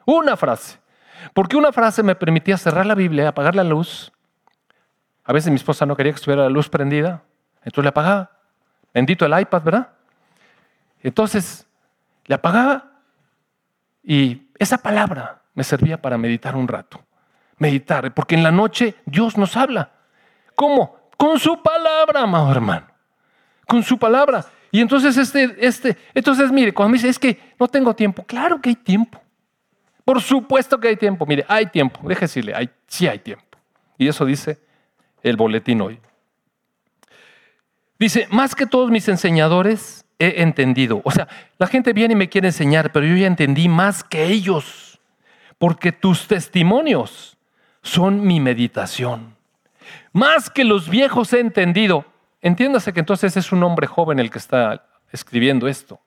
una 0.05 0.36
frase. 0.36 0.78
Porque 1.32 1.57
una 1.57 1.72
frase 1.72 2.03
me 2.03 2.14
permitía 2.14 2.59
cerrar 2.59 2.86
la 2.86 2.95
Biblia, 2.95 3.28
apagar 3.28 3.55
la 3.55 3.64
luz. 3.64 4.12
A 5.24 5.32
veces 5.32 5.51
mi 5.51 5.57
esposa 5.57 5.86
no 5.86 5.97
quería 5.97 6.12
que 6.12 6.16
estuviera 6.16 6.43
la 6.43 6.51
luz 6.51 6.68
prendida, 6.68 7.22
entonces 7.59 7.84
le 7.84 7.89
apagaba. 7.89 8.30
Bendito 8.93 9.26
el 9.26 9.41
iPad, 9.41 9.62
¿verdad? 9.62 9.89
Entonces, 11.03 11.66
le 12.24 12.34
apagaba 12.34 12.91
y 14.03 14.49
esa 14.59 14.78
palabra 14.78 15.43
me 15.55 15.64
servía 15.64 16.01
para 16.01 16.18
meditar 16.18 16.57
un 16.57 16.68
rato. 16.68 17.01
Meditar, 17.59 18.12
porque 18.14 18.34
en 18.34 18.43
la 18.43 18.51
noche 18.51 18.97
Dios 19.07 19.36
nos 19.36 19.57
habla. 19.57 19.93
¿Cómo? 20.55 20.97
Con 21.16 21.39
su 21.39 21.62
palabra, 21.62 22.22
amado 22.22 22.51
hermano. 22.51 22.88
Con 23.69 23.85
su 23.85 23.97
palabra. 23.97 24.45
Y 24.73 24.81
entonces, 24.81 25.16
este, 25.16 25.57
este, 25.61 25.97
entonces, 26.12 26.51
mire, 26.51 26.75
cuando 26.75 26.91
me 26.91 26.99
dice, 26.99 27.09
es 27.09 27.21
que 27.21 27.39
no 27.61 27.69
tengo 27.69 27.95
tiempo, 27.95 28.25
claro 28.25 28.61
que 28.61 28.71
hay 28.71 28.75
tiempo. 28.75 29.23
Por 30.09 30.23
supuesto 30.23 30.81
que 30.81 30.89
hay 30.89 30.97
tiempo. 30.97 31.27
Mire, 31.27 31.45
hay 31.49 31.66
tiempo. 31.66 32.01
Déjese 32.03 32.41
decirle, 32.41 32.55
hay, 32.55 32.71
sí 32.87 33.07
hay 33.07 33.19
tiempo. 33.19 33.45
Y 33.99 34.09
eso 34.09 34.25
dice 34.25 34.59
el 35.23 35.37
boletín 35.37 35.83
hoy. 35.83 36.01
Dice, 37.99 38.27
más 38.31 38.55
que 38.55 38.64
todos 38.64 38.91
mis 38.91 39.07
enseñadores 39.09 40.07
he 40.19 40.41
entendido. 40.41 41.03
O 41.05 41.11
sea, 41.11 41.29
la 41.59 41.66
gente 41.66 41.93
viene 41.93 42.14
y 42.14 42.16
me 42.16 42.31
quiere 42.31 42.49
enseñar, 42.49 42.91
pero 42.91 43.05
yo 43.05 43.16
ya 43.16 43.27
entendí 43.27 43.69
más 43.69 44.03
que 44.03 44.25
ellos, 44.25 44.99
porque 45.59 45.93
tus 45.93 46.27
testimonios 46.27 47.37
son 47.83 48.27
mi 48.27 48.41
meditación. 48.41 49.37
Más 50.12 50.49
que 50.49 50.64
los 50.64 50.89
viejos 50.89 51.35
he 51.35 51.41
entendido. 51.41 52.07
Entiéndase 52.41 52.93
que 52.93 53.01
entonces 53.01 53.36
es 53.36 53.53
un 53.53 53.62
hombre 53.62 53.86
joven 53.86 54.18
el 54.18 54.30
que 54.30 54.39
está 54.39 54.86
escribiendo 55.12 55.68
esto. 55.68 56.01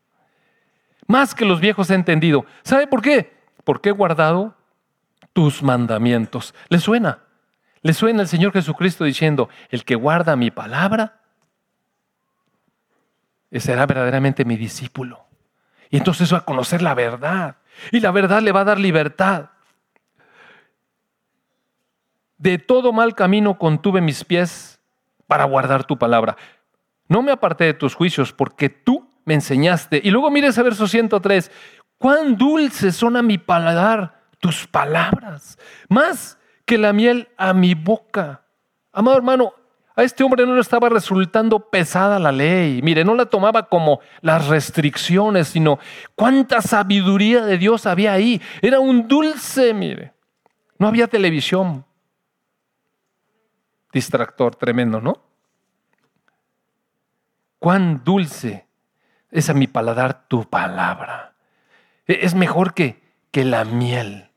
Más 1.08 1.36
que 1.36 1.46
los 1.46 1.60
viejos 1.60 1.90
he 1.90 1.96
entendido. 1.96 2.46
¿Sabe 2.64 2.88
por 2.88 3.02
qué? 3.02 3.34
Porque 3.64 3.90
he 3.90 3.92
guardado 3.92 4.56
tus 5.34 5.64
mandamientos. 5.64 6.54
¿Le 6.70 6.80
suena? 6.80 7.20
¿Le 7.82 7.94
suena 7.94 8.22
el 8.22 8.28
Señor 8.28 8.54
Jesucristo 8.54 9.04
diciendo, 9.04 9.50
el 9.70 9.84
que 9.84 9.96
guarda 9.96 10.36
mi 10.36 10.52
palabra 10.52 11.20
será 13.52 13.86
verdaderamente 13.86 14.46
mi 14.46 14.56
discípulo? 14.56 15.26
Y 15.90 15.98
entonces 15.98 16.32
va 16.34 16.40
a 16.40 16.46
conocer 16.46 16.82
la 16.82 16.94
verdad. 16.94 17.58
Y 17.92 18.00
la 18.00 18.12
verdad 18.12 18.42
le 18.42 18.52
va 18.52 18.62
a 18.62 18.66
dar 18.66 18.80
libertad. 18.80 19.50
De 22.38 22.58
todo 22.58 22.94
mal 22.94 23.16
camino 23.16 23.58
contuve 23.58 24.02
mis 24.02 24.24
pies 24.24 24.81
para 25.32 25.46
guardar 25.46 25.86
tu 25.86 25.98
palabra. 25.98 26.36
No 27.08 27.22
me 27.22 27.32
aparté 27.32 27.64
de 27.64 27.74
tus 27.74 27.96
juicios 27.96 28.34
porque 28.34 28.68
tú 28.68 29.10
me 29.24 29.34
enseñaste. 29.34 30.02
Y 30.04 30.12
luego 30.12 30.30
mire 30.30 30.48
ese 30.48 30.62
verso 30.62 30.90
103. 30.90 31.50
Cuán 31.98 32.36
dulces 32.36 32.98
son 32.98 33.16
a 33.16 33.22
mi 33.22 33.38
paladar 33.38 34.26
tus 34.42 34.68
palabras, 34.68 35.58
más 35.88 36.38
que 36.66 36.78
la 36.78 36.92
miel 36.92 37.30
a 37.38 37.54
mi 37.54 37.76
boca. 37.76 38.44
Amado 38.92 39.16
hermano, 39.16 39.54
a 39.96 40.04
este 40.04 40.22
hombre 40.26 40.46
no 40.46 40.54
le 40.54 40.60
estaba 40.60 40.90
resultando 40.90 41.62
pesada 41.70 42.20
la 42.20 42.34
ley. 42.34 42.82
Mire, 42.84 43.06
no 43.06 43.16
la 43.16 43.28
tomaba 43.28 43.70
como 43.70 44.02
las 44.20 44.50
restricciones, 44.50 45.48
sino 45.48 45.80
cuánta 46.14 46.62
sabiduría 46.62 47.46
de 47.46 47.58
Dios 47.58 47.86
había 47.86 48.12
ahí. 48.12 48.42
Era 48.62 48.82
un 48.82 49.08
dulce, 49.08 49.74
mire. 49.74 50.12
No 50.78 50.90
había 50.90 51.08
televisión. 51.08 51.86
Distractor 53.92 54.56
tremendo, 54.56 55.02
¿no? 55.02 55.22
Cuán 57.60 58.04
dulce 58.04 58.66
es 59.30 59.50
a 59.50 59.54
mi 59.54 59.68
paladar 59.68 60.28
tu 60.28 60.50
palabra. 60.50 61.34
E-, 62.08 62.20
es 62.24 62.36
mejor 62.36 62.74
que, 62.74 63.02
que 63.32 63.46
la 63.46 63.64
miel. 63.66 64.30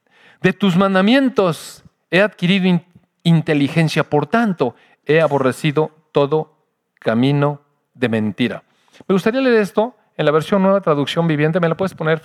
De 0.43 0.53
tus 0.53 0.77
mandamientos 0.77 1.85
he 2.11 2.21
adquirido 2.21 2.81
inteligencia, 3.23 4.05
por 4.05 4.27
tanto, 4.27 4.77
he 5.07 5.21
aborrecido 5.21 5.91
todo 6.13 6.59
camino 6.99 7.63
de 7.95 8.09
mentira. 8.09 8.63
Me 9.09 9.15
gustaría 9.15 9.41
leer 9.41 9.61
esto 9.61 9.97
en 10.17 10.27
la 10.27 10.31
versión 10.31 10.63
nueva 10.63 10.81
traducción 10.81 11.27
viviente. 11.27 11.61
¿Me 11.61 11.69
la 11.69 11.77
puedes 11.77 11.95
poner? 11.95 12.21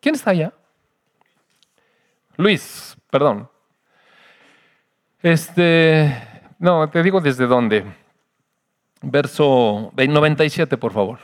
¿Quién 0.00 0.14
está 0.14 0.30
allá? 0.30 0.52
Luis, 2.36 2.96
perdón. 3.10 3.48
Este, 5.22 6.33
no, 6.58 6.88
te 6.88 7.02
digo 7.02 7.20
desde 7.20 7.46
dónde. 7.46 7.84
Verso 9.02 9.92
97, 9.96 10.76
por 10.76 10.92
favor. 10.92 11.18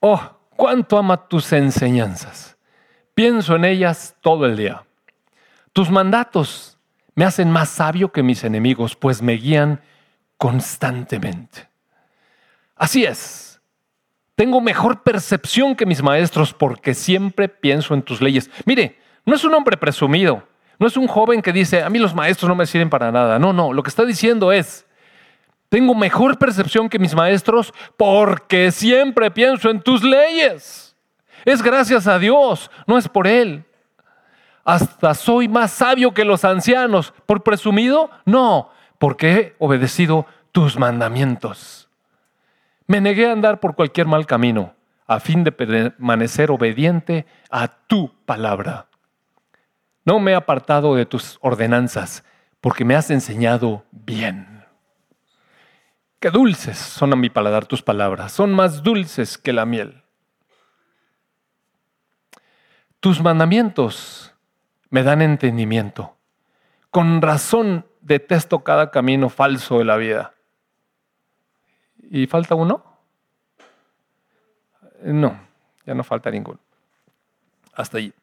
Oh, 0.00 0.20
cuánto 0.54 0.98
ama 0.98 1.28
tus 1.28 1.52
enseñanzas. 1.52 2.56
Pienso 3.14 3.56
en 3.56 3.64
ellas 3.64 4.14
todo 4.20 4.46
el 4.46 4.56
día. 4.56 4.84
Tus 5.72 5.90
mandatos 5.90 6.78
me 7.14 7.24
hacen 7.24 7.50
más 7.50 7.70
sabio 7.70 8.12
que 8.12 8.22
mis 8.22 8.44
enemigos, 8.44 8.94
pues 8.94 9.22
me 9.22 9.32
guían 9.34 9.80
constantemente. 10.36 11.68
Así 12.76 13.04
es. 13.04 13.60
Tengo 14.34 14.60
mejor 14.60 15.02
percepción 15.02 15.74
que 15.74 15.86
mis 15.86 16.02
maestros 16.02 16.52
porque 16.52 16.94
siempre 16.94 17.48
pienso 17.48 17.94
en 17.94 18.02
tus 18.02 18.20
leyes. 18.20 18.50
Mire, 18.66 18.98
no 19.24 19.34
es 19.34 19.44
un 19.44 19.54
hombre 19.54 19.78
presumido, 19.78 20.46
no 20.78 20.86
es 20.86 20.96
un 20.96 21.06
joven 21.06 21.42
que 21.42 21.52
dice, 21.52 21.82
a 21.82 21.90
mí 21.90 21.98
los 21.98 22.14
maestros 22.14 22.48
no 22.48 22.54
me 22.54 22.66
sirven 22.66 22.90
para 22.90 23.10
nada. 23.10 23.38
No, 23.38 23.52
no, 23.52 23.72
lo 23.72 23.82
que 23.82 23.90
está 23.90 24.04
diciendo 24.04 24.52
es, 24.52 24.86
tengo 25.68 25.94
mejor 25.94 26.38
percepción 26.38 26.88
que 26.88 26.98
mis 26.98 27.14
maestros 27.14 27.72
porque 27.96 28.70
siempre 28.70 29.30
pienso 29.30 29.70
en 29.70 29.80
tus 29.80 30.02
leyes. 30.02 30.96
Es 31.44 31.62
gracias 31.62 32.06
a 32.06 32.18
Dios, 32.18 32.70
no 32.86 32.98
es 32.98 33.08
por 33.08 33.26
Él. 33.26 33.64
Hasta 34.64 35.14
soy 35.14 35.48
más 35.48 35.70
sabio 35.70 36.12
que 36.12 36.24
los 36.24 36.44
ancianos. 36.44 37.14
¿Por 37.24 37.42
presumido? 37.42 38.10
No, 38.24 38.70
porque 38.98 39.32
he 39.32 39.54
obedecido 39.58 40.26
tus 40.50 40.76
mandamientos. 40.76 41.88
Me 42.88 43.00
negué 43.00 43.28
a 43.28 43.32
andar 43.32 43.60
por 43.60 43.76
cualquier 43.76 44.06
mal 44.06 44.26
camino 44.26 44.74
a 45.06 45.20
fin 45.20 45.44
de 45.44 45.52
permanecer 45.52 46.50
obediente 46.50 47.26
a 47.50 47.68
tu 47.68 48.12
palabra. 48.24 48.86
No 50.06 50.20
me 50.20 50.30
he 50.30 50.34
apartado 50.36 50.94
de 50.94 51.04
tus 51.04 51.36
ordenanzas 51.42 52.24
porque 52.60 52.84
me 52.84 52.94
has 52.94 53.10
enseñado 53.10 53.84
bien. 53.90 54.64
Qué 56.20 56.30
dulces 56.30 56.78
son 56.78 57.12
a 57.12 57.16
mi 57.16 57.28
paladar 57.28 57.66
tus 57.66 57.82
palabras, 57.82 58.30
son 58.32 58.54
más 58.54 58.84
dulces 58.84 59.36
que 59.36 59.52
la 59.52 59.66
miel. 59.66 60.04
Tus 63.00 63.20
mandamientos 63.20 64.32
me 64.90 65.02
dan 65.02 65.22
entendimiento. 65.22 66.16
Con 66.90 67.20
razón 67.20 67.84
detesto 68.00 68.60
cada 68.60 68.92
camino 68.92 69.28
falso 69.28 69.78
de 69.78 69.84
la 69.84 69.96
vida. 69.96 70.34
¿Y 71.98 72.28
falta 72.28 72.54
uno? 72.54 72.84
No, 75.02 75.38
ya 75.84 75.94
no 75.94 76.04
falta 76.04 76.30
ninguno. 76.30 76.60
Hasta 77.74 77.98
allí. 77.98 78.14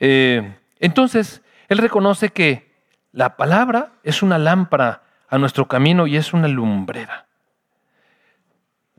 Eh, 0.00 0.56
entonces, 0.78 1.42
él 1.68 1.78
reconoce 1.78 2.30
que 2.30 2.70
la 3.12 3.36
palabra 3.36 3.92
es 4.02 4.22
una 4.22 4.38
lámpara 4.38 5.02
a 5.28 5.38
nuestro 5.38 5.68
camino 5.68 6.06
y 6.06 6.16
es 6.16 6.32
una 6.32 6.48
lumbrera. 6.48 7.26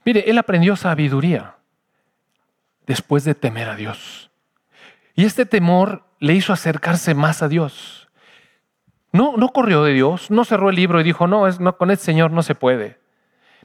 Mire, 0.06 0.30
él 0.30 0.38
aprendió 0.38 0.76
sabiduría 0.76 1.56
después 2.88 3.24
de 3.24 3.36
temer 3.36 3.70
a 3.70 3.76
Dios. 3.76 4.32
Y 5.16 5.26
este 5.26 5.45
temor 5.45 6.06
le 6.20 6.34
hizo 6.34 6.54
acercarse 6.54 7.14
más 7.14 7.41
a 7.41 7.47
Dios. 7.47 8.10
No, 9.12 9.36
no 9.36 9.49
corrió 9.49 9.84
de 9.84 9.93
Dios, 9.93 10.32
no 10.32 10.45
cerró 10.45 10.70
el 10.70 10.76
libro 10.76 11.02
y 11.02 11.04
dijo, 11.04 11.28
no, 11.28 11.47
es, 11.47 11.60
no 11.60 11.78
con 11.78 11.91
este 11.91 12.06
Señor 12.06 12.32
no 12.32 12.43
se 12.43 12.56
puede. 12.56 12.99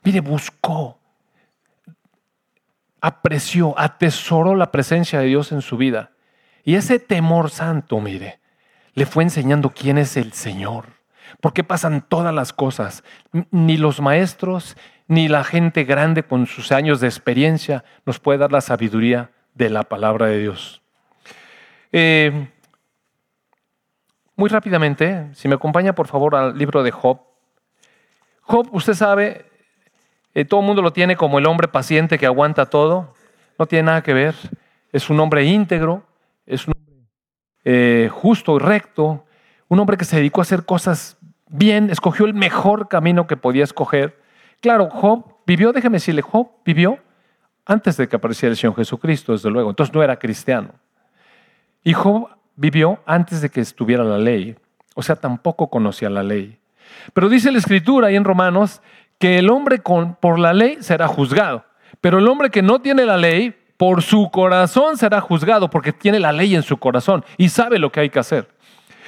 Mire, 0.02 0.20
buscó, 0.20 0.98
apreció, 3.00 3.78
atesoró 3.78 4.54
la 4.56 4.72
presencia 4.72 5.20
de 5.20 5.26
Dios 5.26 5.52
en 5.52 5.62
su 5.62 5.76
vida. 5.76 6.10
Y 6.66 6.74
ese 6.74 6.98
temor 6.98 7.50
santo, 7.50 8.00
mire, 8.00 8.40
le 8.94 9.06
fue 9.06 9.22
enseñando 9.22 9.70
quién 9.70 9.98
es 9.98 10.16
el 10.16 10.32
Señor. 10.32 10.86
¿Por 11.40 11.52
qué 11.52 11.62
pasan 11.62 12.04
todas 12.08 12.34
las 12.34 12.52
cosas? 12.52 13.04
Ni 13.52 13.76
los 13.76 14.00
maestros, 14.00 14.76
ni 15.06 15.28
la 15.28 15.44
gente 15.44 15.84
grande 15.84 16.24
con 16.24 16.48
sus 16.48 16.72
años 16.72 17.00
de 17.00 17.06
experiencia 17.06 17.84
nos 18.04 18.18
puede 18.18 18.40
dar 18.40 18.50
la 18.50 18.60
sabiduría 18.60 19.30
de 19.54 19.70
la 19.70 19.84
palabra 19.84 20.26
de 20.26 20.40
Dios. 20.40 20.82
Eh, 21.92 22.48
muy 24.34 24.50
rápidamente, 24.50 25.28
si 25.34 25.46
me 25.46 25.54
acompaña 25.54 25.94
por 25.94 26.08
favor 26.08 26.34
al 26.34 26.58
libro 26.58 26.82
de 26.82 26.90
Job. 26.90 27.20
Job, 28.40 28.68
usted 28.72 28.94
sabe, 28.94 29.46
eh, 30.34 30.44
todo 30.44 30.60
el 30.62 30.66
mundo 30.66 30.82
lo 30.82 30.92
tiene 30.92 31.14
como 31.14 31.38
el 31.38 31.46
hombre 31.46 31.68
paciente 31.68 32.18
que 32.18 32.26
aguanta 32.26 32.66
todo. 32.66 33.14
No 33.56 33.66
tiene 33.66 33.84
nada 33.84 34.02
que 34.02 34.14
ver. 34.14 34.34
Es 34.92 35.10
un 35.10 35.20
hombre 35.20 35.44
íntegro, 35.44 36.05
es 36.46 36.66
un 36.66 36.74
hombre 36.76 37.08
eh, 37.64 38.08
justo 38.10 38.56
y 38.56 38.58
recto, 38.60 39.24
un 39.68 39.80
hombre 39.80 39.96
que 39.96 40.04
se 40.04 40.16
dedicó 40.16 40.40
a 40.40 40.42
hacer 40.42 40.64
cosas 40.64 41.18
bien, 41.48 41.90
escogió 41.90 42.26
el 42.26 42.34
mejor 42.34 42.88
camino 42.88 43.26
que 43.26 43.36
podía 43.36 43.64
escoger 43.64 44.26
Claro, 44.60 44.90
Job 44.90 45.24
vivió, 45.46 45.72
déjeme 45.72 45.96
decirle, 45.96 46.22
Job 46.22 46.48
vivió 46.64 46.98
antes 47.64 47.96
de 47.96 48.08
que 48.08 48.16
apareciera 48.16 48.50
el 48.50 48.56
Señor 48.56 48.76
Jesucristo, 48.76 49.32
desde 49.32 49.50
luego. 49.50 49.70
Entonces 49.70 49.94
no 49.94 50.02
era 50.02 50.18
cristiano. 50.18 50.70
Y 51.82 51.92
Job 51.92 52.28
vivió 52.54 53.00
antes 53.06 53.40
de 53.40 53.50
que 53.50 53.60
estuviera 53.60 54.04
la 54.04 54.18
ley. 54.18 54.56
O 54.94 55.02
sea, 55.02 55.16
tampoco 55.16 55.68
conocía 55.68 56.08
la 56.10 56.22
ley. 56.22 56.58
Pero 57.12 57.28
dice 57.28 57.52
la 57.52 57.58
Escritura 57.58 58.08
ahí 58.08 58.16
en 58.16 58.24
Romanos 58.24 58.80
que 59.18 59.38
el 59.38 59.50
hombre 59.50 59.80
con, 59.80 60.14
por 60.16 60.38
la 60.38 60.52
ley 60.52 60.78
será 60.80 61.06
juzgado. 61.08 61.64
Pero 62.00 62.18
el 62.18 62.28
hombre 62.28 62.50
que 62.50 62.62
no 62.62 62.80
tiene 62.80 63.04
la 63.04 63.16
ley, 63.16 63.54
por 63.76 64.02
su 64.02 64.30
corazón 64.30 64.96
será 64.96 65.20
juzgado, 65.20 65.68
porque 65.68 65.92
tiene 65.92 66.20
la 66.20 66.32
ley 66.32 66.54
en 66.54 66.62
su 66.62 66.76
corazón 66.76 67.24
y 67.36 67.48
sabe 67.48 67.78
lo 67.78 67.90
que 67.92 68.00
hay 68.00 68.10
que 68.10 68.18
hacer. 68.18 68.48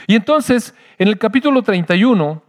Y 0.07 0.15
entonces, 0.15 0.75
en 0.99 1.09
el 1.09 1.19
capítulo 1.19 1.63
31 1.63 2.43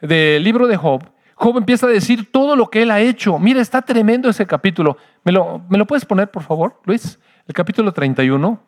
del 0.00 0.42
libro 0.42 0.66
de 0.66 0.76
Job, 0.76 1.02
Job 1.34 1.58
empieza 1.58 1.86
a 1.86 1.90
decir 1.90 2.30
todo 2.30 2.56
lo 2.56 2.68
que 2.68 2.82
él 2.82 2.90
ha 2.90 3.00
hecho. 3.00 3.38
Mira, 3.38 3.60
está 3.60 3.82
tremendo 3.82 4.28
ese 4.28 4.46
capítulo. 4.46 4.96
¿Me 5.24 5.32
lo, 5.32 5.62
¿Me 5.68 5.78
lo 5.78 5.86
puedes 5.86 6.04
poner, 6.04 6.30
por 6.30 6.42
favor, 6.42 6.80
Luis? 6.84 7.18
El 7.46 7.54
capítulo 7.54 7.92
31. 7.92 8.60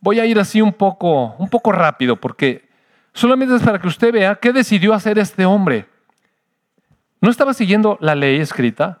Voy 0.00 0.20
a 0.20 0.26
ir 0.26 0.38
así 0.38 0.60
un 0.60 0.72
poco, 0.72 1.34
un 1.38 1.48
poco 1.48 1.72
rápido 1.72 2.16
porque 2.16 2.68
solamente 3.12 3.56
es 3.56 3.62
para 3.62 3.80
que 3.80 3.88
usted 3.88 4.12
vea 4.12 4.34
qué 4.36 4.52
decidió 4.52 4.94
hacer 4.94 5.18
este 5.18 5.46
hombre. 5.46 5.86
No 7.20 7.30
estaba 7.30 7.54
siguiendo 7.54 7.98
la 8.00 8.14
ley 8.14 8.38
escrita, 8.38 9.00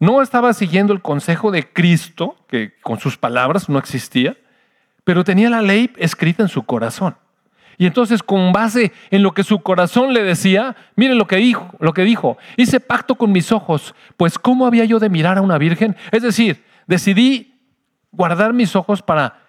no 0.00 0.22
estaba 0.22 0.54
siguiendo 0.54 0.94
el 0.94 1.02
consejo 1.02 1.50
de 1.50 1.68
Cristo, 1.70 2.34
que 2.48 2.72
con 2.80 2.98
sus 2.98 3.18
palabras 3.18 3.68
no 3.68 3.78
existía, 3.78 4.36
pero 5.04 5.24
tenía 5.24 5.50
la 5.50 5.60
ley 5.60 5.92
escrita 5.98 6.42
en 6.42 6.48
su 6.48 6.62
corazón. 6.62 7.16
Y 7.76 7.86
entonces, 7.86 8.22
con 8.22 8.52
base 8.52 8.92
en 9.10 9.22
lo 9.22 9.32
que 9.32 9.44
su 9.44 9.60
corazón 9.60 10.12
le 10.12 10.22
decía, 10.22 10.76
miren 10.96 11.18
lo 11.18 11.26
que 11.26 11.36
dijo, 11.36 11.74
lo 11.80 11.92
que 11.92 12.02
dijo. 12.02 12.38
Hice 12.56 12.80
pacto 12.80 13.14
con 13.14 13.30
mis 13.32 13.52
ojos, 13.52 13.94
pues 14.16 14.38
¿cómo 14.38 14.66
había 14.66 14.84
yo 14.84 14.98
de 14.98 15.08
mirar 15.08 15.38
a 15.38 15.42
una 15.42 15.58
virgen? 15.58 15.96
Es 16.12 16.22
decir, 16.22 16.64
decidí 16.86 17.58
guardar 18.10 18.52
mis 18.52 18.76
ojos 18.76 19.02
para, 19.02 19.42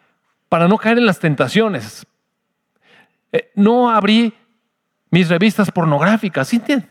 para 0.49 0.67
no 0.67 0.77
caer 0.77 0.97
en 0.97 1.05
las 1.05 1.19
tentaciones. 1.19 2.05
Eh, 3.31 3.51
no 3.55 3.89
abrí 3.89 4.33
mis 5.09 5.29
revistas 5.29 5.71
pornográficas, 5.71 6.53
¿entiendes? 6.53 6.89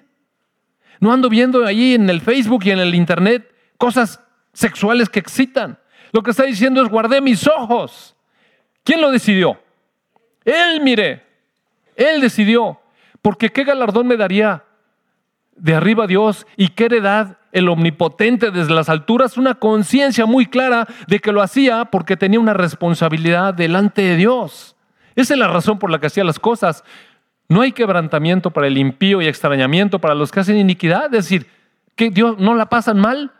No 1.00 1.12
ando 1.12 1.30
viendo 1.30 1.64
allí 1.64 1.94
en 1.94 2.08
el 2.11 2.20
Facebook 2.20 2.62
y 2.64 2.70
en 2.70 2.78
el 2.78 2.94
Internet 2.94 3.49
cosas 3.80 4.20
sexuales 4.52 5.08
que 5.08 5.20
excitan. 5.20 5.78
Lo 6.12 6.22
que 6.22 6.32
está 6.32 6.44
diciendo 6.44 6.82
es 6.82 6.88
guardé 6.90 7.22
mis 7.22 7.48
ojos. 7.48 8.14
¿Quién 8.84 9.00
lo 9.00 9.10
decidió? 9.10 9.58
Él, 10.44 10.82
mire. 10.82 11.24
Él 11.96 12.20
decidió, 12.20 12.78
porque 13.22 13.50
qué 13.50 13.64
galardón 13.64 14.06
me 14.06 14.18
daría 14.18 14.64
de 15.56 15.74
arriba 15.74 16.06
Dios 16.06 16.46
y 16.56 16.68
qué 16.68 16.84
heredad 16.84 17.38
el 17.52 17.68
omnipotente 17.68 18.50
desde 18.50 18.72
las 18.74 18.90
alturas, 18.90 19.38
una 19.38 19.54
conciencia 19.54 20.26
muy 20.26 20.46
clara 20.46 20.86
de 21.08 21.18
que 21.18 21.32
lo 21.32 21.42
hacía 21.42 21.86
porque 21.86 22.16
tenía 22.16 22.38
una 22.38 22.54
responsabilidad 22.54 23.54
delante 23.54 24.02
de 24.02 24.16
Dios. 24.16 24.76
Esa 25.16 25.34
es 25.34 25.40
la 25.40 25.48
razón 25.48 25.78
por 25.78 25.90
la 25.90 25.98
que 25.98 26.06
hacía 26.06 26.24
las 26.24 26.38
cosas. 26.38 26.84
No 27.48 27.62
hay 27.62 27.72
quebrantamiento 27.72 28.50
para 28.50 28.66
el 28.66 28.76
impío 28.76 29.22
y 29.22 29.26
extrañamiento 29.26 29.98
para 29.98 30.14
los 30.14 30.30
que 30.30 30.40
hacen 30.40 30.56
iniquidad. 30.56 31.06
Es 31.06 31.24
decir, 31.24 31.46
que 31.96 32.10
Dios 32.10 32.38
no 32.38 32.54
la 32.54 32.66
pasan 32.66 32.98
mal. 32.98 33.32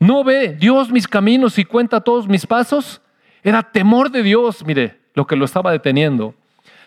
No 0.00 0.24
ve 0.24 0.56
Dios 0.58 0.90
mis 0.90 1.06
caminos 1.06 1.58
y 1.58 1.64
cuenta 1.64 2.00
todos 2.00 2.26
mis 2.26 2.46
pasos. 2.46 3.02
Era 3.42 3.62
temor 3.62 4.10
de 4.10 4.22
Dios, 4.22 4.64
mire, 4.64 4.98
lo 5.14 5.26
que 5.26 5.36
lo 5.36 5.44
estaba 5.44 5.70
deteniendo. 5.70 6.34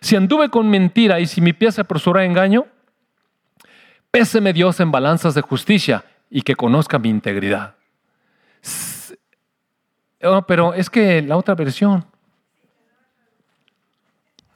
Si 0.02 0.16
anduve 0.16 0.50
con 0.50 0.70
mentira 0.70 1.20
y 1.20 1.28
si 1.28 1.40
mi 1.40 1.54
pie 1.54 1.72
se 1.72 1.82
apresuró 1.82 2.20
a 2.20 2.26
engaño, 2.26 2.66
péseme 4.12 4.52
Dios 4.52 4.80
en 4.80 4.92
balanzas 4.92 5.36
de 5.36 5.42
justicia 5.42 6.04
y 6.30 6.42
que 6.42 6.56
conozca 6.56 6.98
mi 6.98 7.10
integridad. 7.10 7.76
Oh, 10.24 10.42
pero 10.42 10.74
es 10.74 10.90
que 10.90 11.22
la 11.22 11.38
otra 11.38 11.54
versión. 11.54 12.06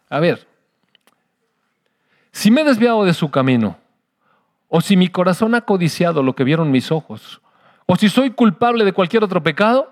A 0.09 0.19
ver, 0.19 0.47
si 2.31 2.49
me 2.49 2.61
he 2.61 2.63
desviado 2.63 3.05
de 3.05 3.13
su 3.13 3.29
camino, 3.29 3.77
o 4.67 4.81
si 4.81 4.97
mi 4.97 5.09
corazón 5.09 5.53
ha 5.53 5.61
codiciado 5.61 6.23
lo 6.23 6.33
que 6.33 6.43
vieron 6.43 6.71
mis 6.71 6.91
ojos, 6.91 7.41
o 7.87 7.95
si 7.95 8.09
soy 8.09 8.29
culpable 8.29 8.85
de 8.85 8.93
cualquier 8.93 9.23
otro 9.23 9.41
pecado, 9.41 9.91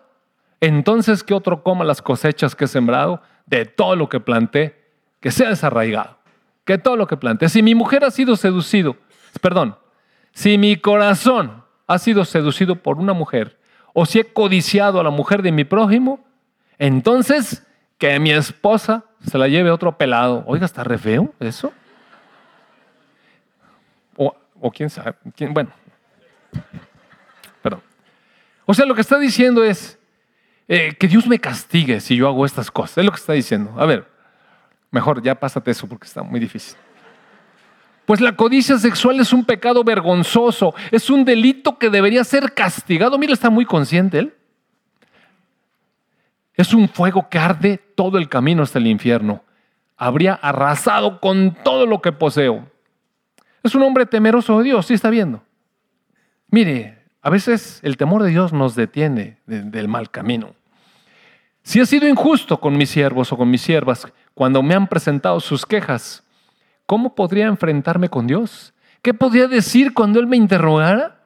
entonces 0.61 1.23
que 1.23 1.33
otro 1.33 1.63
coma 1.63 1.83
las 1.83 2.01
cosechas 2.01 2.55
que 2.55 2.65
he 2.65 2.67
sembrado 2.67 3.21
de 3.47 3.65
todo 3.65 3.95
lo 3.95 4.07
que 4.07 4.19
planté 4.19 4.85
que 5.19 5.31
sea 5.31 5.49
desarraigado, 5.49 6.19
que 6.65 6.77
todo 6.77 6.95
lo 6.97 7.07
que 7.07 7.17
plante. 7.17 7.49
Si 7.49 7.63
mi 7.63 7.73
mujer 7.73 8.03
ha 8.03 8.11
sido 8.11 8.35
seducido, 8.35 8.95
perdón, 9.41 9.75
si 10.33 10.59
mi 10.59 10.75
corazón 10.75 11.63
ha 11.87 11.97
sido 11.97 12.25
seducido 12.25 12.75
por 12.75 12.99
una 12.99 13.13
mujer, 13.13 13.57
o 13.93 14.05
si 14.05 14.19
he 14.19 14.25
codiciado 14.25 14.99
a 14.99 15.03
la 15.03 15.09
mujer 15.09 15.41
de 15.41 15.51
mi 15.51 15.63
prójimo, 15.63 16.23
entonces 16.77 17.65
que 17.97 18.19
mi 18.19 18.31
esposa 18.31 19.05
se 19.25 19.37
la 19.37 19.47
lleve 19.47 19.71
otro 19.71 19.97
pelado. 19.97 20.43
Oiga, 20.45 20.65
está 20.65 20.83
re 20.83 20.97
feo 20.97 21.33
eso. 21.39 21.73
O, 24.61 24.71
quién 24.71 24.89
sabe, 24.89 25.15
bueno. 25.49 25.71
O 28.65 28.73
sea, 28.73 28.85
lo 28.85 28.95
que 28.95 29.01
está 29.01 29.19
diciendo 29.19 29.63
es 29.63 29.97
eh, 30.67 30.95
que 30.99 31.07
Dios 31.07 31.27
me 31.27 31.39
castigue 31.39 31.99
si 31.99 32.15
yo 32.15 32.27
hago 32.27 32.45
estas 32.45 32.71
cosas. 32.71 32.99
Es 32.99 33.05
lo 33.05 33.11
que 33.11 33.17
está 33.17 33.33
diciendo. 33.33 33.73
A 33.77 33.85
ver, 33.85 34.07
Mejor 34.95 35.21
ya 35.21 35.35
pásate 35.35 35.71
eso 35.71 35.89
porque 35.89 36.07
está 36.07 36.23
muy 36.23 36.39
difícil. 36.39 36.77
Pues 38.05 38.21
la 38.21 38.33
codicia 38.33 38.77
sexual 38.77 39.19
es 39.19 39.33
un 39.33 39.43
pecado 39.43 39.83
vergonzoso, 39.83 40.73
es 40.89 41.09
un 41.09 41.25
delito 41.25 41.77
que 41.77 41.89
debería 41.89 42.23
ser 42.23 42.53
castigado. 42.53 43.17
Mira, 43.17 43.33
está 43.33 43.49
muy 43.49 43.65
consciente 43.65 44.19
él. 44.19 44.33
Es 46.53 46.73
un 46.73 46.87
fuego 46.87 47.27
que 47.29 47.37
arde 47.37 47.77
todo 47.93 48.17
el 48.17 48.29
camino 48.29 48.63
hasta 48.63 48.79
el 48.79 48.87
infierno. 48.87 49.43
Habría 49.97 50.35
arrasado 50.35 51.19
con 51.19 51.57
todo 51.61 51.85
lo 51.85 52.01
que 52.01 52.13
poseo. 52.13 52.65
Es 53.63 53.75
un 53.75 53.83
hombre 53.83 54.05
temeroso 54.05 54.59
de 54.59 54.63
Dios, 54.63 54.85
sí 54.85 54.93
está 54.93 55.09
viendo. 55.09 55.43
Mire, 56.49 56.94
a 57.25 57.31
veces 57.31 57.79
el 57.81 57.97
temor 57.97 58.21
de 58.21 58.29
Dios 58.29 58.53
nos 58.53 58.75
detiene 58.75 59.39
del 59.47 59.87
mal 59.87 60.11
camino. 60.11 60.53
Si 61.63 61.79
he 61.79 61.85
sido 61.87 62.07
injusto 62.07 62.59
con 62.59 62.77
mis 62.77 62.91
siervos 62.91 63.33
o 63.33 63.37
con 63.37 63.49
mis 63.49 63.63
siervas, 63.63 64.07
cuando 64.35 64.61
me 64.61 64.75
han 64.75 64.85
presentado 64.85 65.39
sus 65.39 65.65
quejas, 65.65 66.23
¿cómo 66.85 67.15
podría 67.15 67.47
enfrentarme 67.47 68.09
con 68.09 68.27
Dios? 68.27 68.75
¿Qué 69.01 69.15
podría 69.15 69.47
decir 69.47 69.95
cuando 69.95 70.19
Él 70.19 70.27
me 70.27 70.37
interrogara? 70.37 71.23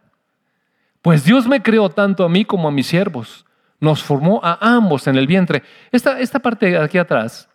Pues 1.01 1.25
Dios 1.25 1.47
me 1.47 1.61
creó 1.61 1.89
tanto 1.89 2.23
a 2.23 2.29
mí 2.29 2.45
como 2.45 2.69
a 2.69 2.71
mis 2.71 2.87
siervos. 2.87 3.45
Nos 3.81 4.01
formó 4.01 4.39
a 4.41 4.57
ambos 4.61 5.05
en 5.05 5.17
el 5.17 5.27
vientre. 5.27 5.63
Esta, 5.91 6.21
esta 6.21 6.39
parte 6.39 6.67
de 6.67 6.77
aquí 6.77 6.97
atrás, 6.97 7.49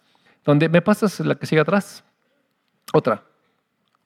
donde 0.45 0.68
me 0.68 0.82
pasas 0.82 1.18
la 1.20 1.34
que 1.34 1.47
sigue 1.47 1.62
atrás. 1.62 2.05
Otra, 2.92 3.22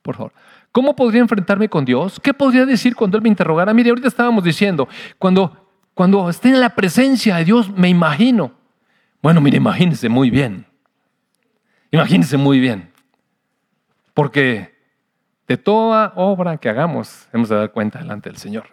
por 0.01 0.14
favor. 0.14 0.32
¿Cómo 0.72 0.94
podría 0.94 1.20
enfrentarme 1.20 1.68
con 1.68 1.84
Dios? 1.84 2.20
¿Qué 2.20 2.34
podría 2.34 2.66
decir 2.66 2.94
cuando 2.94 3.16
Él 3.16 3.22
me 3.22 3.28
interrogara? 3.28 3.72
Mire, 3.72 3.90
ahorita 3.90 4.08
estábamos 4.08 4.44
diciendo, 4.44 4.88
cuando, 5.18 5.68
cuando 5.94 6.28
esté 6.28 6.48
en 6.48 6.60
la 6.60 6.74
presencia 6.74 7.36
de 7.36 7.44
Dios, 7.44 7.70
me 7.70 7.88
imagino. 7.88 8.52
Bueno, 9.22 9.40
mire, 9.40 9.56
imagínese 9.56 10.08
muy 10.08 10.30
bien. 10.30 10.66
Imagínense 11.90 12.36
muy 12.36 12.60
bien, 12.60 12.90
porque 14.12 14.76
de 15.46 15.56
toda 15.56 16.12
obra 16.16 16.58
que 16.58 16.68
hagamos 16.68 17.26
hemos 17.32 17.48
de 17.48 17.56
dar 17.56 17.72
cuenta 17.72 17.98
delante 17.98 18.28
del 18.28 18.36
Señor. 18.36 18.66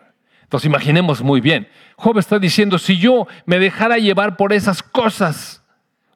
Entonces 0.44 0.68
imaginemos 0.68 1.22
muy 1.22 1.40
bien. 1.40 1.68
Job 1.96 2.18
está 2.20 2.38
diciendo, 2.38 2.78
si 2.78 2.98
yo 2.98 3.26
me 3.46 3.58
dejara 3.58 3.98
llevar 3.98 4.36
por 4.36 4.52
esas 4.52 4.84
cosas, 4.84 5.64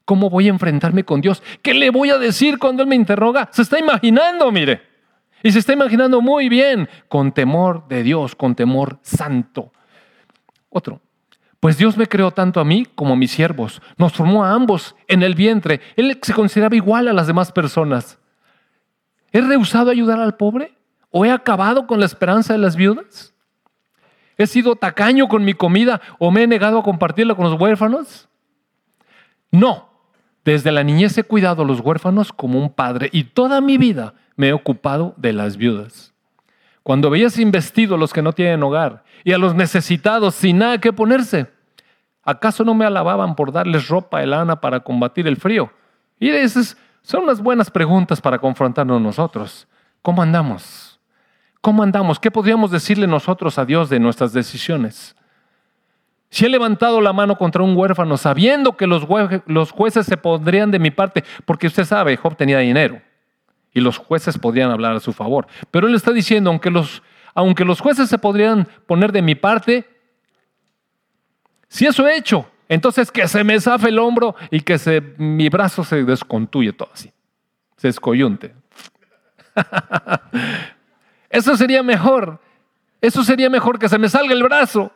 ¿cómo 0.04 0.30
voy 0.30 0.48
a 0.48 0.50
enfrentarme 0.50 1.06
con 1.06 1.22
Dios? 1.22 1.42
¿Qué 1.62 1.74
le 1.74 1.90
voy 1.90 2.10
a 2.10 2.18
decir 2.18 2.60
cuando 2.60 2.84
Él 2.84 2.90
me 2.90 2.96
interroga? 2.96 3.50
Se 3.54 3.62
está 3.62 3.80
imaginando, 3.80 4.52
mire. 4.52 4.89
Y 5.44 5.52
se 5.52 5.60
está 5.60 5.74
imaginando 5.74 6.22
muy 6.22 6.50
bien, 6.50 6.90
con 7.08 7.32
temor 7.32 7.88
de 7.88 8.04
Dios, 8.04 8.36
con 8.36 8.56
temor 8.56 9.00
santo. 9.02 9.72
Otro, 10.70 11.02
pues 11.60 11.78
Dios 11.78 11.98
me 11.98 12.08
creó 12.08 12.32
tanto 12.32 12.60
a 12.60 12.66
mí 12.66 12.86
como 12.96 13.14
a 13.14 13.18
mis 13.18 13.32
siervos. 13.32 13.82
Nos 13.98 14.14
formó 14.14 14.46
a 14.46 14.54
ambos 14.54 14.96
en 15.08 15.24
el 15.24 15.36
vientre. 15.36 15.82
Él 15.96 16.18
se 16.22 16.34
consideraba 16.34 16.76
igual 16.76 17.08
a 17.08 17.14
las 17.14 17.28
demás 17.28 17.52
personas. 17.52 18.18
¿He 19.32 19.42
rehusado 19.42 19.92
ayudar 19.92 20.20
al 20.20 20.36
pobre? 20.36 20.74
¿O 21.12 21.26
he 21.26 21.32
acabado 21.32 21.88
con 21.88 22.00
la 22.00 22.06
esperanza 22.06 22.54
de 22.54 22.60
las 22.60 22.76
viudas? 22.76 23.34
¿He 24.38 24.48
sido 24.48 24.76
tacaño 24.76 25.28
con 25.28 25.44
mi 25.44 25.54
comida 25.54 26.00
o 26.18 26.32
me 26.32 26.44
he 26.44 26.48
negado 26.48 26.80
a 26.80 26.84
compartirla 26.84 27.36
con 27.36 27.50
los 27.50 27.60
huérfanos? 27.60 28.30
No. 29.52 29.90
Desde 30.46 30.72
la 30.72 30.84
niñez 30.84 31.18
he 31.18 31.24
cuidado 31.24 31.64
a 31.64 31.66
los 31.66 31.82
huérfanos 31.82 32.32
como 32.32 32.60
un 32.60 32.72
padre 32.72 33.10
y 33.12 33.26
toda 33.26 33.60
mi 33.60 33.78
vida 33.78 34.14
me 34.40 34.48
he 34.48 34.54
ocupado 34.54 35.14
de 35.18 35.34
las 35.34 35.58
viudas. 35.58 36.14
Cuando 36.82 37.10
veías 37.10 37.38
investido 37.38 37.96
a 37.96 37.98
los 37.98 38.14
que 38.14 38.22
no 38.22 38.32
tienen 38.32 38.64
hogar 38.64 39.04
y 39.26 39.34
a 39.34 39.38
los 39.38 39.54
necesitados 39.54 40.34
sin 40.34 40.60
nada 40.60 40.78
que 40.78 40.94
ponerse, 40.94 41.48
¿acaso 42.24 42.64
no 42.64 42.74
me 42.74 42.86
alababan 42.86 43.36
por 43.36 43.52
darles 43.52 43.90
ropa 43.90 44.22
de 44.22 44.28
lana 44.28 44.62
para 44.62 44.80
combatir 44.80 45.28
el 45.28 45.36
frío? 45.36 45.74
Y 46.22 46.30
esas 46.30 46.78
son 47.02 47.24
unas 47.24 47.42
buenas 47.42 47.70
preguntas 47.70 48.22
para 48.22 48.40
confrontarnos 48.40 49.02
nosotros. 49.02 49.68
¿Cómo 50.02 50.22
andamos? 50.22 51.02
¿Cómo 51.60 51.84
andamos? 51.84 52.18
¿Qué 52.18 52.32
podríamos 52.32 52.72
decirle 52.72 53.08
nosotros 53.08 53.60
a 53.60 53.66
Dios 53.66 53.90
de 53.90 54.00
nuestras 54.00 54.32
decisiones? 54.32 55.18
Si 56.30 56.46
he 56.46 56.50
levantado 56.50 57.02
la 57.02 57.12
mano 57.12 57.38
contra 57.38 57.62
un 57.62 57.76
huérfano 57.76 58.16
sabiendo 58.16 58.78
que 58.78 58.88
los, 58.88 59.04
jueces 59.74 60.06
se 60.06 60.16
pondrían 60.16 60.72
de 60.72 60.80
mi 60.80 60.92
parte, 60.92 61.26
porque 61.44 61.68
usted 61.68 61.84
sabe, 61.84 62.16
Job 62.16 62.38
tenía 62.38 62.60
dinero 62.60 63.02
y 63.74 63.82
los 63.82 63.98
jueces 63.98 64.38
podrían 64.38 64.72
hablar 64.72 64.96
a 64.96 65.00
su 65.00 65.14
favor. 65.14 65.48
Pero 65.72 65.88
él 65.88 65.96
está 65.96 66.12
diciendo, 66.12 66.50
aunque 66.50 66.70
los, 66.70 67.04
aunque 67.34 67.66
los 67.66 67.80
jueces 67.80 68.10
se 68.10 68.18
podrían 68.18 68.68
poner 68.88 69.12
de 69.12 69.22
mi 69.22 69.36
parte, 69.36 69.88
si 71.68 71.86
eso 71.86 72.08
he 72.08 72.18
hecho, 72.18 72.50
entonces 72.68 73.12
que 73.12 73.28
se 73.28 73.44
me 73.44 73.60
zafe 73.60 73.90
el 73.90 74.00
hombro 74.00 74.36
y 74.52 74.62
que 74.62 74.78
se, 74.78 75.02
mi 75.18 75.50
brazo 75.50 75.84
se 75.84 76.04
descontuye 76.04 76.74
todo 76.74 76.90
así, 76.94 77.12
se 77.78 77.88
escoyunte. 77.88 78.56
eso 81.30 81.56
sería 81.56 81.84
mejor, 81.84 82.40
eso 83.02 83.24
sería 83.24 83.50
mejor 83.50 83.80
que 83.80 83.90
se 83.90 83.98
me 83.98 84.10
salga 84.10 84.34
el 84.34 84.44
brazo 84.44 84.92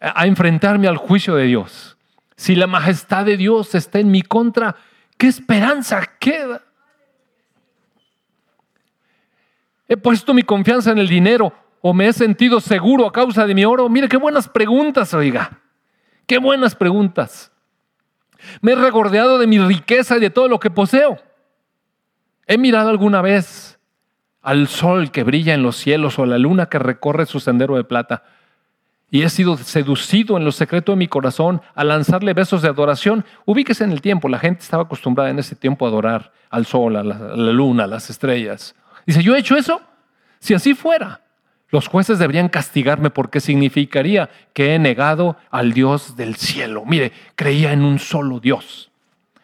a 0.00 0.26
enfrentarme 0.26 0.88
al 0.88 0.96
juicio 0.98 1.34
de 1.34 1.44
Dios. 1.44 1.96
Si 2.36 2.54
la 2.54 2.66
majestad 2.66 3.24
de 3.24 3.38
Dios 3.38 3.74
está 3.74 3.98
en 3.98 4.10
mi 4.10 4.20
contra, 4.20 4.76
¿qué 5.16 5.26
esperanza 5.26 6.02
queda? 6.18 6.65
¿He 9.88 9.96
puesto 9.96 10.34
mi 10.34 10.42
confianza 10.42 10.90
en 10.90 10.98
el 10.98 11.08
dinero 11.08 11.52
o 11.80 11.94
me 11.94 12.08
he 12.08 12.12
sentido 12.12 12.60
seguro 12.60 13.06
a 13.06 13.12
causa 13.12 13.46
de 13.46 13.54
mi 13.54 13.64
oro? 13.64 13.88
Mire, 13.88 14.08
qué 14.08 14.16
buenas 14.16 14.48
preguntas, 14.48 15.14
oiga. 15.14 15.60
Qué 16.26 16.38
buenas 16.38 16.74
preguntas. 16.74 17.52
Me 18.60 18.72
he 18.72 18.76
regordeado 18.76 19.38
de 19.38 19.46
mi 19.46 19.58
riqueza 19.58 20.16
y 20.16 20.20
de 20.20 20.30
todo 20.30 20.48
lo 20.48 20.58
que 20.58 20.70
poseo. 20.70 21.18
He 22.46 22.58
mirado 22.58 22.90
alguna 22.90 23.22
vez 23.22 23.78
al 24.42 24.68
sol 24.68 25.10
que 25.10 25.24
brilla 25.24 25.54
en 25.54 25.62
los 25.62 25.76
cielos 25.76 26.18
o 26.18 26.22
a 26.22 26.26
la 26.26 26.38
luna 26.38 26.66
que 26.66 26.78
recorre 26.78 27.26
su 27.26 27.40
sendero 27.40 27.76
de 27.76 27.84
plata. 27.84 28.24
Y 29.10 29.22
he 29.22 29.28
sido 29.28 29.56
seducido 29.56 30.36
en 30.36 30.44
lo 30.44 30.50
secreto 30.50 30.92
de 30.92 30.96
mi 30.96 31.06
corazón 31.06 31.62
a 31.74 31.84
lanzarle 31.84 32.34
besos 32.34 32.62
de 32.62 32.68
adoración. 32.68 33.24
Ubíquese 33.44 33.84
en 33.84 33.92
el 33.92 34.00
tiempo, 34.00 34.28
la 34.28 34.40
gente 34.40 34.62
estaba 34.62 34.82
acostumbrada 34.82 35.30
en 35.30 35.38
ese 35.38 35.54
tiempo 35.54 35.84
a 35.84 35.88
adorar 35.88 36.32
al 36.50 36.66
sol, 36.66 36.96
a 36.96 37.04
la, 37.04 37.16
a 37.16 37.36
la 37.36 37.52
luna, 37.52 37.84
a 37.84 37.86
las 37.86 38.10
estrellas. 38.10 38.74
Dice, 39.06 39.22
¿yo 39.22 39.34
he 39.34 39.38
hecho 39.38 39.56
eso? 39.56 39.80
Si 40.40 40.52
así 40.52 40.74
fuera, 40.74 41.22
los 41.70 41.88
jueces 41.88 42.18
deberían 42.18 42.48
castigarme 42.48 43.10
porque 43.10 43.40
significaría 43.40 44.30
que 44.52 44.74
he 44.74 44.78
negado 44.78 45.36
al 45.50 45.72
Dios 45.72 46.16
del 46.16 46.36
cielo. 46.36 46.84
Mire, 46.84 47.12
creía 47.34 47.72
en 47.72 47.82
un 47.82 47.98
solo 47.98 48.40
Dios, 48.40 48.90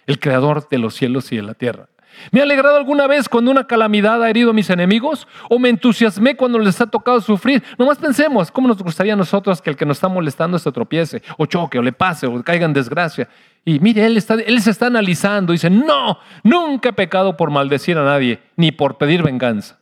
el 0.07 0.19
creador 0.19 0.69
de 0.69 0.79
los 0.79 0.95
cielos 0.95 1.33
y 1.33 1.37
de 1.37 1.43
la 1.43 1.55
tierra. 1.55 1.89
¿Me 2.31 2.41
ha 2.41 2.43
alegrado 2.43 2.77
alguna 2.77 3.07
vez 3.07 3.29
cuando 3.29 3.51
una 3.51 3.67
calamidad 3.67 4.23
ha 4.23 4.31
herido 4.31 4.51
a 4.51 4.53
mis 4.53 4.71
enemigos? 4.71 5.27
¿O 5.49 5.59
me 5.59 5.69
entusiasmé 5.69 6.37
cuando 6.37 6.59
les 6.59 6.81
ha 6.81 6.87
tocado 6.87 7.21
sufrir? 7.21 7.63
Nomás 7.79 7.99
pensemos, 7.99 8.51
¿cómo 8.51 8.69
nos 8.69 8.83
gustaría 8.83 9.15
a 9.15 9.17
nosotros 9.17 9.61
que 9.61 9.71
el 9.71 9.77
que 9.77 9.87
nos 9.87 9.97
está 9.97 10.09
molestando 10.09 10.59
se 10.59 10.73
tropiece, 10.73 11.23
o 11.39 11.47
choque, 11.47 11.79
o 11.79 11.83
le 11.83 11.93
pase, 11.93 12.27
o 12.27 12.43
caiga 12.43 12.67
en 12.67 12.73
desgracia? 12.73 13.29
Y 13.65 13.79
mire, 13.81 14.05
él, 14.05 14.17
está, 14.17 14.35
él 14.35 14.61
se 14.61 14.71
está 14.71 14.87
analizando, 14.87 15.53
dice, 15.53 15.71
no, 15.71 16.19
nunca 16.43 16.91
he 16.91 16.93
pecado 16.93 17.37
por 17.37 17.51
maldecir 17.51 17.97
a 17.99 18.05
nadie, 18.05 18.41
ni 18.57 18.73
por 18.73 18.99
pedir 18.99 19.23
venganza. 19.23 19.79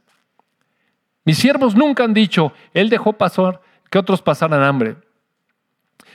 Mis 1.24 1.38
siervos 1.38 1.74
nunca 1.74 2.04
han 2.04 2.14
dicho, 2.14 2.52
Él 2.72 2.88
dejó 2.88 3.12
pasar 3.12 3.60
que 3.90 3.98
otros 3.98 4.22
pasaran 4.22 4.62
hambre. 4.62 4.96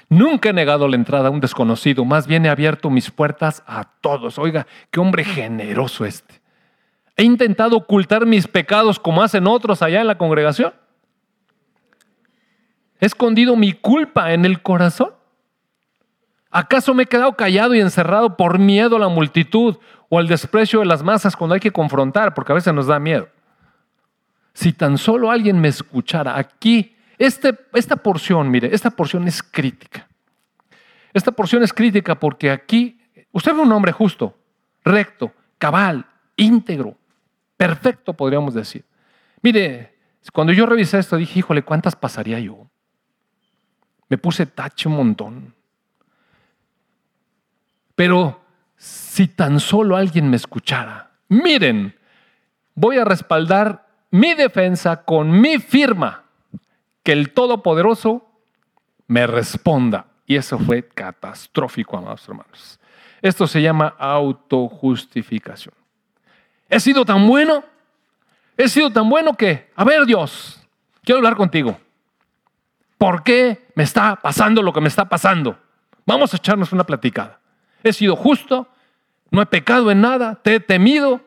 Nunca 0.10 0.50
he 0.50 0.54
negado 0.54 0.88
la 0.88 0.96
entrada 0.96 1.28
a 1.28 1.32
un 1.32 1.40
desconocido, 1.40 2.06
más 2.06 2.28
bien 2.28 2.46
he 2.46 2.50
abierto 2.50 2.90
mis 2.90 3.10
puertas 3.10 3.64
a 3.66 3.86
todos. 4.02 4.38
Oiga, 4.38 4.68
qué 4.92 5.00
hombre 5.00 5.24
generoso 5.24 6.06
este. 6.06 6.42
He 7.18 7.24
intentado 7.24 7.78
ocultar 7.78 8.26
mis 8.26 8.48
pecados 8.48 9.00
como 9.00 9.24
hacen 9.24 9.48
otros 9.48 9.82
allá 9.82 10.02
en 10.02 10.08
la 10.08 10.18
congregación. 10.18 10.74
He 13.00 13.06
escondido 13.06 13.56
mi 13.56 13.74
culpa 13.74 14.34
en 14.34 14.46
el 14.46 14.62
corazón. 14.62 15.12
¿Acaso 16.52 16.94
me 16.94 17.04
he 17.04 17.08
quedado 17.08 17.36
callado 17.36 17.74
y 17.74 17.82
encerrado 17.82 18.38
por 18.38 18.60
miedo 18.60 18.96
a 18.96 19.00
la 19.00 19.10
multitud 19.10 19.78
o 20.08 20.20
al 20.20 20.28
desprecio 20.28 20.80
de 20.80 20.86
las 20.86 21.04
masas 21.04 21.36
cuando 21.36 21.56
hay 21.56 21.60
que 21.60 21.72
confrontar? 21.72 22.34
Porque 22.34 22.52
a 22.52 22.56
veces 22.56 22.74
nos 22.74 22.88
da 22.88 23.00
miedo. 23.00 23.28
Si 24.54 24.72
tan 24.72 24.98
solo 24.98 25.32
alguien 25.32 25.60
me 25.60 25.68
escuchara 25.68 26.38
aquí, 26.38 26.95
este, 27.18 27.58
esta 27.74 27.96
porción, 27.96 28.50
mire, 28.50 28.74
esta 28.74 28.92
porción 28.92 29.28
es 29.28 29.42
crítica. 29.42 30.08
Esta 31.14 31.32
porción 31.32 31.64
es 31.64 31.72
crítica 31.72 32.16
porque 32.20 32.52
aquí 32.52 33.00
usted 33.32 33.54
ve 33.54 33.62
un 33.62 33.72
hombre 33.72 33.92
justo, 33.92 34.38
recto, 34.84 35.34
cabal, 35.58 36.06
íntegro, 36.36 36.98
perfecto, 37.56 38.14
podríamos 38.14 38.54
decir. 38.54 38.84
Mire, 39.42 39.96
cuando 40.34 40.54
yo 40.54 40.66
revisé 40.66 41.00
esto 41.00 41.18
dije, 41.18 41.40
híjole, 41.40 41.64
¿cuántas 41.64 41.96
pasaría 41.96 42.40
yo? 42.40 42.68
Me 44.10 44.18
puse 44.18 44.46
tache 44.46 44.90
un 44.90 44.96
montón. 44.96 45.56
Pero 47.96 48.42
si 48.76 49.28
tan 49.28 49.60
solo 49.60 49.96
alguien 49.96 50.30
me 50.30 50.36
escuchara, 50.36 51.12
miren, 51.30 51.96
voy 52.74 52.98
a 52.98 53.06
respaldar 53.06 53.88
mi 54.12 54.34
defensa 54.34 55.04
con 55.04 55.40
mi 55.40 55.60
firma, 55.60 56.25
que 57.06 57.12
el 57.14 57.32
Todopoderoso 57.32 58.28
me 59.08 59.28
responda. 59.28 60.08
Y 60.26 60.36
eso 60.36 60.58
fue 60.58 60.88
catastrófico, 60.88 61.98
amados 61.98 62.28
hermanos. 62.28 62.80
Esto 63.22 63.46
se 63.46 63.62
llama 63.62 63.96
autojustificación. 64.00 65.74
He 66.68 66.80
sido 66.80 67.06
tan 67.06 67.28
bueno, 67.28 67.64
he 68.58 68.68
sido 68.68 68.92
tan 68.92 69.08
bueno 69.08 69.36
que, 69.36 69.72
a 69.76 69.84
ver 69.84 70.08
Dios, 70.08 70.60
quiero 71.04 71.20
hablar 71.20 71.36
contigo. 71.36 71.80
¿Por 72.98 73.22
qué 73.22 73.68
me 73.76 73.84
está 73.84 74.16
pasando 74.16 74.64
lo 74.64 74.74
que 74.74 74.82
me 74.82 74.88
está 74.88 75.08
pasando? 75.08 75.60
Vamos 76.08 76.34
a 76.34 76.38
echarnos 76.38 76.74
una 76.74 76.86
platicada. 76.86 77.40
He 77.84 77.94
sido 77.94 78.16
justo, 78.16 78.68
no 79.30 79.44
he 79.44 79.46
pecado 79.46 79.92
en 79.92 80.02
nada, 80.02 80.40
te 80.42 80.56
he 80.56 80.60
temido. 80.60 81.22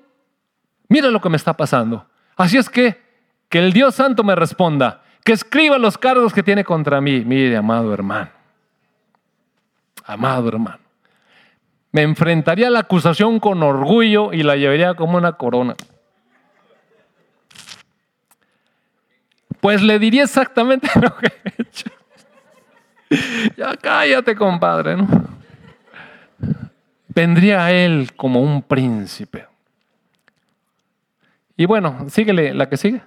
Mira 0.89 1.09
lo 1.09 1.21
que 1.21 1.29
me 1.29 1.37
está 1.37 1.57
pasando. 1.57 2.09
Así 2.37 2.57
es 2.57 2.69
que, 2.69 3.01
que 3.49 3.61
el 3.61 3.73
Dios 3.73 3.95
Santo 3.95 4.25
me 4.25 4.35
responda, 4.35 5.05
que 5.29 5.35
escriba 5.35 5.77
los 5.77 5.99
cargos 5.99 6.33
que 6.33 6.43
tiene 6.43 6.65
contra 6.65 7.03
mí. 7.03 7.23
Mire, 7.23 7.55
amado 7.55 7.93
hermano, 7.93 8.31
amado 10.07 10.49
hermano, 10.49 10.79
me 11.93 12.01
enfrentaría 12.01 12.69
a 12.69 12.71
la 12.71 12.79
acusación 12.79 13.39
con 13.39 13.63
orgullo 13.63 14.33
y 14.33 14.43
la 14.43 14.57
llevaría 14.57 14.95
como 14.95 15.19
una 15.19 15.33
corona. 15.33 15.75
Pues 19.61 19.83
le 19.83 19.99
diría 19.99 20.23
exactamente 20.23 20.89
lo 20.99 21.15
que 21.15 21.27
he 21.27 21.63
hecho. 21.63 21.91
Ya 23.55 23.77
cállate, 23.77 24.35
compadre, 24.35 24.97
¿no? 24.97 25.09
Vendría 27.09 27.67
a 27.67 27.71
él 27.71 28.13
como 28.17 28.41
un 28.41 28.63
príncipe. 28.63 29.47
Y 31.55 31.67
bueno, 31.67 32.07
síguele, 32.09 32.55
la 32.55 32.71
que 32.71 32.79
sigue. 32.79 33.03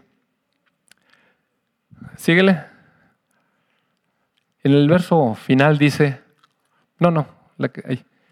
Síguele. 2.17 2.63
En 4.63 4.73
el 4.73 4.87
verso 4.87 5.35
final 5.35 5.77
dice, 5.77 6.21
no, 6.99 7.09
no, 7.09 7.27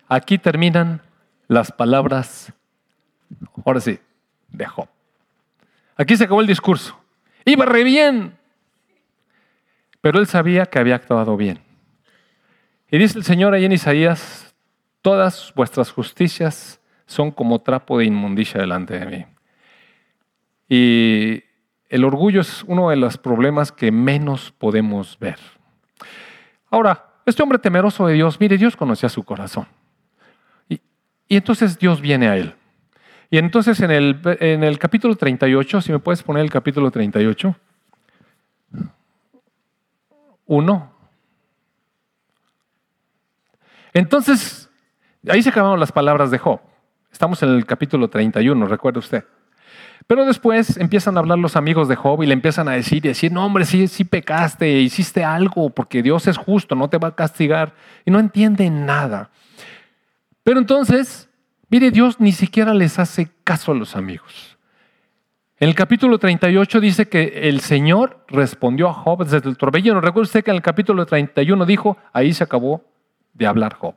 aquí 0.08 0.38
terminan 0.38 1.02
las 1.48 1.72
palabras, 1.72 2.54
ahora 3.66 3.80
sí, 3.80 4.00
de 4.50 4.66
Job. 4.66 4.88
Aquí 5.98 6.16
se 6.16 6.26
acabó 6.26 6.42
el 6.42 6.48
discurso. 6.48 7.00
Iba 7.46 7.66
re 7.66 7.84
bien, 7.84 8.38
pero 10.02 10.20
él 10.20 10.28
sabía 10.28 10.68
que 10.68 10.78
había 10.78 10.96
actuado 10.96 11.36
bien. 11.36 11.60
Y 12.92 12.98
dice 12.98 13.18
el 13.18 13.24
Señor 13.24 13.54
ahí 13.54 13.66
en 13.66 13.72
Isaías, 13.72 14.56
todas 15.02 15.52
vuestras 15.56 15.92
justicias 15.92 16.80
son 17.06 17.32
como 17.32 17.62
trapo 17.62 17.98
de 17.98 18.06
inmundicia 18.06 18.62
delante 18.62 19.00
de 19.00 19.06
mí. 19.06 19.26
Y 20.70 21.44
el 21.90 22.06
orgullo 22.06 22.42
es 22.42 22.64
uno 22.68 22.92
de 22.92 22.96
los 22.96 23.18
problemas 23.18 23.72
que 23.72 23.92
menos 23.92 24.54
podemos 24.58 25.18
ver. 25.20 25.40
Ahora, 26.70 27.08
este 27.26 27.42
hombre 27.42 27.58
temeroso 27.58 28.06
de 28.06 28.14
Dios, 28.14 28.40
mire, 28.40 28.58
Dios 28.58 28.76
conocía 28.76 29.10
su 29.10 29.24
corazón. 29.24 29.68
Y, 30.70 30.80
entonces 31.28 31.78
Dios 31.78 32.00
viene 32.00 32.28
a 32.28 32.38
él. 32.38 32.56
Y 33.32 33.38
entonces 33.38 33.80
en 33.82 33.92
el, 33.92 34.20
en 34.40 34.64
el 34.64 34.78
capítulo 34.80 35.16
38, 35.16 35.82
si 35.82 35.92
me 35.92 36.00
puedes 36.00 36.24
poner 36.24 36.44
el 36.44 36.52
capítulo 36.52 36.90
38, 36.90 37.56
uno. 40.46 40.92
Entonces, 43.94 44.70
ahí 45.28 45.44
se 45.44 45.50
acabaron 45.50 45.80
las 45.80 45.92
palabras 45.92 46.32
de 46.32 46.38
Job. 46.38 46.60
Estamos 47.12 47.42
en 47.44 47.50
el 47.50 47.66
capítulo 47.66 48.08
31, 48.10 48.66
recuerda 48.68 49.00
usted. 49.00 49.26
Pero 50.10 50.26
después 50.26 50.76
empiezan 50.78 51.16
a 51.16 51.20
hablar 51.20 51.38
los 51.38 51.56
amigos 51.56 51.88
de 51.88 51.96
Job 51.96 52.24
y 52.24 52.26
le 52.26 52.34
empiezan 52.34 52.68
a 52.68 52.72
decir 52.72 53.06
y 53.06 53.10
decir, 53.10 53.32
no 53.32 53.46
hombre, 53.46 53.64
sí, 53.64 53.88
sí 53.88 54.04
pecaste, 54.04 54.68
hiciste 54.68 55.24
algo, 55.24 55.70
porque 55.70 56.02
Dios 56.02 56.26
es 56.26 56.36
justo, 56.36 56.74
no 56.74 56.90
te 56.90 56.98
va 56.98 57.10
a 57.10 57.16
castigar. 57.16 57.76
Y 58.06 58.10
no 58.10 58.18
entienden 58.18 58.88
nada. 58.88 59.30
Pero 60.42 60.58
entonces, 60.58 61.30
mire, 61.70 61.92
Dios 61.92 62.20
ni 62.20 62.32
siquiera 62.32 62.74
les 62.74 62.98
hace 62.98 63.30
caso 63.44 63.72
a 63.72 63.76
los 63.76 63.96
amigos. 63.96 64.58
En 65.60 65.70
el 65.70 65.76
capítulo 65.76 66.18
38 66.18 66.80
dice 66.80 67.08
que 67.08 67.48
el 67.48 67.60
Señor 67.60 68.26
respondió 68.30 68.90
a 68.90 68.94
Job 68.94 69.24
desde 69.24 69.48
el 69.48 69.58
torbellino. 69.58 70.02
Recuerda 70.02 70.24
usted 70.24 70.44
que 70.44 70.50
en 70.50 70.56
el 70.56 70.64
capítulo 70.64 71.06
31 71.06 71.68
dijo, 71.68 71.98
ahí 72.14 72.34
se 72.34 72.44
acabó 72.44 72.84
de 73.36 73.46
hablar 73.46 73.76
Job. 73.76 73.94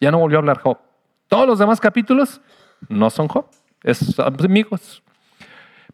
Ya 0.00 0.10
no 0.10 0.18
volvió 0.18 0.38
a 0.38 0.40
hablar 0.40 0.58
Job. 0.58 0.78
Todos 1.28 1.46
los 1.46 1.60
demás 1.60 1.78
capítulos 1.78 2.40
no 2.88 3.10
son 3.10 3.28
Job, 3.28 3.46
es 3.84 4.18
amigos. 4.18 5.04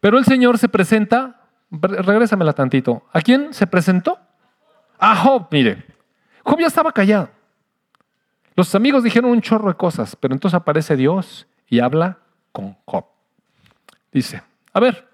Pero 0.03 0.19
el 0.19 0.25
Señor 0.25 0.59
se 0.59 0.69
presenta, 0.69 1.43
regrésamela 1.71 2.53
tantito. 2.55 3.05
¿A 3.13 3.21
quién 3.21 3.55
se 3.55 3.69
presentó? 3.69 4.19
A 4.99 5.15
Job, 5.15 5.47
mire. 5.53 5.87
Job 6.43 6.59
ya 6.59 6.67
estaba 6.67 6.91
callado. 6.91 7.31
Los 8.57 8.75
amigos 8.75 9.05
dijeron 9.05 9.31
un 9.31 9.41
chorro 9.41 9.69
de 9.69 9.77
cosas, 9.77 10.17
pero 10.17 10.35
entonces 10.35 10.57
aparece 10.57 10.97
Dios 10.97 11.47
y 11.69 11.79
habla 11.79 12.19
con 12.51 12.77
Job. 12.85 13.05
Dice, 14.11 14.43
a 14.73 14.81
ver, 14.81 15.09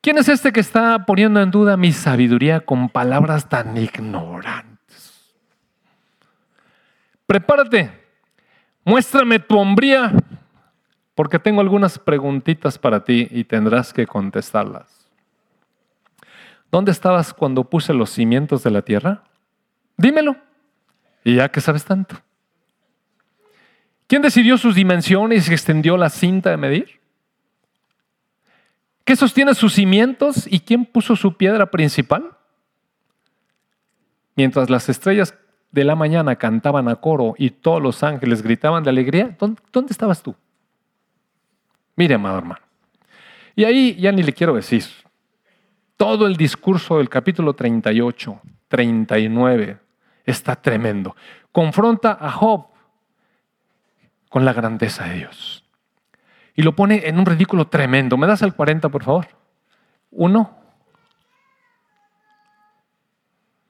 ¿quién 0.00 0.18
es 0.18 0.28
este 0.28 0.52
que 0.52 0.58
está 0.58 1.06
poniendo 1.06 1.40
en 1.40 1.52
duda 1.52 1.76
mi 1.76 1.92
sabiduría 1.92 2.58
con 2.58 2.88
palabras 2.88 3.48
tan 3.48 3.76
ignorantes? 3.76 5.32
Prepárate, 7.24 7.92
muéstrame 8.84 9.38
tu 9.38 9.56
hombría 9.56 10.12
porque 11.18 11.40
tengo 11.40 11.60
algunas 11.60 11.98
preguntitas 11.98 12.78
para 12.78 13.02
ti 13.02 13.26
y 13.32 13.42
tendrás 13.42 13.92
que 13.92 14.06
contestarlas. 14.06 15.08
¿Dónde 16.70 16.92
estabas 16.92 17.34
cuando 17.34 17.64
puse 17.64 17.92
los 17.92 18.10
cimientos 18.10 18.62
de 18.62 18.70
la 18.70 18.82
tierra? 18.82 19.24
Dímelo. 19.96 20.36
Y 21.24 21.34
ya 21.34 21.48
que 21.48 21.60
sabes 21.60 21.84
tanto. 21.84 22.14
¿Quién 24.06 24.22
decidió 24.22 24.56
sus 24.58 24.76
dimensiones 24.76 25.48
y 25.48 25.52
extendió 25.52 25.96
la 25.96 26.08
cinta 26.08 26.50
de 26.50 26.56
medir? 26.56 27.00
¿Qué 29.04 29.16
sostiene 29.16 29.54
sus 29.54 29.74
cimientos 29.74 30.46
y 30.48 30.60
quién 30.60 30.84
puso 30.84 31.16
su 31.16 31.36
piedra 31.36 31.68
principal? 31.68 32.30
Mientras 34.36 34.70
las 34.70 34.88
estrellas 34.88 35.34
de 35.72 35.82
la 35.82 35.96
mañana 35.96 36.36
cantaban 36.36 36.86
a 36.88 36.94
coro 36.94 37.34
y 37.36 37.50
todos 37.50 37.82
los 37.82 38.04
ángeles 38.04 38.40
gritaban 38.40 38.84
de 38.84 38.90
alegría, 38.90 39.36
¿dónde, 39.40 39.90
estabas 39.90 40.22
tú? 40.22 40.36
Mire, 41.98 42.14
amado 42.14 42.38
hermano. 42.38 42.60
Y 43.56 43.64
ahí 43.64 43.96
ya 43.96 44.12
ni 44.12 44.22
le 44.22 44.32
quiero 44.32 44.54
decir. 44.54 44.84
Todo 45.96 46.28
el 46.28 46.36
discurso 46.36 46.98
del 46.98 47.08
capítulo 47.08 47.54
38, 47.54 48.40
39 48.68 49.80
está 50.24 50.54
tremendo. 50.54 51.16
Confronta 51.50 52.16
a 52.20 52.30
Job 52.30 52.68
con 54.28 54.44
la 54.44 54.52
grandeza 54.52 55.06
de 55.06 55.14
Dios. 55.14 55.64
Y 56.54 56.62
lo 56.62 56.76
pone 56.76 57.08
en 57.08 57.18
un 57.18 57.26
ridículo 57.26 57.66
tremendo. 57.66 58.16
¿Me 58.16 58.28
das 58.28 58.42
el 58.42 58.54
40, 58.54 58.88
por 58.90 59.02
favor? 59.02 59.26
Uno. 60.12 60.56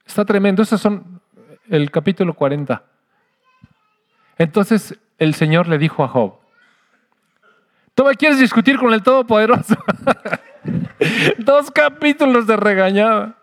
Está 0.05 0.23
tremendo. 0.23 0.61
Esos 0.61 0.79
son 0.79 1.19
el 1.67 1.89
capítulo 1.89 2.35
40. 2.35 2.83
Entonces 4.37 4.99
el 5.17 5.33
Señor 5.33 5.67
le 5.67 5.79
dijo 5.79 6.03
a 6.03 6.07
Job, 6.07 6.38
¿tú 7.99 8.05
me 8.05 8.15
quieres 8.15 8.39
discutir 8.39 8.79
con 8.79 8.93
el 8.93 9.03
Todopoderoso? 9.03 9.75
Dos 11.39 11.69
capítulos 11.69 12.47
de 12.47 12.55
regañada. 12.55 13.35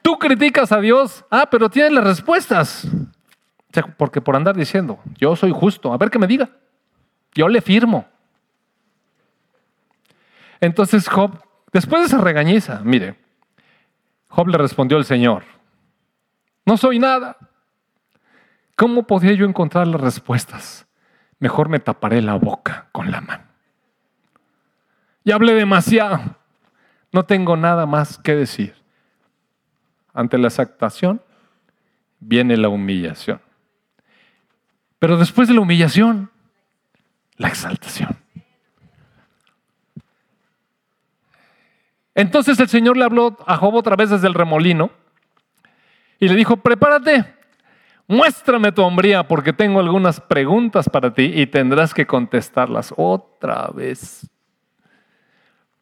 Tú 0.00 0.18
criticas 0.18 0.72
a 0.72 0.80
Dios, 0.80 1.22
ah, 1.30 1.46
pero 1.50 1.68
tienes 1.68 1.92
las 1.92 2.02
respuestas. 2.02 2.88
Porque 3.98 4.22
por 4.22 4.36
andar 4.36 4.56
diciendo, 4.56 5.00
yo 5.18 5.36
soy 5.36 5.52
justo, 5.52 5.92
a 5.92 5.98
ver 5.98 6.08
qué 6.08 6.18
me 6.18 6.26
diga. 6.26 6.48
Yo 7.34 7.46
le 7.46 7.60
firmo. 7.60 8.06
Entonces 10.58 11.06
Job, 11.06 11.38
después 11.74 12.00
de 12.00 12.06
esa 12.06 12.24
regañiza, 12.24 12.80
mire, 12.82 13.16
Job 14.28 14.48
le 14.48 14.56
respondió 14.56 14.96
al 14.96 15.04
Señor, 15.04 15.44
no 16.64 16.78
soy 16.78 16.98
nada. 16.98 17.36
¿Cómo 18.76 19.06
podría 19.06 19.34
yo 19.34 19.44
encontrar 19.44 19.86
las 19.88 20.00
respuestas? 20.00 20.86
Mejor 21.42 21.68
me 21.68 21.80
taparé 21.80 22.22
la 22.22 22.36
boca 22.36 22.86
con 22.92 23.10
la 23.10 23.20
mano. 23.20 23.42
Ya 25.24 25.34
hablé 25.34 25.54
demasiado. 25.54 26.20
No 27.10 27.24
tengo 27.24 27.56
nada 27.56 27.84
más 27.84 28.16
que 28.16 28.36
decir. 28.36 28.76
Ante 30.14 30.38
la 30.38 30.46
exaltación 30.46 31.20
viene 32.20 32.56
la 32.56 32.68
humillación. 32.68 33.40
Pero 35.00 35.16
después 35.16 35.48
de 35.48 35.54
la 35.54 35.62
humillación, 35.62 36.30
la 37.38 37.48
exaltación. 37.48 38.16
Entonces 42.14 42.60
el 42.60 42.68
Señor 42.68 42.96
le 42.96 43.04
habló 43.04 43.36
a 43.48 43.56
Job 43.56 43.74
otra 43.74 43.96
vez 43.96 44.10
desde 44.10 44.28
el 44.28 44.34
remolino 44.34 44.92
y 46.20 46.28
le 46.28 46.36
dijo, 46.36 46.58
prepárate, 46.58 47.34
muéstrame 48.12 48.72
tu 48.72 48.82
hombría 48.82 49.26
porque 49.26 49.52
tengo 49.52 49.80
algunas 49.80 50.20
preguntas 50.20 50.88
para 50.88 51.12
ti 51.12 51.32
y 51.34 51.46
tendrás 51.46 51.94
que 51.94 52.06
contestarlas 52.06 52.92
otra 52.96 53.68
vez. 53.74 54.30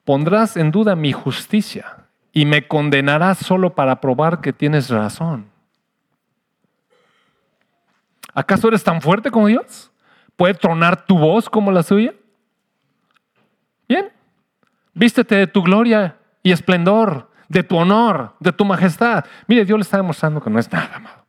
Pondrás 0.05 0.57
en 0.57 0.70
duda 0.70 0.97
mi 0.97 1.12
justicia 1.12 2.07
y 2.33 2.45
me 2.45 2.66
condenarás 2.66 3.39
solo 3.39 3.74
para 3.74 4.01
probar 4.01 4.41
que 4.41 4.53
tienes 4.53 4.89
razón. 4.89 5.51
¿Acaso 8.33 8.68
eres 8.68 8.85
tan 8.85 9.03
fuerte 9.03 9.31
como 9.31 9.49
Dios? 9.49 9.91
¿Puede 10.37 10.55
tronar 10.55 11.05
tu 11.05 11.18
voz 11.18 11.51
como 11.51 11.72
la 11.72 11.83
suya? 11.83 12.14
Bien, 13.89 14.11
vístete 14.95 15.35
de 15.35 15.47
tu 15.49 15.62
gloria 15.62 16.16
y 16.43 16.53
esplendor 16.53 17.28
de 17.49 17.64
tu 17.64 17.76
honor, 17.76 18.37
de 18.39 18.53
tu 18.53 18.64
majestad. 18.64 19.24
Mire, 19.49 19.64
Dios 19.64 19.76
le 19.76 19.83
está 19.83 19.97
demostrando 19.97 20.41
que 20.41 20.49
no 20.49 20.61
es 20.61 20.70
nada, 20.70 20.93
amado. 20.95 21.26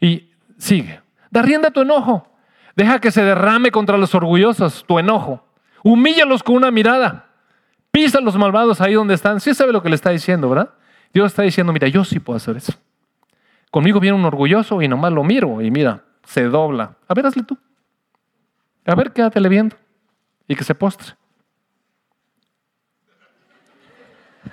Y 0.00 0.27
sigue. 0.58 1.00
Da 1.30 1.42
rienda 1.42 1.68
a 1.68 1.70
tu 1.70 1.80
enojo. 1.80 2.28
Deja 2.76 3.00
que 3.00 3.10
se 3.10 3.22
derrame 3.22 3.70
contra 3.70 3.96
los 3.96 4.14
orgullosos 4.14 4.84
tu 4.86 4.98
enojo. 4.98 5.44
Humíllalos 5.82 6.42
con 6.42 6.56
una 6.56 6.70
mirada. 6.70 7.26
Pisa 7.90 8.18
a 8.18 8.20
los 8.20 8.36
malvados 8.36 8.80
ahí 8.80 8.94
donde 8.94 9.14
están. 9.14 9.40
Sí 9.40 9.54
sabe 9.54 9.72
lo 9.72 9.82
que 9.82 9.88
le 9.88 9.94
está 9.94 10.10
diciendo, 10.10 10.48
¿verdad? 10.48 10.70
Dios 11.12 11.26
está 11.26 11.42
diciendo, 11.42 11.72
mira, 11.72 11.88
yo 11.88 12.04
sí 12.04 12.20
puedo 12.20 12.36
hacer 12.36 12.56
eso. 12.56 12.74
Conmigo 13.70 14.00
viene 14.00 14.16
un 14.16 14.24
orgulloso 14.24 14.80
y 14.82 14.88
nomás 14.88 15.12
lo 15.12 15.24
miro 15.24 15.60
y 15.60 15.70
mira, 15.70 16.04
se 16.24 16.44
dobla. 16.44 16.96
A 17.06 17.14
ver, 17.14 17.26
hazle 17.26 17.42
tú. 17.42 17.58
A 18.86 18.94
ver, 18.94 19.12
quédatele 19.12 19.48
viendo. 19.48 19.76
Y 20.46 20.54
que 20.54 20.64
se 20.64 20.74
postre. 20.74 21.14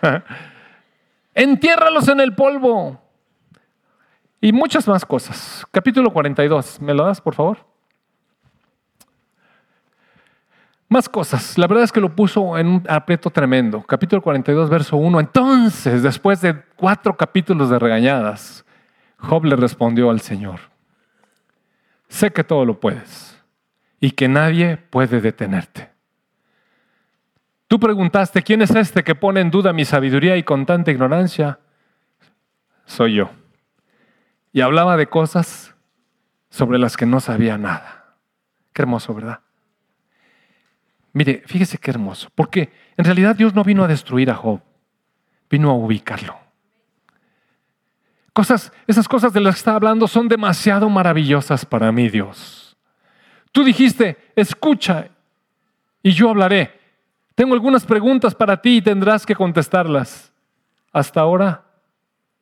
Entiérralos 1.34 2.08
en 2.08 2.20
el 2.20 2.34
polvo. 2.34 3.02
Y 4.46 4.52
muchas 4.52 4.88
más 4.88 5.04
cosas. 5.04 5.66
Capítulo 5.72 6.14
42. 6.14 6.80
¿Me 6.80 6.94
lo 6.94 7.04
das, 7.04 7.20
por 7.20 7.34
favor? 7.34 7.66
Más 10.88 11.10
cosas. 11.10 11.58
La 11.58 11.66
verdad 11.66 11.84
es 11.84 11.92
que 11.92 12.00
lo 12.00 12.16
puso 12.16 12.56
en 12.56 12.68
un 12.68 12.84
aprieto 12.88 13.32
tremendo. 13.32 13.82
Capítulo 13.82 14.22
42, 14.22 14.70
verso 14.70 14.98
1. 14.98 15.20
Entonces, 15.20 16.04
después 16.04 16.42
de 16.42 16.62
cuatro 16.76 17.18
capítulos 17.18 17.72
de 17.72 17.80
regañadas, 17.80 18.64
Job 19.18 19.46
le 19.46 19.56
respondió 19.56 20.12
al 20.12 20.22
Señor. 20.22 20.60
Sé 22.08 22.32
que 22.32 22.44
todo 22.44 22.66
lo 22.66 22.80
puedes 22.80 23.44
y 24.00 24.12
que 24.12 24.28
nadie 24.28 24.78
puede 24.78 25.22
detenerte. 25.22 25.90
Tú 27.68 27.80
preguntaste, 27.80 28.44
¿quién 28.44 28.62
es 28.62 28.76
este 28.76 29.04
que 29.04 29.16
pone 29.16 29.42
en 29.42 29.50
duda 29.50 29.74
mi 29.74 29.86
sabiduría 29.86 30.38
y 30.38 30.44
con 30.44 30.68
tanta 30.68 30.92
ignorancia? 30.92 31.58
Soy 32.86 33.16
yo. 33.16 33.32
Y 34.56 34.62
hablaba 34.62 34.96
de 34.96 35.08
cosas 35.08 35.76
sobre 36.50 36.80
las 36.80 36.96
que 36.96 37.06
no 37.06 37.20
sabía 37.20 37.58
nada. 37.58 38.16
Qué 38.72 38.84
hermoso, 38.84 39.14
¿verdad? 39.14 39.42
Mire, 41.12 41.44
fíjese 41.46 41.78
qué 41.78 41.92
hermoso, 41.92 42.30
porque 42.34 42.72
en 42.96 43.04
realidad 43.04 43.36
Dios 43.36 43.54
no 43.54 43.66
vino 43.66 43.84
a 43.84 43.90
destruir 43.90 44.32
a 44.32 44.36
Job, 44.36 44.62
vino 45.50 45.70
a 45.72 45.74
ubicarlo. 45.74 46.40
Cosas, 48.32 48.72
esas 48.88 49.10
cosas 49.10 49.34
de 49.34 49.42
las 49.42 49.56
que 49.56 49.60
está 49.60 49.76
hablando 49.76 50.08
son 50.08 50.30
demasiado 50.30 50.88
maravillosas 50.88 51.66
para 51.66 51.92
mí, 51.92 52.08
Dios. 52.08 52.78
Tú 53.52 53.62
dijiste, 53.62 54.32
escucha 54.38 55.10
y 56.02 56.12
yo 56.12 56.30
hablaré. 56.30 56.80
Tengo 57.36 57.56
algunas 57.56 57.86
preguntas 57.86 58.34
para 58.34 58.62
ti 58.62 58.78
y 58.78 58.82
tendrás 58.82 59.26
que 59.26 59.36
contestarlas. 59.36 60.32
Hasta 60.94 61.20
ahora 61.20 61.66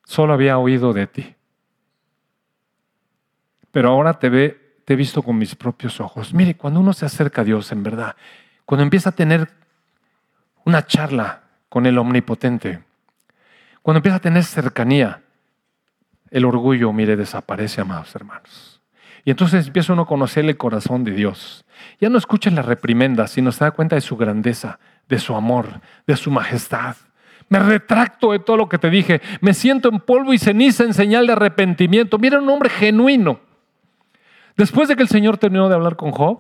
solo 0.03 0.33
había 0.33 0.59
oído 0.59 0.93
de 0.93 1.07
ti. 1.07 1.35
Pero 3.73 3.89
ahora 3.89 4.13
te, 4.19 4.29
ve, 4.29 4.77
te 4.85 4.93
he 4.93 4.95
visto 4.95 5.23
con 5.23 5.35
mis 5.35 5.55
propios 5.55 5.99
ojos. 5.99 6.31
Mire, 6.31 6.55
cuando 6.55 6.79
uno 6.79 6.93
se 6.93 7.07
acerca 7.07 7.41
a 7.41 7.43
Dios 7.43 7.71
en 7.71 7.81
verdad, 7.81 8.15
cuando 8.65 8.83
empieza 8.83 9.09
a 9.09 9.13
tener 9.13 9.49
una 10.63 10.85
charla 10.85 11.41
con 11.69 11.87
el 11.87 11.97
Omnipotente, 11.97 12.83
cuando 13.81 13.97
empieza 13.97 14.17
a 14.17 14.21
tener 14.21 14.43
cercanía, 14.43 15.23
el 16.29 16.45
orgullo, 16.45 16.93
mire, 16.93 17.15
desaparece, 17.15 17.81
amados 17.81 18.13
hermanos. 18.13 18.79
Y 19.25 19.31
entonces 19.31 19.65
empieza 19.65 19.93
uno 19.93 20.03
a 20.03 20.07
conocer 20.07 20.45
el 20.45 20.55
corazón 20.55 21.03
de 21.03 21.13
Dios. 21.13 21.65
Ya 21.99 22.09
no 22.09 22.19
escucha 22.19 22.51
las 22.51 22.67
reprimendas, 22.67 23.31
sino 23.31 23.51
se 23.51 23.63
da 23.63 23.71
cuenta 23.71 23.95
de 23.95 24.01
su 24.01 24.17
grandeza, 24.17 24.77
de 25.09 25.17
su 25.17 25.33
amor, 25.33 25.81
de 26.05 26.15
su 26.15 26.29
majestad. 26.29 26.95
Me 27.49 27.57
retracto 27.57 28.33
de 28.33 28.39
todo 28.39 28.55
lo 28.55 28.69
que 28.69 28.77
te 28.77 28.91
dije. 28.91 29.19
Me 29.41 29.55
siento 29.55 29.89
en 29.89 29.99
polvo 29.99 30.31
y 30.31 30.37
ceniza 30.37 30.83
en 30.83 30.93
señal 30.93 31.25
de 31.25 31.33
arrepentimiento. 31.33 32.19
Mira 32.19 32.37
un 32.37 32.47
hombre 32.49 32.69
genuino. 32.69 33.39
Después 34.55 34.87
de 34.87 34.95
que 34.95 35.03
el 35.03 35.09
Señor 35.09 35.37
terminó 35.37 35.67
de 35.69 35.75
hablar 35.75 35.95
con 35.95 36.11
Job, 36.11 36.39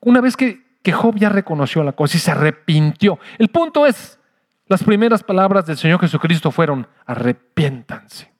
una 0.00 0.20
vez 0.20 0.36
que, 0.36 0.64
Job 0.92 1.16
ya 1.16 1.28
reconoció 1.28 1.82
la 1.82 1.92
cosa 1.92 2.16
y 2.16 2.20
se 2.20 2.30
arrepintió, 2.30 3.18
el 3.38 3.48
punto 3.48 3.86
es, 3.86 4.18
las 4.66 4.82
primeras 4.82 5.22
palabras 5.22 5.66
del 5.66 5.76
Señor 5.76 6.00
Jesucristo 6.00 6.50
fueron, 6.50 6.86
arrepiéntanse. 7.06 8.32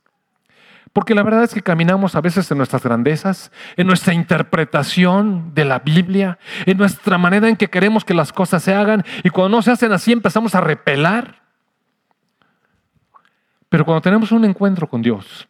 Porque 0.92 1.14
la 1.14 1.24
verdad 1.24 1.42
es 1.42 1.52
que 1.52 1.62
caminamos 1.62 2.14
a 2.14 2.20
veces 2.20 2.48
en 2.50 2.58
nuestras 2.58 2.84
grandezas, 2.84 3.50
en 3.76 3.86
nuestra 3.86 4.14
interpretación 4.14 5.52
de 5.52 5.64
la 5.64 5.80
Biblia, 5.80 6.38
en 6.66 6.78
nuestra 6.78 7.18
manera 7.18 7.48
en 7.48 7.56
que 7.56 7.68
queremos 7.68 8.04
que 8.04 8.14
las 8.14 8.32
cosas 8.32 8.62
se 8.62 8.74
hagan 8.74 9.04
y 9.24 9.30
cuando 9.30 9.56
no 9.56 9.62
se 9.62 9.72
hacen 9.72 9.90
así 9.90 10.12
empezamos 10.12 10.54
a 10.54 10.60
repelar. 10.60 11.42
Pero 13.68 13.84
cuando 13.84 14.02
tenemos 14.02 14.30
un 14.30 14.44
encuentro 14.44 14.88
con 14.88 15.02
Dios, 15.02 15.48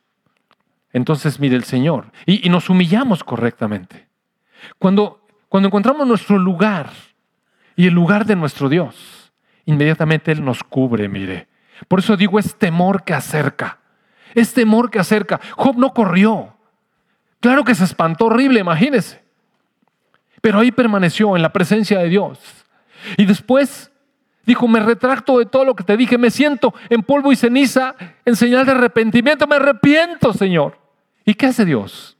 entonces 0.94 1.40
mire 1.40 1.56
el 1.56 1.64
Señor 1.64 2.12
y, 2.24 2.48
nos 2.48 2.70
humillamos 2.70 3.24
correctamente. 3.24 4.06
Cuando, 4.78 5.26
cuando 5.48 5.66
encontramos 5.66 6.06
nuestro 6.06 6.38
lugar 6.38 6.90
y 7.74 7.88
el 7.88 7.94
lugar 7.94 8.24
de 8.24 8.36
nuestro 8.36 8.68
Dios, 8.68 9.32
inmediatamente 9.66 10.30
Él 10.30 10.44
nos 10.44 10.62
cubre, 10.62 11.08
mire. 11.08 11.48
Por 11.88 11.98
eso 11.98 12.16
digo, 12.16 12.38
es 12.38 12.54
temor 12.54 13.02
que 13.02 13.12
acerca. 13.12 13.80
Es 14.34 14.54
temor 14.54 14.88
que 14.88 15.00
acerca. 15.00 15.40
Job 15.56 15.76
no 15.76 15.92
corrió. 15.92 16.56
Claro 17.40 17.64
que 17.64 17.74
se 17.74 17.84
espantó 17.84 18.26
horrible, 18.26 18.60
imagínese. 18.60 19.22
pero 20.40 20.60
ahí 20.60 20.70
permaneció 20.70 21.34
en 21.34 21.42
la 21.42 21.52
presencia 21.52 21.98
de 21.98 22.08
Dios. 22.08 22.38
Y 23.16 23.24
después 23.24 23.90
dijo, 24.46 24.68
me 24.68 24.78
retracto 24.78 25.40
de 25.40 25.46
todo 25.46 25.64
lo 25.64 25.74
que 25.74 25.82
te 25.82 25.96
dije, 25.96 26.18
me 26.18 26.30
siento 26.30 26.72
en 26.88 27.02
polvo 27.02 27.32
y 27.32 27.36
ceniza 27.36 27.96
en 28.24 28.36
señal 28.36 28.64
de 28.64 28.72
arrepentimiento, 28.72 29.46
me 29.48 29.56
arrepiento, 29.56 30.32
Señor. 30.32 30.83
¿Y 31.24 31.34
qué 31.34 31.46
hace 31.46 31.64
Dios? 31.64 32.16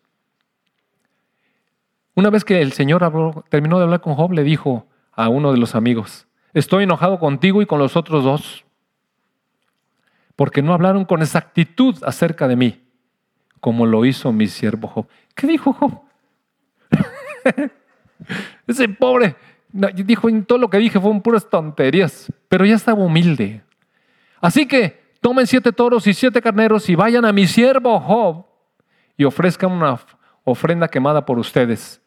Una 2.14 2.30
vez 2.30 2.44
que 2.44 2.62
el 2.62 2.72
Señor 2.72 3.02
terminó 3.48 3.78
de 3.78 3.84
hablar 3.84 4.00
con 4.00 4.14
Job, 4.14 4.32
le 4.32 4.44
dijo 4.44 4.86
a 5.12 5.28
uno 5.28 5.52
de 5.52 5.58
los 5.58 5.74
amigos, 5.74 6.26
estoy 6.52 6.84
enojado 6.84 7.18
contigo 7.18 7.60
y 7.60 7.66
con 7.66 7.78
los 7.78 7.96
otros 7.96 8.24
dos, 8.24 8.64
porque 10.36 10.62
no 10.62 10.72
hablaron 10.72 11.04
con 11.04 11.22
exactitud 11.22 11.96
acerca 12.04 12.48
de 12.48 12.56
mí, 12.56 12.82
como 13.60 13.86
lo 13.86 14.04
hizo 14.04 14.32
mi 14.32 14.46
siervo 14.46 14.88
Job. 14.88 15.08
¿Qué 15.34 15.46
dijo 15.46 15.72
Job? 15.72 16.00
Ese 18.66 18.88
pobre 18.88 19.36
dijo, 19.72 20.28
todo 20.46 20.58
lo 20.58 20.70
que 20.70 20.78
dije 20.78 21.00
fueron 21.00 21.20
puras 21.20 21.48
tonterías, 21.48 22.32
pero 22.48 22.64
ya 22.64 22.76
estaba 22.76 23.02
humilde. 23.02 23.62
Así 24.40 24.66
que 24.66 25.02
tomen 25.20 25.46
siete 25.46 25.72
toros 25.72 26.06
y 26.06 26.14
siete 26.14 26.40
carneros 26.40 26.88
y 26.88 26.94
vayan 26.94 27.24
a 27.24 27.32
mi 27.32 27.46
siervo 27.46 27.98
Job 28.00 28.46
y 29.16 29.24
ofrezcan 29.24 29.72
una 29.72 29.98
ofrenda 30.44 30.88
quemada 30.88 31.24
por 31.24 31.38
ustedes. 31.38 32.00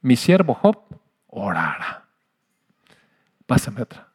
Mi 0.00 0.16
siervo 0.16 0.54
Job 0.54 0.78
orará. 1.28 2.04
Pásame 3.46 3.82
otra. 3.82 4.08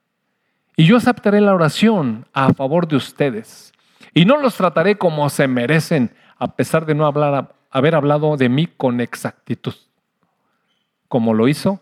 Y 0.76 0.86
yo 0.86 0.98
aceptaré 0.98 1.42
la 1.42 1.56
oración 1.56 2.28
a 2.34 2.54
favor 2.54 2.88
de 2.88 2.96
ustedes. 2.96 3.74
Y 4.14 4.26
no 4.26 4.38
los 4.38 4.56
trataré 4.56 4.98
como 4.98 5.30
se 5.30 5.48
merecen, 5.48 6.16
a 6.38 6.56
pesar 6.56 6.86
de 6.86 6.96
no 6.96 7.06
hablar, 7.06 7.56
haber 7.72 7.96
hablado 7.96 8.38
de 8.38 8.50
mí 8.50 8.68
con 8.68 9.02
exactitud, 9.02 9.74
como 11.08 11.34
lo 11.34 11.48
hizo 11.48 11.82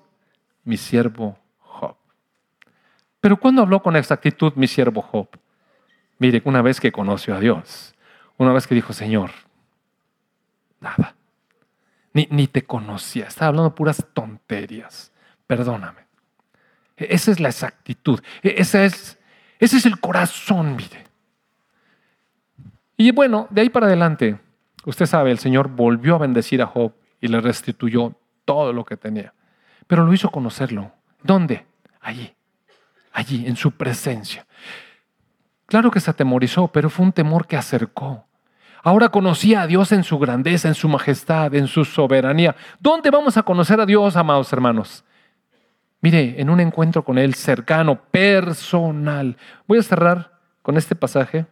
mi 0.63 0.77
siervo 0.77 1.37
Job. 1.59 1.95
Pero 3.19 3.37
¿cuándo 3.37 3.61
habló 3.61 3.81
con 3.81 3.95
exactitud 3.95 4.53
mi 4.55 4.67
siervo 4.67 5.01
Job? 5.01 5.27
Mire, 6.17 6.41
una 6.45 6.61
vez 6.61 6.79
que 6.79 6.91
conoció 6.91 7.35
a 7.35 7.39
Dios, 7.39 7.95
una 8.37 8.53
vez 8.53 8.67
que 8.67 8.75
dijo, 8.75 8.93
Señor, 8.93 9.31
nada, 10.85 11.15
ni, 12.13 12.27
ni 12.31 12.47
te 12.47 12.63
conocía, 12.63 13.25
estaba 13.25 13.49
hablando 13.49 13.75
puras 13.75 14.05
tonterías, 14.13 15.11
perdóname. 15.47 16.05
E, 16.95 17.07
esa 17.09 17.31
es 17.31 17.39
la 17.39 17.49
exactitud, 17.49 18.21
e, 18.41 18.55
ese 18.57 18.85
es, 18.85 19.17
ese 19.59 19.77
es 19.77 19.85
el 19.85 19.99
corazón, 19.99 20.75
mire. 20.75 21.03
Y 22.97 23.11
bueno, 23.11 23.47
de 23.49 23.61
ahí 23.61 23.69
para 23.69 23.87
adelante, 23.87 24.39
usted 24.85 25.05
sabe, 25.05 25.31
el 25.31 25.39
Señor 25.39 25.67
volvió 25.69 26.15
a 26.15 26.19
bendecir 26.19 26.61
a 26.61 26.67
Job 26.67 26.93
y 27.19 27.27
le 27.27 27.41
restituyó 27.41 28.15
todo 28.45 28.71
lo 28.71 28.85
que 28.85 28.95
tenía. 28.95 29.33
Pero 29.87 30.05
lo 30.05 30.13
hizo 30.13 30.29
conocerlo. 30.29 30.93
¿Dónde? 31.21 31.65
Allí, 31.99 32.33
allí, 33.11 33.45
en 33.47 33.55
su 33.55 33.71
presencia. 33.71 34.45
Claro 35.65 35.91
que 35.91 35.99
se 35.99 36.11
atemorizó, 36.11 36.67
pero 36.67 36.89
fue 36.89 37.05
un 37.05 37.11
temor 37.11 37.47
que 37.47 37.57
acercó. 37.57 38.25
Ahora 38.85 39.09
conocía 39.09 39.63
a 39.63 39.67
Dios 39.67 39.91
en 39.93 40.03
su 40.03 40.19
grandeza, 40.19 40.67
en 40.67 40.75
su 40.75 40.87
majestad, 40.87 41.55
en 41.55 41.65
su 41.65 41.85
soberanía. 41.85 42.55
¿Dónde 42.79 43.09
vamos 43.09 43.35
a 43.35 43.41
conocer 43.41 43.79
a 43.79 43.85
Dios, 43.87 44.15
amados 44.15 44.53
hermanos? 44.53 45.03
Mire, 46.01 46.39
en 46.39 46.51
un 46.51 46.59
encuentro 46.59 47.03
con 47.03 47.17
Él 47.17 47.33
cercano, 47.33 47.99
personal. 48.11 49.37
Voy 49.65 49.79
a 49.79 49.81
cerrar 49.81 50.39
con 50.61 50.77
este 50.77 50.95
pasaje 50.95 51.47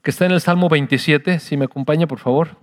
que 0.00 0.12
está 0.12 0.26
en 0.26 0.30
el 0.30 0.40
Salmo 0.40 0.68
27. 0.68 1.40
Si 1.40 1.56
me 1.56 1.64
acompaña, 1.64 2.06
por 2.06 2.20
favor. 2.20 2.56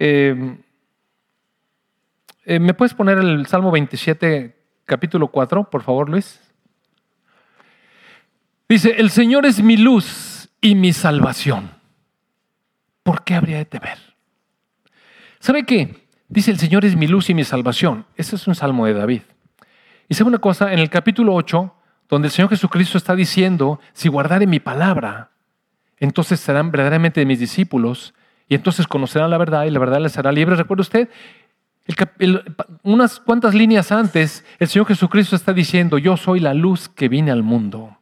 Eh, 0.00 0.58
eh, 2.46 2.58
¿Me 2.58 2.74
puedes 2.74 2.94
poner 2.94 3.18
el 3.18 3.46
Salmo 3.46 3.70
27, 3.70 4.56
capítulo 4.86 5.28
4, 5.28 5.70
por 5.70 5.84
favor, 5.84 6.08
Luis? 6.08 6.47
Dice, 8.68 8.96
el 8.98 9.10
Señor 9.10 9.46
es 9.46 9.62
mi 9.62 9.76
luz 9.76 10.50
y 10.60 10.74
mi 10.74 10.92
salvación. 10.92 11.70
¿Por 13.02 13.24
qué 13.24 13.34
habría 13.34 13.56
de 13.56 13.64
temer? 13.64 13.98
¿Sabe 15.40 15.64
qué? 15.64 16.06
Dice, 16.28 16.50
el 16.50 16.58
Señor 16.58 16.84
es 16.84 16.94
mi 16.94 17.06
luz 17.06 17.30
y 17.30 17.34
mi 17.34 17.44
salvación. 17.44 18.04
Ese 18.16 18.36
es 18.36 18.46
un 18.46 18.54
salmo 18.54 18.84
de 18.84 18.92
David. 18.92 19.22
Y 20.08 20.14
sabe 20.14 20.28
una 20.28 20.38
cosa, 20.38 20.72
en 20.72 20.78
el 20.78 20.90
capítulo 20.90 21.34
8, 21.34 21.74
donde 22.08 22.28
el 22.28 22.32
Señor 22.32 22.50
Jesucristo 22.50 22.98
está 22.98 23.14
diciendo, 23.14 23.80
si 23.92 24.08
guardare 24.08 24.46
mi 24.46 24.60
palabra, 24.60 25.30
entonces 25.98 26.40
serán 26.40 26.70
verdaderamente 26.70 27.24
mis 27.24 27.38
discípulos 27.38 28.14
y 28.48 28.54
entonces 28.54 28.86
conocerán 28.86 29.30
la 29.30 29.38
verdad 29.38 29.64
y 29.64 29.70
la 29.70 29.78
verdad 29.78 30.00
les 30.00 30.16
hará 30.18 30.32
libre. 30.32 30.56
¿Recuerda 30.56 30.82
usted? 30.82 31.08
unas 32.82 33.18
cuantas 33.18 33.54
líneas 33.54 33.90
antes, 33.92 34.44
el 34.58 34.68
Señor 34.68 34.88
Jesucristo 34.88 35.34
está 35.34 35.54
diciendo, 35.54 35.96
yo 35.96 36.18
soy 36.18 36.38
la 36.38 36.52
luz 36.52 36.90
que 36.90 37.08
vine 37.08 37.30
al 37.30 37.42
mundo. 37.42 37.97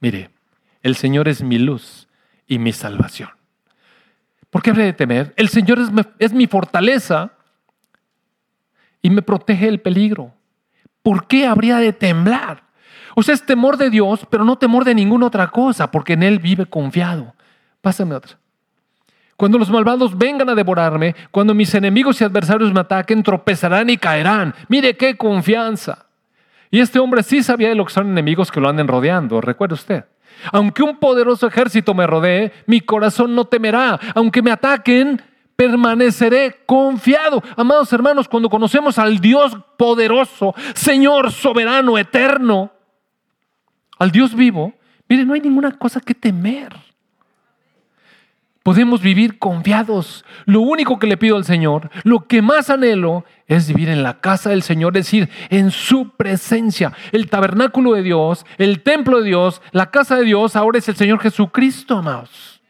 Mire, 0.00 0.30
el 0.82 0.96
Señor 0.96 1.28
es 1.28 1.42
mi 1.42 1.58
luz 1.58 2.08
y 2.46 2.58
mi 2.58 2.72
salvación. 2.72 3.30
¿Por 4.50 4.62
qué 4.62 4.70
habré 4.70 4.84
de 4.84 4.92
temer? 4.92 5.32
El 5.36 5.48
Señor 5.48 5.78
es 5.78 5.92
mi, 5.92 6.02
es 6.18 6.32
mi 6.32 6.46
fortaleza 6.46 7.32
y 9.02 9.10
me 9.10 9.22
protege 9.22 9.66
del 9.66 9.80
peligro. 9.80 10.34
¿Por 11.02 11.26
qué 11.26 11.46
habría 11.46 11.76
de 11.76 11.92
temblar? 11.92 12.64
O 13.14 13.22
sea, 13.22 13.34
es 13.34 13.44
temor 13.44 13.76
de 13.76 13.90
Dios, 13.90 14.26
pero 14.30 14.44
no 14.44 14.56
temor 14.56 14.84
de 14.84 14.94
ninguna 14.94 15.26
otra 15.26 15.48
cosa, 15.48 15.90
porque 15.90 16.14
en 16.14 16.22
Él 16.22 16.38
vive 16.38 16.66
confiado. 16.66 17.34
Pásame 17.80 18.14
otra. 18.14 18.38
Cuando 19.36 19.58
los 19.58 19.70
malvados 19.70 20.18
vengan 20.18 20.50
a 20.50 20.54
devorarme, 20.54 21.16
cuando 21.30 21.54
mis 21.54 21.74
enemigos 21.74 22.20
y 22.20 22.24
adversarios 22.24 22.72
me 22.72 22.80
ataquen, 22.80 23.22
tropezarán 23.22 23.88
y 23.88 23.96
caerán. 23.96 24.54
Mire 24.68 24.96
qué 24.96 25.16
confianza. 25.16 26.06
Y 26.70 26.80
este 26.80 26.98
hombre 26.98 27.22
sí 27.22 27.42
sabía 27.42 27.68
de 27.68 27.74
lo 27.74 27.84
que 27.84 27.92
son 27.92 28.08
enemigos 28.08 28.50
que 28.50 28.60
lo 28.60 28.68
anden 28.68 28.88
rodeando, 28.88 29.40
recuerde 29.40 29.74
usted. 29.74 30.04
Aunque 30.52 30.82
un 30.82 30.98
poderoso 30.98 31.46
ejército 31.46 31.94
me 31.94 32.06
rodee, 32.06 32.52
mi 32.66 32.80
corazón 32.80 33.34
no 33.34 33.44
temerá. 33.44 33.98
Aunque 34.14 34.42
me 34.42 34.50
ataquen, 34.50 35.20
permaneceré 35.56 36.60
confiado. 36.64 37.42
Amados 37.56 37.92
hermanos, 37.92 38.28
cuando 38.28 38.48
conocemos 38.48 38.98
al 38.98 39.18
Dios 39.18 39.56
poderoso, 39.76 40.54
Señor 40.74 41.32
soberano, 41.32 41.98
eterno, 41.98 42.72
al 43.98 44.10
Dios 44.10 44.34
vivo, 44.34 44.72
mire, 45.08 45.24
no 45.24 45.34
hay 45.34 45.40
ninguna 45.40 45.72
cosa 45.72 46.00
que 46.00 46.14
temer. 46.14 46.74
Podemos 48.62 49.00
vivir 49.00 49.38
confiados. 49.38 50.24
Lo 50.44 50.60
único 50.60 50.98
que 50.98 51.06
le 51.06 51.16
pido 51.16 51.36
al 51.36 51.44
Señor, 51.44 51.90
lo 52.04 52.26
que 52.26 52.42
más 52.42 52.68
anhelo, 52.68 53.24
es 53.46 53.68
vivir 53.68 53.88
en 53.88 54.02
la 54.02 54.20
casa 54.20 54.50
del 54.50 54.62
Señor, 54.62 54.96
es 54.96 55.06
decir, 55.06 55.30
en 55.48 55.70
su 55.70 56.10
presencia. 56.10 56.92
El 57.12 57.30
tabernáculo 57.30 57.94
de 57.94 58.02
Dios, 58.02 58.44
el 58.58 58.82
templo 58.82 59.20
de 59.20 59.28
Dios, 59.28 59.62
la 59.72 59.90
casa 59.90 60.16
de 60.16 60.24
Dios, 60.24 60.56
ahora 60.56 60.78
es 60.78 60.88
el 60.88 60.96
Señor 60.96 61.20
Jesucristo, 61.20 61.96
amados. 61.96 62.60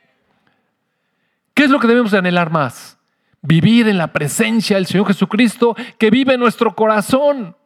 ¿Qué 1.54 1.64
es 1.64 1.70
lo 1.70 1.80
que 1.80 1.88
debemos 1.88 2.14
anhelar 2.14 2.50
más? 2.50 2.98
Vivir 3.42 3.88
en 3.88 3.98
la 3.98 4.12
presencia 4.12 4.76
del 4.76 4.86
Señor 4.86 5.08
Jesucristo 5.08 5.74
que 5.98 6.10
vive 6.10 6.34
en 6.34 6.40
nuestro 6.40 6.76
corazón 6.76 7.56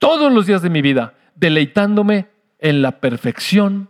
todos 0.00 0.32
los 0.32 0.46
días 0.46 0.62
de 0.62 0.68
mi 0.68 0.82
vida, 0.82 1.14
deleitándome 1.36 2.28
en 2.58 2.82
la 2.82 3.00
perfección 3.00 3.88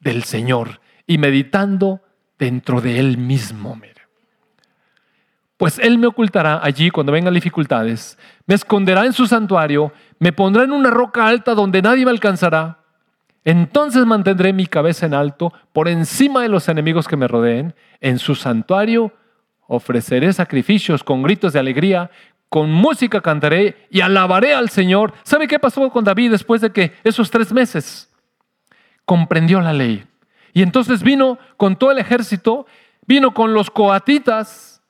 del 0.00 0.24
Señor 0.24 0.80
y 1.06 1.18
meditando 1.18 2.01
dentro 2.42 2.80
de 2.80 2.98
Él 2.98 3.18
mismo, 3.18 3.76
mire. 3.76 4.02
Pues 5.56 5.78
Él 5.78 5.96
me 5.96 6.08
ocultará 6.08 6.58
allí 6.60 6.90
cuando 6.90 7.12
vengan 7.12 7.32
dificultades, 7.32 8.18
me 8.46 8.56
esconderá 8.56 9.06
en 9.06 9.12
su 9.12 9.28
santuario, 9.28 9.92
me 10.18 10.32
pondrá 10.32 10.64
en 10.64 10.72
una 10.72 10.90
roca 10.90 11.28
alta 11.28 11.54
donde 11.54 11.80
nadie 11.82 12.04
me 12.04 12.10
alcanzará. 12.10 12.80
Entonces 13.44 14.04
mantendré 14.04 14.52
mi 14.52 14.66
cabeza 14.66 15.06
en 15.06 15.14
alto 15.14 15.52
por 15.72 15.86
encima 15.86 16.42
de 16.42 16.48
los 16.48 16.68
enemigos 16.68 17.06
que 17.06 17.16
me 17.16 17.28
rodeen. 17.28 17.76
En 18.00 18.18
su 18.18 18.34
santuario 18.34 19.12
ofreceré 19.68 20.32
sacrificios 20.32 21.04
con 21.04 21.22
gritos 21.22 21.52
de 21.52 21.60
alegría, 21.60 22.10
con 22.48 22.72
música 22.72 23.20
cantaré 23.20 23.86
y 23.88 24.00
alabaré 24.00 24.52
al 24.52 24.68
Señor. 24.68 25.14
¿Sabe 25.22 25.46
qué 25.46 25.60
pasó 25.60 25.88
con 25.90 26.02
David 26.02 26.32
después 26.32 26.60
de 26.60 26.72
que 26.72 26.92
esos 27.04 27.30
tres 27.30 27.52
meses 27.52 28.10
comprendió 29.04 29.60
la 29.60 29.72
ley? 29.72 30.04
Y 30.52 30.62
entonces 30.62 31.02
vino 31.02 31.38
con 31.56 31.76
todo 31.76 31.92
el 31.92 31.98
ejército, 31.98 32.66
vino 33.06 33.32
con 33.32 33.54
los 33.54 33.70
coatitas, 33.70 34.82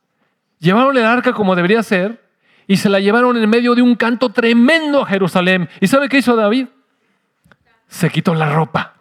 llevaron 0.59 0.97
el 0.97 1.05
arca 1.05 1.33
como 1.33 1.55
debería 1.55 1.83
ser 1.83 2.23
y 2.67 2.77
se 2.77 2.89
la 2.89 3.01
llevaron 3.01 3.37
en 3.37 3.51
medio 3.51 3.75
de 3.75 3.83
un 3.83 3.95
canto 3.95 4.31
tremendo 4.31 5.03
a 5.03 5.07
Jerusalén. 5.07 5.69
¿Y 5.81 5.89
sabe 5.89 6.09
qué 6.09 6.19
hizo 6.19 6.37
David? 6.37 6.69
Se 7.89 8.09
quitó 8.11 8.35
la 8.35 8.51
ropa, 8.51 8.95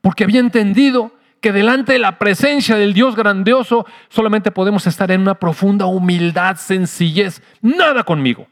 porque 0.00 0.24
había 0.24 0.40
entendido 0.40 1.10
que 1.40 1.52
delante 1.52 1.92
de 1.92 1.98
la 1.98 2.18
presencia 2.18 2.76
del 2.76 2.94
Dios 2.94 3.16
grandioso 3.16 3.84
solamente 4.08 4.50
podemos 4.50 4.86
estar 4.86 5.10
en 5.10 5.22
una 5.22 5.34
profunda 5.34 5.86
humildad, 5.86 6.56
sencillez, 6.56 7.42
nada 7.60 8.04
conmigo, 8.04 8.46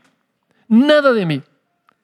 nada 0.68 1.12
de 1.12 1.24
mí. 1.24 1.42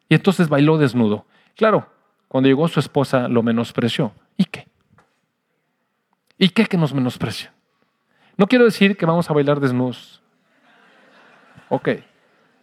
Y 0.08 0.14
entonces 0.14 0.48
bailó 0.48 0.78
desnudo. 0.78 1.26
Claro, 1.56 1.90
cuando 2.28 2.48
llegó 2.48 2.68
su 2.68 2.80
esposa 2.80 3.28
lo 3.28 3.42
menospreció. 3.42 4.12
¿Y 4.36 4.44
qué? 4.44 4.67
¿Y 6.38 6.50
qué 6.50 6.66
que 6.66 6.76
nos 6.76 6.94
menosprecian? 6.94 7.52
No 8.36 8.46
quiero 8.46 8.64
decir 8.64 8.96
que 8.96 9.04
vamos 9.04 9.28
a 9.28 9.34
bailar 9.34 9.58
desnudos. 9.58 10.22
Ok. 11.68 11.88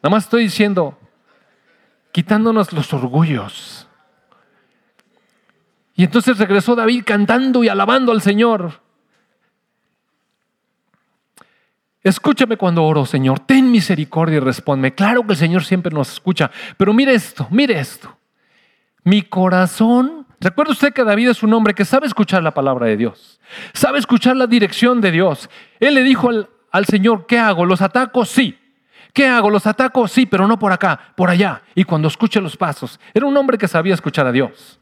Nada 0.02 0.10
más 0.10 0.24
estoy 0.24 0.44
diciendo, 0.44 0.98
quitándonos 2.12 2.72
los 2.72 2.94
orgullos. 2.94 3.88
Y 5.96 6.04
entonces 6.04 6.38
regresó 6.38 6.76
David 6.76 7.04
cantando 7.06 7.64
y 7.64 7.68
alabando 7.68 8.12
al 8.12 8.22
Señor. 8.22 8.82
Escúchame 12.04 12.56
cuando 12.56 12.84
oro, 12.84 13.06
Señor. 13.06 13.40
Ten 13.40 13.72
misericordia 13.72 14.38
y 14.38 14.40
respóndeme. 14.40 14.94
Claro 14.94 15.26
que 15.26 15.32
el 15.32 15.38
Señor 15.38 15.64
siempre 15.64 15.92
nos 15.92 16.14
escucha. 16.14 16.52
Pero 16.78 16.94
mire 16.94 17.14
esto, 17.14 17.48
mire 17.50 17.80
esto. 17.80 18.16
Mi 19.04 19.24
corazón, 19.24 20.25
recuerda 20.46 20.72
usted 20.72 20.94
que 20.94 21.04
David 21.04 21.30
es 21.30 21.44
un 21.44 21.54
hombre 21.54 21.74
que 21.74 21.86
sabe 21.86 22.08
escuchar 22.08 22.44
la 22.44 22.52
palabra 22.52 22.88
de 22.88 22.98
Dios. 22.98 23.40
Sabe 23.74 24.00
escuchar 24.00 24.36
la 24.36 24.48
dirección 24.48 25.02
de 25.02 25.12
Dios. 25.12 25.50
Él 25.80 25.96
le 25.96 26.04
dijo 26.04 26.30
al, 26.30 26.50
al 26.72 26.86
Señor, 26.86 27.26
¿qué 27.26 27.40
hago? 27.40 27.66
¿Los 27.66 27.82
ataco? 27.82 28.26
Sí. 28.26 28.58
¿Qué 29.14 29.28
hago? 29.28 29.50
¿Los 29.50 29.66
ataco? 29.66 30.08
Sí, 30.08 30.26
pero 30.26 30.48
no 30.48 30.60
por 30.60 30.72
acá, 30.72 31.14
por 31.16 31.30
allá. 31.30 31.62
Y 31.74 31.84
cuando 31.84 32.08
escuche 32.08 32.42
los 32.42 32.58
pasos, 32.58 33.00
era 33.14 33.26
un 33.26 33.36
hombre 33.38 33.58
que 33.58 33.68
sabía 33.68 33.94
escuchar 33.94 34.28
a 34.28 34.32
Dios. 34.32 34.80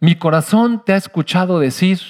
Mi 0.00 0.16
corazón 0.16 0.82
te 0.84 0.92
ha 0.92 0.96
escuchado 0.96 1.58
decir, 1.58 2.00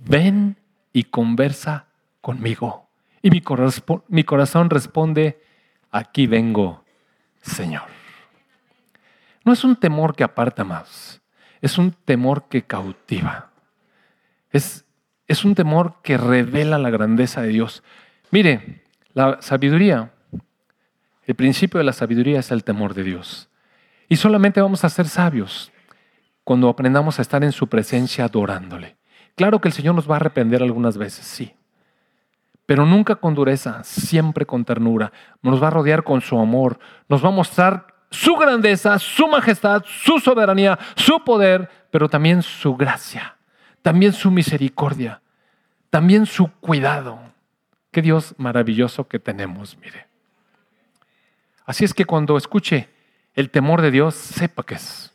ven 0.00 0.56
y 0.92 1.04
conversa 1.04 1.86
conmigo. 2.20 2.88
Y 3.22 3.30
mi, 3.30 3.42
mi 4.08 4.24
corazón 4.24 4.70
responde, 4.70 5.42
aquí 5.90 6.26
vengo, 6.26 6.84
Señor. 7.42 7.84
No 9.44 9.52
es 9.52 9.62
un 9.62 9.76
temor 9.76 10.16
que 10.16 10.24
aparta 10.24 10.64
más, 10.64 11.20
es 11.64 11.78
un 11.78 11.92
temor 11.92 12.48
que 12.50 12.62
cautiva. 12.62 13.48
Es, 14.50 14.84
es 15.26 15.46
un 15.46 15.54
temor 15.54 15.94
que 16.02 16.18
revela 16.18 16.78
la 16.78 16.90
grandeza 16.90 17.40
de 17.40 17.48
Dios. 17.48 17.82
Mire, 18.30 18.82
la 19.14 19.40
sabiduría, 19.40 20.12
el 21.24 21.34
principio 21.34 21.78
de 21.78 21.84
la 21.84 21.94
sabiduría 21.94 22.40
es 22.40 22.50
el 22.50 22.64
temor 22.64 22.92
de 22.92 23.04
Dios. 23.04 23.48
Y 24.10 24.16
solamente 24.16 24.60
vamos 24.60 24.84
a 24.84 24.90
ser 24.90 25.08
sabios 25.08 25.72
cuando 26.44 26.68
aprendamos 26.68 27.18
a 27.18 27.22
estar 27.22 27.42
en 27.42 27.52
su 27.52 27.66
presencia 27.66 28.26
adorándole. 28.26 28.96
Claro 29.34 29.62
que 29.62 29.68
el 29.68 29.74
Señor 29.74 29.94
nos 29.94 30.08
va 30.08 30.16
a 30.16 30.16
arrepender 30.16 30.62
algunas 30.62 30.98
veces, 30.98 31.24
sí. 31.24 31.54
Pero 32.66 32.84
nunca 32.84 33.16
con 33.16 33.34
dureza, 33.34 33.82
siempre 33.84 34.44
con 34.44 34.66
ternura. 34.66 35.12
Nos 35.40 35.62
va 35.62 35.68
a 35.68 35.70
rodear 35.70 36.04
con 36.04 36.20
su 36.20 36.38
amor. 36.38 36.78
Nos 37.08 37.24
va 37.24 37.28
a 37.28 37.32
mostrar 37.32 37.93
su 38.14 38.36
grandeza, 38.36 38.98
su 38.98 39.26
majestad, 39.26 39.84
su 39.86 40.20
soberanía, 40.20 40.78
su 40.94 41.22
poder, 41.24 41.68
pero 41.90 42.08
también 42.08 42.42
su 42.42 42.76
gracia, 42.76 43.36
también 43.82 44.12
su 44.12 44.30
misericordia, 44.30 45.20
también 45.90 46.24
su 46.24 46.50
cuidado. 46.60 47.18
Qué 47.90 48.02
Dios 48.02 48.34
maravilloso 48.38 49.08
que 49.08 49.18
tenemos, 49.18 49.76
mire. 49.78 50.06
Así 51.66 51.84
es 51.84 51.92
que 51.92 52.04
cuando 52.04 52.36
escuche 52.36 52.88
el 53.34 53.50
temor 53.50 53.82
de 53.82 53.90
Dios, 53.90 54.14
sepa 54.14 54.62
que 54.62 54.74
es. 54.74 55.12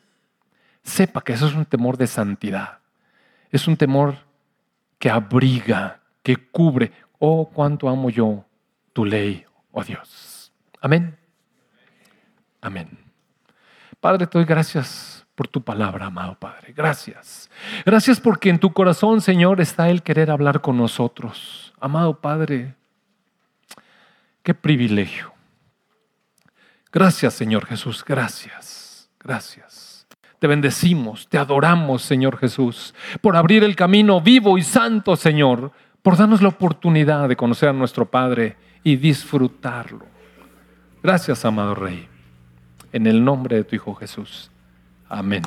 Sepa 0.84 1.22
que 1.22 1.34
eso 1.34 1.47
es 1.47 1.54
un 1.54 1.66
temor 1.66 1.97
de 1.97 2.08
santidad. 2.08 2.80
Es 3.52 3.68
un 3.68 3.78
temor 3.78 4.18
que 4.97 5.10
abriga, 5.10 6.02
que 6.24 6.36
cubre. 6.36 6.91
Oh, 7.18 7.50
cuánto 7.50 7.88
amo 7.88 8.10
yo 8.10 8.45
tu 8.93 9.06
ley, 9.06 9.45
oh 9.72 9.84
Dios. 9.84 10.52
Amén. 10.82 11.19
Amén. 12.62 12.89
Padre, 13.99 14.28
te 14.28 14.38
doy 14.38 14.45
gracias 14.45 15.26
por 15.36 15.47
tu 15.47 15.62
palabra, 15.62 16.07
amado 16.07 16.36
Padre. 16.36 16.74
Gracias. 16.76 17.49
Gracias 17.86 18.20
porque 18.20 18.49
en 18.49 18.60
tu 18.60 18.74
corazón, 18.74 19.22
Señor, 19.22 19.62
está 19.62 19.89
el 19.89 20.03
querer 20.03 20.32
hablar 20.32 20.62
con 20.62 20.78
nosotros. 20.78 21.74
Amado 21.80 22.20
Padre, 22.20 22.76
qué 24.43 24.53
privilegio. 24.53 25.34
Gracias, 26.91 27.36
Señor 27.36 27.66
Jesús, 27.66 28.03
gracias, 28.03 29.10
gracias. 29.20 30.07
Te 30.39 30.47
bendecimos, 30.47 31.28
te 31.30 31.38
adoramos, 31.38 32.01
Señor 32.01 32.38
Jesús, 32.38 32.95
por 33.22 33.36
abrir 33.36 33.64
el 33.64 33.76
camino 33.76 34.22
vivo 34.22 34.57
y 34.57 34.64
santo, 34.64 35.16
Señor, 35.16 35.72
por 36.01 36.18
darnos 36.18 36.41
la 36.41 36.49
oportunidad 36.49 37.30
de 37.30 37.36
conocer 37.36 37.70
a 37.70 37.74
nuestro 37.74 38.10
Padre 38.10 38.57
y 38.84 38.95
disfrutarlo. 38.95 40.05
Gracias, 41.03 41.45
amado 41.45 41.76
Rey. 41.76 42.19
En 42.92 43.08
el 43.08 43.24
nombre 43.24 43.58
de 43.58 43.64
tu 43.64 43.76
Hijo 43.76 43.94
Jesús. 43.96 44.52
Amén. 45.08 45.44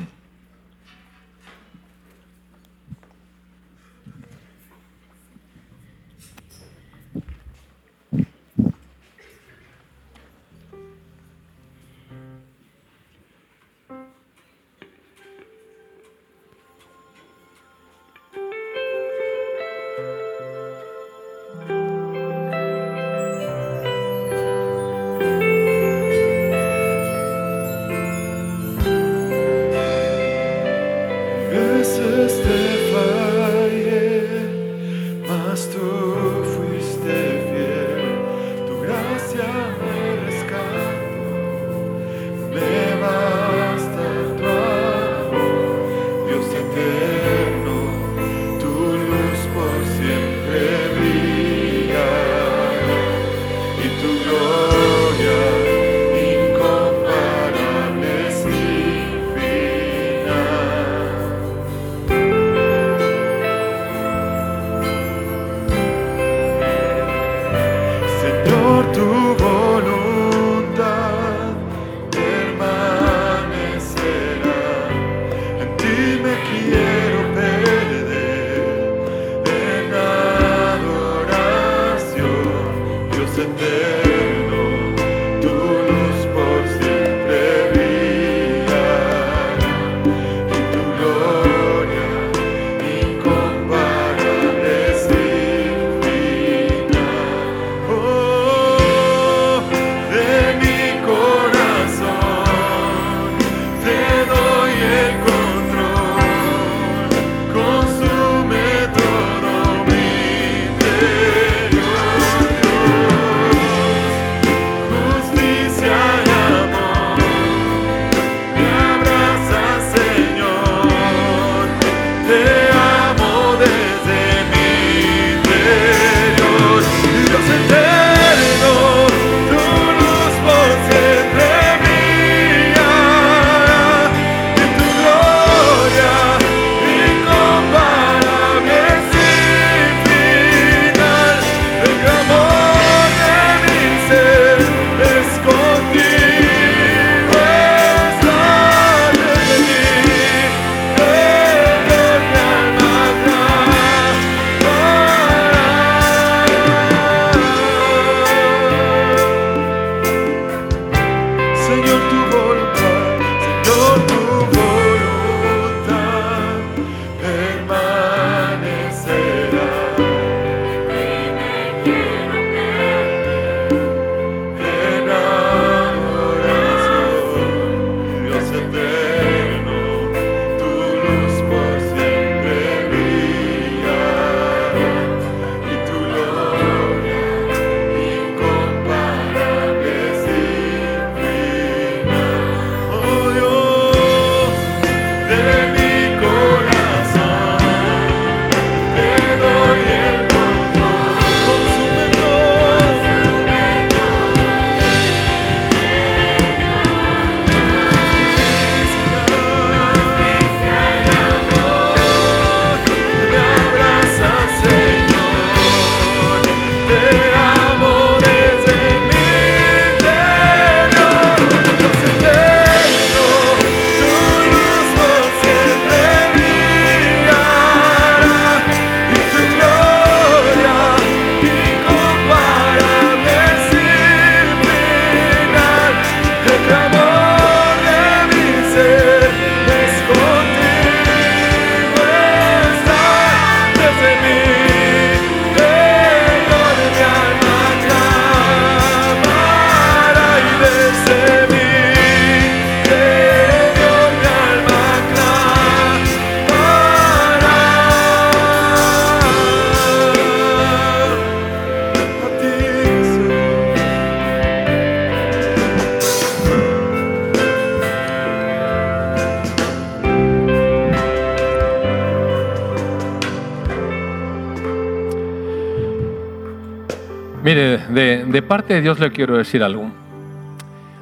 Parte 278.52 278.74
de 278.74 278.82
Dios 278.82 279.00
le 279.00 279.10
quiero 279.10 279.38
decir 279.38 279.62
algo. 279.62 279.90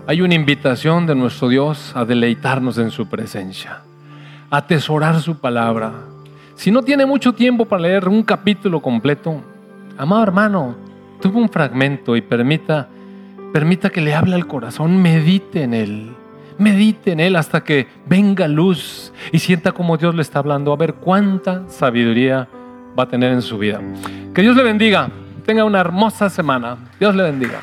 Hay 0.07 0.23
una 0.23 0.35
invitación 0.35 1.05
de 1.05 1.17
nuestro 1.17 1.49
Dios 1.49 1.91
a 1.97 2.05
deleitarnos 2.05 2.79
en 2.79 2.93
su 2.93 3.09
presencia, 3.09 3.81
a 4.51 4.59
atesorar 4.59 5.21
su 5.21 5.37
palabra. 5.41 5.91
Si 6.55 6.71
no 6.71 6.83
tiene 6.83 7.07
mucho 7.07 7.33
tiempo 7.33 7.65
para 7.65 7.83
leer 7.83 8.07
un 8.07 8.23
capítulo 8.23 8.81
completo, 8.81 9.43
amado 9.99 10.23
hermano, 10.23 10.77
tuvo 11.21 11.41
un 11.41 11.49
fragmento 11.49 12.15
y 12.15 12.21
permita, 12.21 12.87
permita 13.53 13.91
que 13.91 14.01
le 14.01 14.15
hable 14.15 14.37
al 14.37 14.47
corazón, 14.47 15.03
medite 15.03 15.65
en 15.65 15.75
él. 15.75 16.13
Medite 16.57 17.11
en 17.11 17.19
él 17.19 17.35
hasta 17.35 17.65
que 17.65 17.89
venga 18.07 18.47
luz 18.47 19.13
y 19.33 19.41
sienta 19.41 19.73
como 19.73 19.97
Dios 19.97 20.15
le 20.15 20.23
está 20.23 20.39
hablando, 20.39 20.73
a 20.73 20.77
ver 20.77 20.95
cuánta 20.95 21.69
sabiduría 21.69 22.47
va 22.97 23.03
a 23.03 23.09
tener 23.09 23.33
en 23.33 23.43
su 23.43 23.59
vida. 23.59 23.81
Que 24.33 24.43
Dios 24.43 24.55
le 24.55 24.63
bendiga. 24.63 25.11
Tenga 25.51 25.65
una 25.65 25.81
hermosa 25.81 26.31
semana. 26.31 26.77
Dios 27.01 27.13
le 27.17 27.25
bendiga. 27.25 27.59